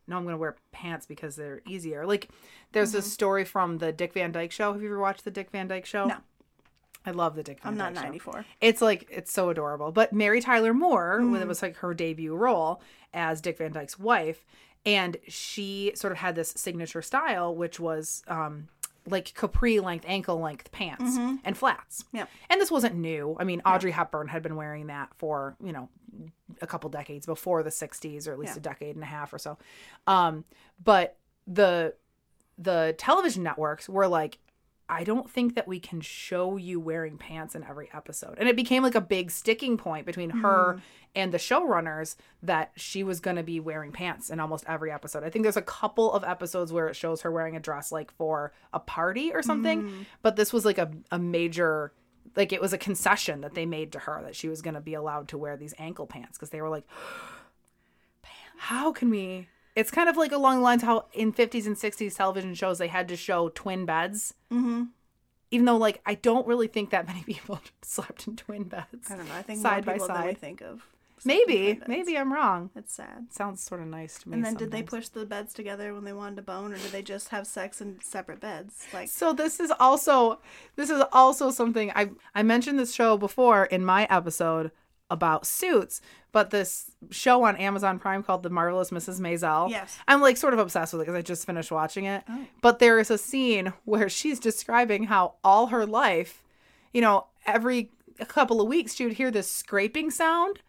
no, 0.06 0.16
I'm 0.16 0.24
going 0.24 0.34
to 0.34 0.38
wear 0.38 0.56
pants 0.72 1.06
because 1.06 1.36
they're 1.36 1.62
easier. 1.66 2.06
Like 2.06 2.28
there's 2.72 2.94
a 2.94 3.02
story 3.02 3.44
from 3.44 3.78
the 3.78 3.92
Dick 3.92 4.12
Van 4.14 4.32
Dyke 4.32 4.52
show. 4.52 4.72
Have 4.72 4.82
you 4.82 4.88
ever 4.88 4.98
watched 4.98 5.24
the 5.24 5.30
Dick 5.30 5.50
Van 5.50 5.68
Dyke 5.68 5.86
show? 5.86 6.06
No. 6.06 6.16
I 7.04 7.10
love 7.10 7.34
the 7.34 7.42
Dick 7.42 7.60
Van 7.62 7.72
I'm 7.72 7.78
not 7.78 7.94
Dyke 7.94 8.02
show. 8.02 8.08
94. 8.08 8.44
It's 8.60 8.82
like 8.82 9.08
it's 9.10 9.32
so 9.32 9.50
adorable. 9.50 9.92
But 9.92 10.12
Mary 10.12 10.40
Tyler 10.40 10.74
Moore, 10.74 11.18
when 11.24 11.40
it 11.42 11.48
was 11.48 11.62
like 11.62 11.76
her 11.76 11.94
debut 11.94 12.34
role 12.34 12.80
as 13.12 13.40
Dick 13.40 13.58
Van 13.58 13.72
Dyke's 13.72 13.98
wife, 13.98 14.44
and 14.84 15.16
she 15.28 15.92
sort 15.94 16.12
of 16.12 16.18
had 16.18 16.34
this 16.34 16.50
signature 16.56 17.02
style, 17.02 17.54
which 17.54 17.78
was 17.78 18.22
um, 18.28 18.68
like 19.06 19.34
capri 19.34 19.80
length, 19.80 20.04
ankle 20.08 20.38
length 20.40 20.70
pants 20.72 21.16
and 21.44 21.56
flats. 21.56 22.04
Yeah. 22.12 22.26
And 22.48 22.60
this 22.60 22.70
wasn't 22.70 22.94
new. 22.94 23.36
I 23.40 23.44
mean, 23.44 23.60
Audrey 23.66 23.90
Hepburn 23.90 24.28
had 24.28 24.42
been 24.42 24.56
wearing 24.56 24.86
that 24.88 25.08
for 25.18 25.56
you 25.62 25.72
know 25.72 25.88
a 26.60 26.66
couple 26.66 26.88
decades 26.90 27.26
before 27.26 27.62
the 27.62 27.70
60s, 27.70 28.28
or 28.28 28.32
at 28.32 28.38
least 28.38 28.54
Yeah. 28.54 28.58
a 28.58 28.62
decade 28.62 28.94
and 28.94 29.02
a 29.02 29.06
half 29.06 29.32
or 29.32 29.38
so. 29.38 29.58
Um, 30.06 30.44
but 30.82 31.16
the 31.46 31.94
the 32.58 32.94
television 32.98 33.42
networks 33.42 33.88
were 33.88 34.06
like 34.06 34.38
I 34.92 35.04
don't 35.04 35.28
think 35.28 35.54
that 35.54 35.66
we 35.66 35.80
can 35.80 36.02
show 36.02 36.58
you 36.58 36.78
wearing 36.78 37.16
pants 37.16 37.54
in 37.54 37.64
every 37.64 37.88
episode. 37.94 38.34
And 38.36 38.46
it 38.46 38.56
became 38.56 38.82
like 38.82 38.94
a 38.94 39.00
big 39.00 39.30
sticking 39.30 39.78
point 39.78 40.04
between 40.04 40.28
her 40.28 40.74
hmm. 40.74 40.80
and 41.14 41.32
the 41.32 41.38
showrunners 41.38 42.16
that 42.42 42.72
she 42.76 43.02
was 43.02 43.18
going 43.18 43.36
to 43.36 43.42
be 43.42 43.58
wearing 43.58 43.90
pants 43.90 44.28
in 44.28 44.38
almost 44.38 44.66
every 44.68 44.92
episode. 44.92 45.24
I 45.24 45.30
think 45.30 45.44
there's 45.44 45.56
a 45.56 45.62
couple 45.62 46.12
of 46.12 46.24
episodes 46.24 46.74
where 46.74 46.88
it 46.88 46.94
shows 46.94 47.22
her 47.22 47.30
wearing 47.30 47.56
a 47.56 47.60
dress 47.60 47.90
like 47.90 48.10
for 48.12 48.52
a 48.74 48.80
party 48.80 49.32
or 49.32 49.42
something, 49.42 49.88
hmm. 49.88 50.02
but 50.20 50.36
this 50.36 50.52
was 50.52 50.66
like 50.66 50.76
a, 50.76 50.90
a 51.10 51.18
major 51.18 51.94
like 52.36 52.52
it 52.52 52.60
was 52.60 52.74
a 52.74 52.78
concession 52.78 53.40
that 53.40 53.54
they 53.54 53.64
made 53.64 53.92
to 53.92 53.98
her 53.98 54.20
that 54.22 54.36
she 54.36 54.48
was 54.48 54.60
going 54.60 54.74
to 54.74 54.80
be 54.80 54.92
allowed 54.92 55.28
to 55.28 55.38
wear 55.38 55.56
these 55.56 55.74
ankle 55.78 56.06
pants 56.06 56.36
because 56.36 56.50
they 56.50 56.60
were 56.60 56.68
like 56.68 56.84
how 58.56 58.92
can 58.92 59.08
we 59.08 59.48
it's 59.74 59.90
kind 59.90 60.08
of 60.08 60.16
like 60.16 60.32
along 60.32 60.56
the 60.56 60.62
lines 60.62 60.82
how 60.82 61.06
in 61.12 61.32
50s 61.32 61.66
and 61.66 61.76
60s 61.76 62.16
television 62.16 62.54
shows 62.54 62.78
they 62.78 62.88
had 62.88 63.08
to 63.08 63.16
show 63.16 63.48
twin 63.50 63.84
beds 63.86 64.34
Mm-hmm. 64.52 64.84
even 65.50 65.64
though 65.66 65.76
like 65.78 66.00
i 66.06 66.14
don't 66.14 66.46
really 66.46 66.68
think 66.68 66.90
that 66.90 67.06
many 67.06 67.22
people 67.26 67.60
slept 67.82 68.26
in 68.26 68.36
twin 68.36 68.64
beds 68.64 69.10
I 69.10 69.16
don't 69.16 69.28
know. 69.28 69.34
I 69.34 69.42
think 69.42 69.60
Side 69.60 69.84
by 69.84 69.92
more 69.96 70.06
people 70.06 70.14
than 70.16 70.26
we 70.26 70.32
side. 70.32 70.38
think 70.38 70.60
of. 70.60 70.82
maybe 71.24 71.80
maybe 71.86 72.18
i'm 72.18 72.32
wrong 72.32 72.70
It's 72.76 72.92
sad. 72.94 73.26
sounds 73.30 73.62
sort 73.62 73.80
of 73.80 73.86
nice 73.86 74.18
to 74.20 74.28
me 74.28 74.34
And 74.34 74.44
then 74.44 74.54
did 74.56 74.70
they 74.72 74.82
push 74.82 75.08
the 75.08 75.24
beds 75.24 75.54
together 75.54 75.94
when 75.94 76.04
they 76.04 76.12
wanted 76.12 76.36
to 76.36 76.42
bone, 76.42 76.72
or 76.72 76.76
did 76.76 76.90
they 76.92 77.02
just 77.02 77.28
have 77.28 77.46
sex 77.46 77.80
in 77.80 77.98
separate 78.02 78.40
beds? 78.40 78.84
Like, 78.92 79.08
so 79.08 79.32
this 79.32 79.60
is 79.60 79.72
also 79.78 80.40
this 80.76 80.90
is 80.90 81.02
also 81.12 81.50
something 81.50 81.90
i 81.94 82.10
i 82.34 82.42
mentioned 82.42 82.78
this 82.78 82.92
show 82.94 83.16
before 83.16 83.64
in 83.66 83.84
my 83.84 84.06
episode 84.10 84.70
about 85.12 85.46
suits 85.46 86.00
but 86.32 86.50
this 86.50 86.90
show 87.10 87.42
on 87.44 87.54
amazon 87.56 87.98
prime 87.98 88.22
called 88.22 88.42
the 88.42 88.48
marvelous 88.50 88.90
mrs 88.90 89.20
maisel 89.20 89.68
Yes. 89.70 89.98
i'm 90.08 90.20
like 90.22 90.36
sort 90.36 90.54
of 90.54 90.58
obsessed 90.58 90.92
with 90.92 91.02
it 91.02 91.04
because 91.04 91.18
i 91.18 91.22
just 91.22 91.44
finished 91.46 91.70
watching 91.70 92.06
it 92.06 92.22
Oh. 92.28 92.46
but 92.62 92.78
there 92.78 92.98
is 92.98 93.10
a 93.10 93.18
scene 93.18 93.72
where 93.84 94.08
she's 94.08 94.40
describing 94.40 95.04
how 95.04 95.34
all 95.44 95.66
her 95.66 95.84
life 95.86 96.42
you 96.92 97.00
know 97.02 97.26
every 97.46 97.90
a 98.18 98.26
couple 98.26 98.60
of 98.60 98.68
weeks 98.68 98.94
she 98.94 99.04
would 99.04 99.14
hear 99.14 99.30
this 99.30 99.50
scraping 99.50 100.10
sound 100.10 100.60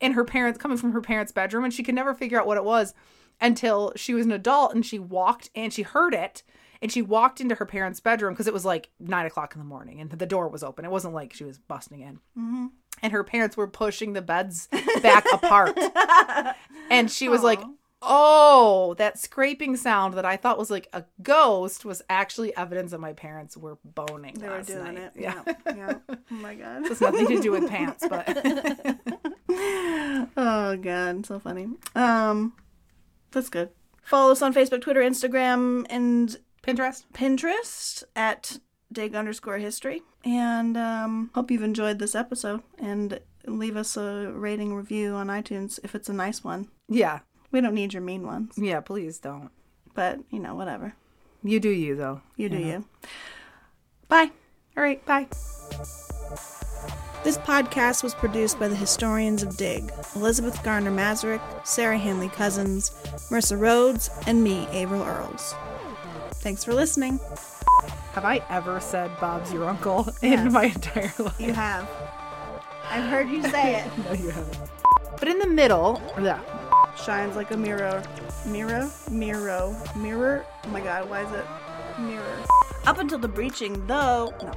in 0.00 0.12
her 0.12 0.24
parents 0.24 0.58
coming 0.58 0.76
from 0.78 0.92
her 0.92 1.00
parents 1.00 1.32
bedroom 1.32 1.64
and 1.64 1.72
she 1.72 1.82
could 1.82 1.94
never 1.94 2.12
figure 2.14 2.38
out 2.38 2.46
what 2.46 2.56
it 2.58 2.64
was 2.64 2.94
until 3.40 3.92
she 3.96 4.14
was 4.14 4.26
an 4.26 4.32
adult 4.32 4.74
and 4.74 4.84
she 4.84 4.98
walked 4.98 5.48
and 5.54 5.72
she 5.72 5.82
heard 5.82 6.12
it 6.12 6.42
and 6.80 6.92
she 6.92 7.02
walked 7.02 7.40
into 7.40 7.54
her 7.56 7.66
parents 7.66 8.00
bedroom 8.00 8.32
because 8.34 8.46
it 8.46 8.52
was 8.52 8.64
like 8.64 8.90
nine 9.00 9.26
o'clock 9.26 9.54
in 9.54 9.58
the 9.60 9.64
morning 9.64 10.00
and 10.00 10.10
the 10.10 10.26
door 10.26 10.48
was 10.48 10.62
open 10.62 10.84
it 10.84 10.90
wasn't 10.90 11.14
like 11.14 11.32
she 11.32 11.44
was 11.44 11.58
busting 11.58 12.00
in 12.00 12.20
Mm-hmm. 12.38 12.66
And 13.02 13.12
her 13.12 13.24
parents 13.24 13.56
were 13.56 13.66
pushing 13.66 14.12
the 14.12 14.22
beds 14.22 14.68
back 15.02 15.24
apart 15.32 15.78
and 16.90 17.10
she 17.10 17.28
was 17.28 17.42
like 17.42 17.60
oh 18.00 18.94
that 18.98 19.18
scraping 19.18 19.76
sound 19.76 20.14
that 20.14 20.24
i 20.24 20.36
thought 20.36 20.56
was 20.56 20.70
like 20.70 20.88
a 20.92 21.04
ghost 21.22 21.84
was 21.84 22.00
actually 22.08 22.56
evidence 22.56 22.92
that 22.92 23.00
my 23.00 23.12
parents 23.12 23.56
were 23.56 23.76
boning 23.84 24.34
they 24.34 24.48
were 24.48 24.62
doing 24.62 24.94
night. 24.94 24.98
it. 24.98 25.12
Yeah. 25.16 25.42
yeah. 25.66 25.94
Oh 26.08 26.16
my 26.30 26.54
god. 26.54 26.84
It 26.84 26.88
has 26.88 27.00
nothing 27.00 27.26
to 27.26 27.40
do 27.40 27.50
with 27.50 27.68
pants 27.68 28.06
but 28.08 28.26
oh 30.36 30.76
god, 30.80 31.26
so 31.26 31.38
funny. 31.38 31.68
Um, 31.94 32.52
that's 33.30 33.48
good. 33.48 33.70
Follow 34.02 34.32
us 34.32 34.42
on 34.42 34.54
Facebook, 34.54 34.80
Twitter, 34.80 35.00
Instagram, 35.00 35.86
and 35.90 36.38
pinterest 36.62 37.04
Pinterest 37.12 38.04
at 38.14 38.58
dig 38.92 39.14
underscore 39.14 39.58
history. 39.58 40.02
And 40.28 40.76
um, 40.76 41.30
hope 41.34 41.50
you've 41.50 41.62
enjoyed 41.62 41.98
this 41.98 42.14
episode. 42.14 42.62
And 42.78 43.18
leave 43.46 43.76
us 43.78 43.96
a 43.96 44.30
rating 44.34 44.74
review 44.74 45.14
on 45.14 45.28
iTunes 45.28 45.78
if 45.82 45.94
it's 45.94 46.10
a 46.10 46.12
nice 46.12 46.44
one. 46.44 46.68
yeah 46.88 47.20
We 47.50 47.62
don't 47.62 47.74
need 47.74 47.94
your 47.94 48.02
mean 48.02 48.26
ones, 48.26 48.52
yeah 48.58 48.80
please 48.80 49.18
don't 49.18 49.50
but 49.94 50.18
you 50.30 50.38
know, 50.38 50.54
whatever. 50.54 50.94
you 51.42 51.58
do 51.58 51.70
you 51.70 51.96
though 51.96 52.20
You 52.36 52.50
do 52.50 52.58
you. 52.58 52.84
Bye. 54.08 54.30
all 54.76 54.82
right 54.82 55.02
bye 55.06 55.26
This 57.24 57.38
podcast 57.38 58.02
was 58.02 58.14
produced 58.14 58.58
by 58.58 58.68
the 58.68 58.76
historians 58.76 59.42
of 59.42 59.56
Dig 59.56 59.90
Elizabeth 60.14 60.62
Garner 60.62 60.90
Mazurek, 60.92 61.40
Sarah 61.66 61.96
Handley 61.98 62.28
Cousins, 62.28 62.90
Marissa 63.30 63.58
Rhodes, 63.58 64.10
and 64.26 64.44
me, 64.44 64.66
Averill 64.72 65.02
Earls. 65.04 65.54
Thanks 66.44 66.64
for 66.64 66.74
listening. 66.74 67.18
Have 68.18 68.24
I 68.24 68.42
ever 68.50 68.80
said 68.80 69.12
Bob's 69.20 69.52
your 69.52 69.68
uncle 69.68 70.08
in 70.22 70.32
Yes. 70.32 70.52
my 70.52 70.64
entire 70.64 71.12
life? 71.20 71.38
You 71.40 71.52
have. 71.52 71.88
I've 72.90 73.04
heard 73.04 73.28
you 73.28 73.44
say 73.44 73.76
it. 73.76 73.86
No, 74.04 74.12
you 74.12 74.30
haven't. 74.30 74.58
But 75.20 75.28
in 75.28 75.38
the 75.38 75.46
middle, 75.46 76.02
yeah, 76.20 76.40
Shines 76.96 77.36
like 77.36 77.52
a 77.52 77.56
mirror. 77.56 78.02
Mirror? 78.44 78.90
Mirror. 79.08 79.72
Mirror? 79.94 80.44
Oh 80.64 80.68
my 80.70 80.80
god, 80.80 81.08
why 81.08 81.22
is 81.22 81.32
it 81.32 81.44
mirror? 82.00 82.44
Up 82.86 82.98
until 82.98 83.20
the 83.20 83.28
breaching, 83.28 83.86
though. 83.86 84.34
No. 84.42 84.52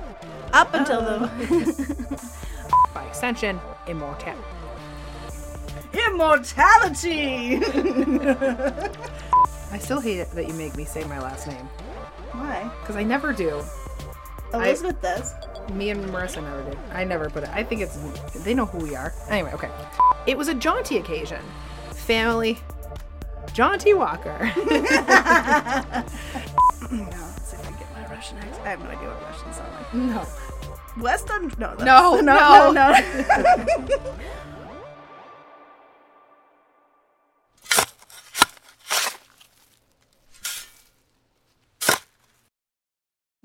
Up 0.54 0.74
until 0.74 1.02
the. 1.02 1.30
Oh. 1.52 2.90
by 2.96 3.04
extension, 3.06 3.62
immortality. 3.86 4.42
Immortality! 6.08 7.58
I 9.72 9.78
still 9.78 10.00
hate 10.00 10.18
it 10.18 10.32
that 10.32 10.48
you 10.48 10.56
make 10.56 10.76
me 10.76 10.84
say 10.84 11.04
my 11.04 11.20
last 11.20 11.46
name 11.46 11.70
Why? 12.42 12.70
because 12.82 12.96
I 12.96 13.04
never 13.04 13.32
do. 13.34 13.62
Elizabeth 14.54 15.02
does. 15.02 15.34
Me 15.74 15.90
and 15.92 16.04
Marissa 16.08 16.44
never 16.44 16.64
do. 16.70 16.78
I 16.92 17.04
never 17.06 17.30
put 17.30 17.44
it. 17.44 17.50
I 17.50 17.64
think 17.64 17.82
it's 17.82 17.98
they 18.44 18.54
know 18.54 18.66
who 18.66 18.80
we 18.80 18.96
are. 18.96 19.14
Anyway, 19.30 19.52
okay. 19.54 19.70
It 20.28 20.38
was 20.38 20.48
a 20.50 20.54
jaunty 20.54 20.98
occasion. 20.98 21.42
Family, 21.94 22.60
jaunty 23.54 23.94
Walker. 23.94 24.52
No, 26.92 27.08
see 27.44 27.56
if 27.56 27.68
I 27.68 27.72
get 27.80 27.94
my 27.94 28.06
Russian 28.14 28.38
accent. 28.40 28.66
I 28.66 28.70
have 28.72 28.80
no 28.82 28.88
idea 28.90 29.08
what 29.08 29.22
Russians 29.24 29.56
sound 29.56 29.72
like. 29.74 29.94
no. 29.94 30.28
Western? 31.02 31.54
No, 31.58 31.74
No, 31.76 32.20
no, 32.20 32.22
no. 32.22 32.72
no. 32.72 32.92
no. 32.92 33.98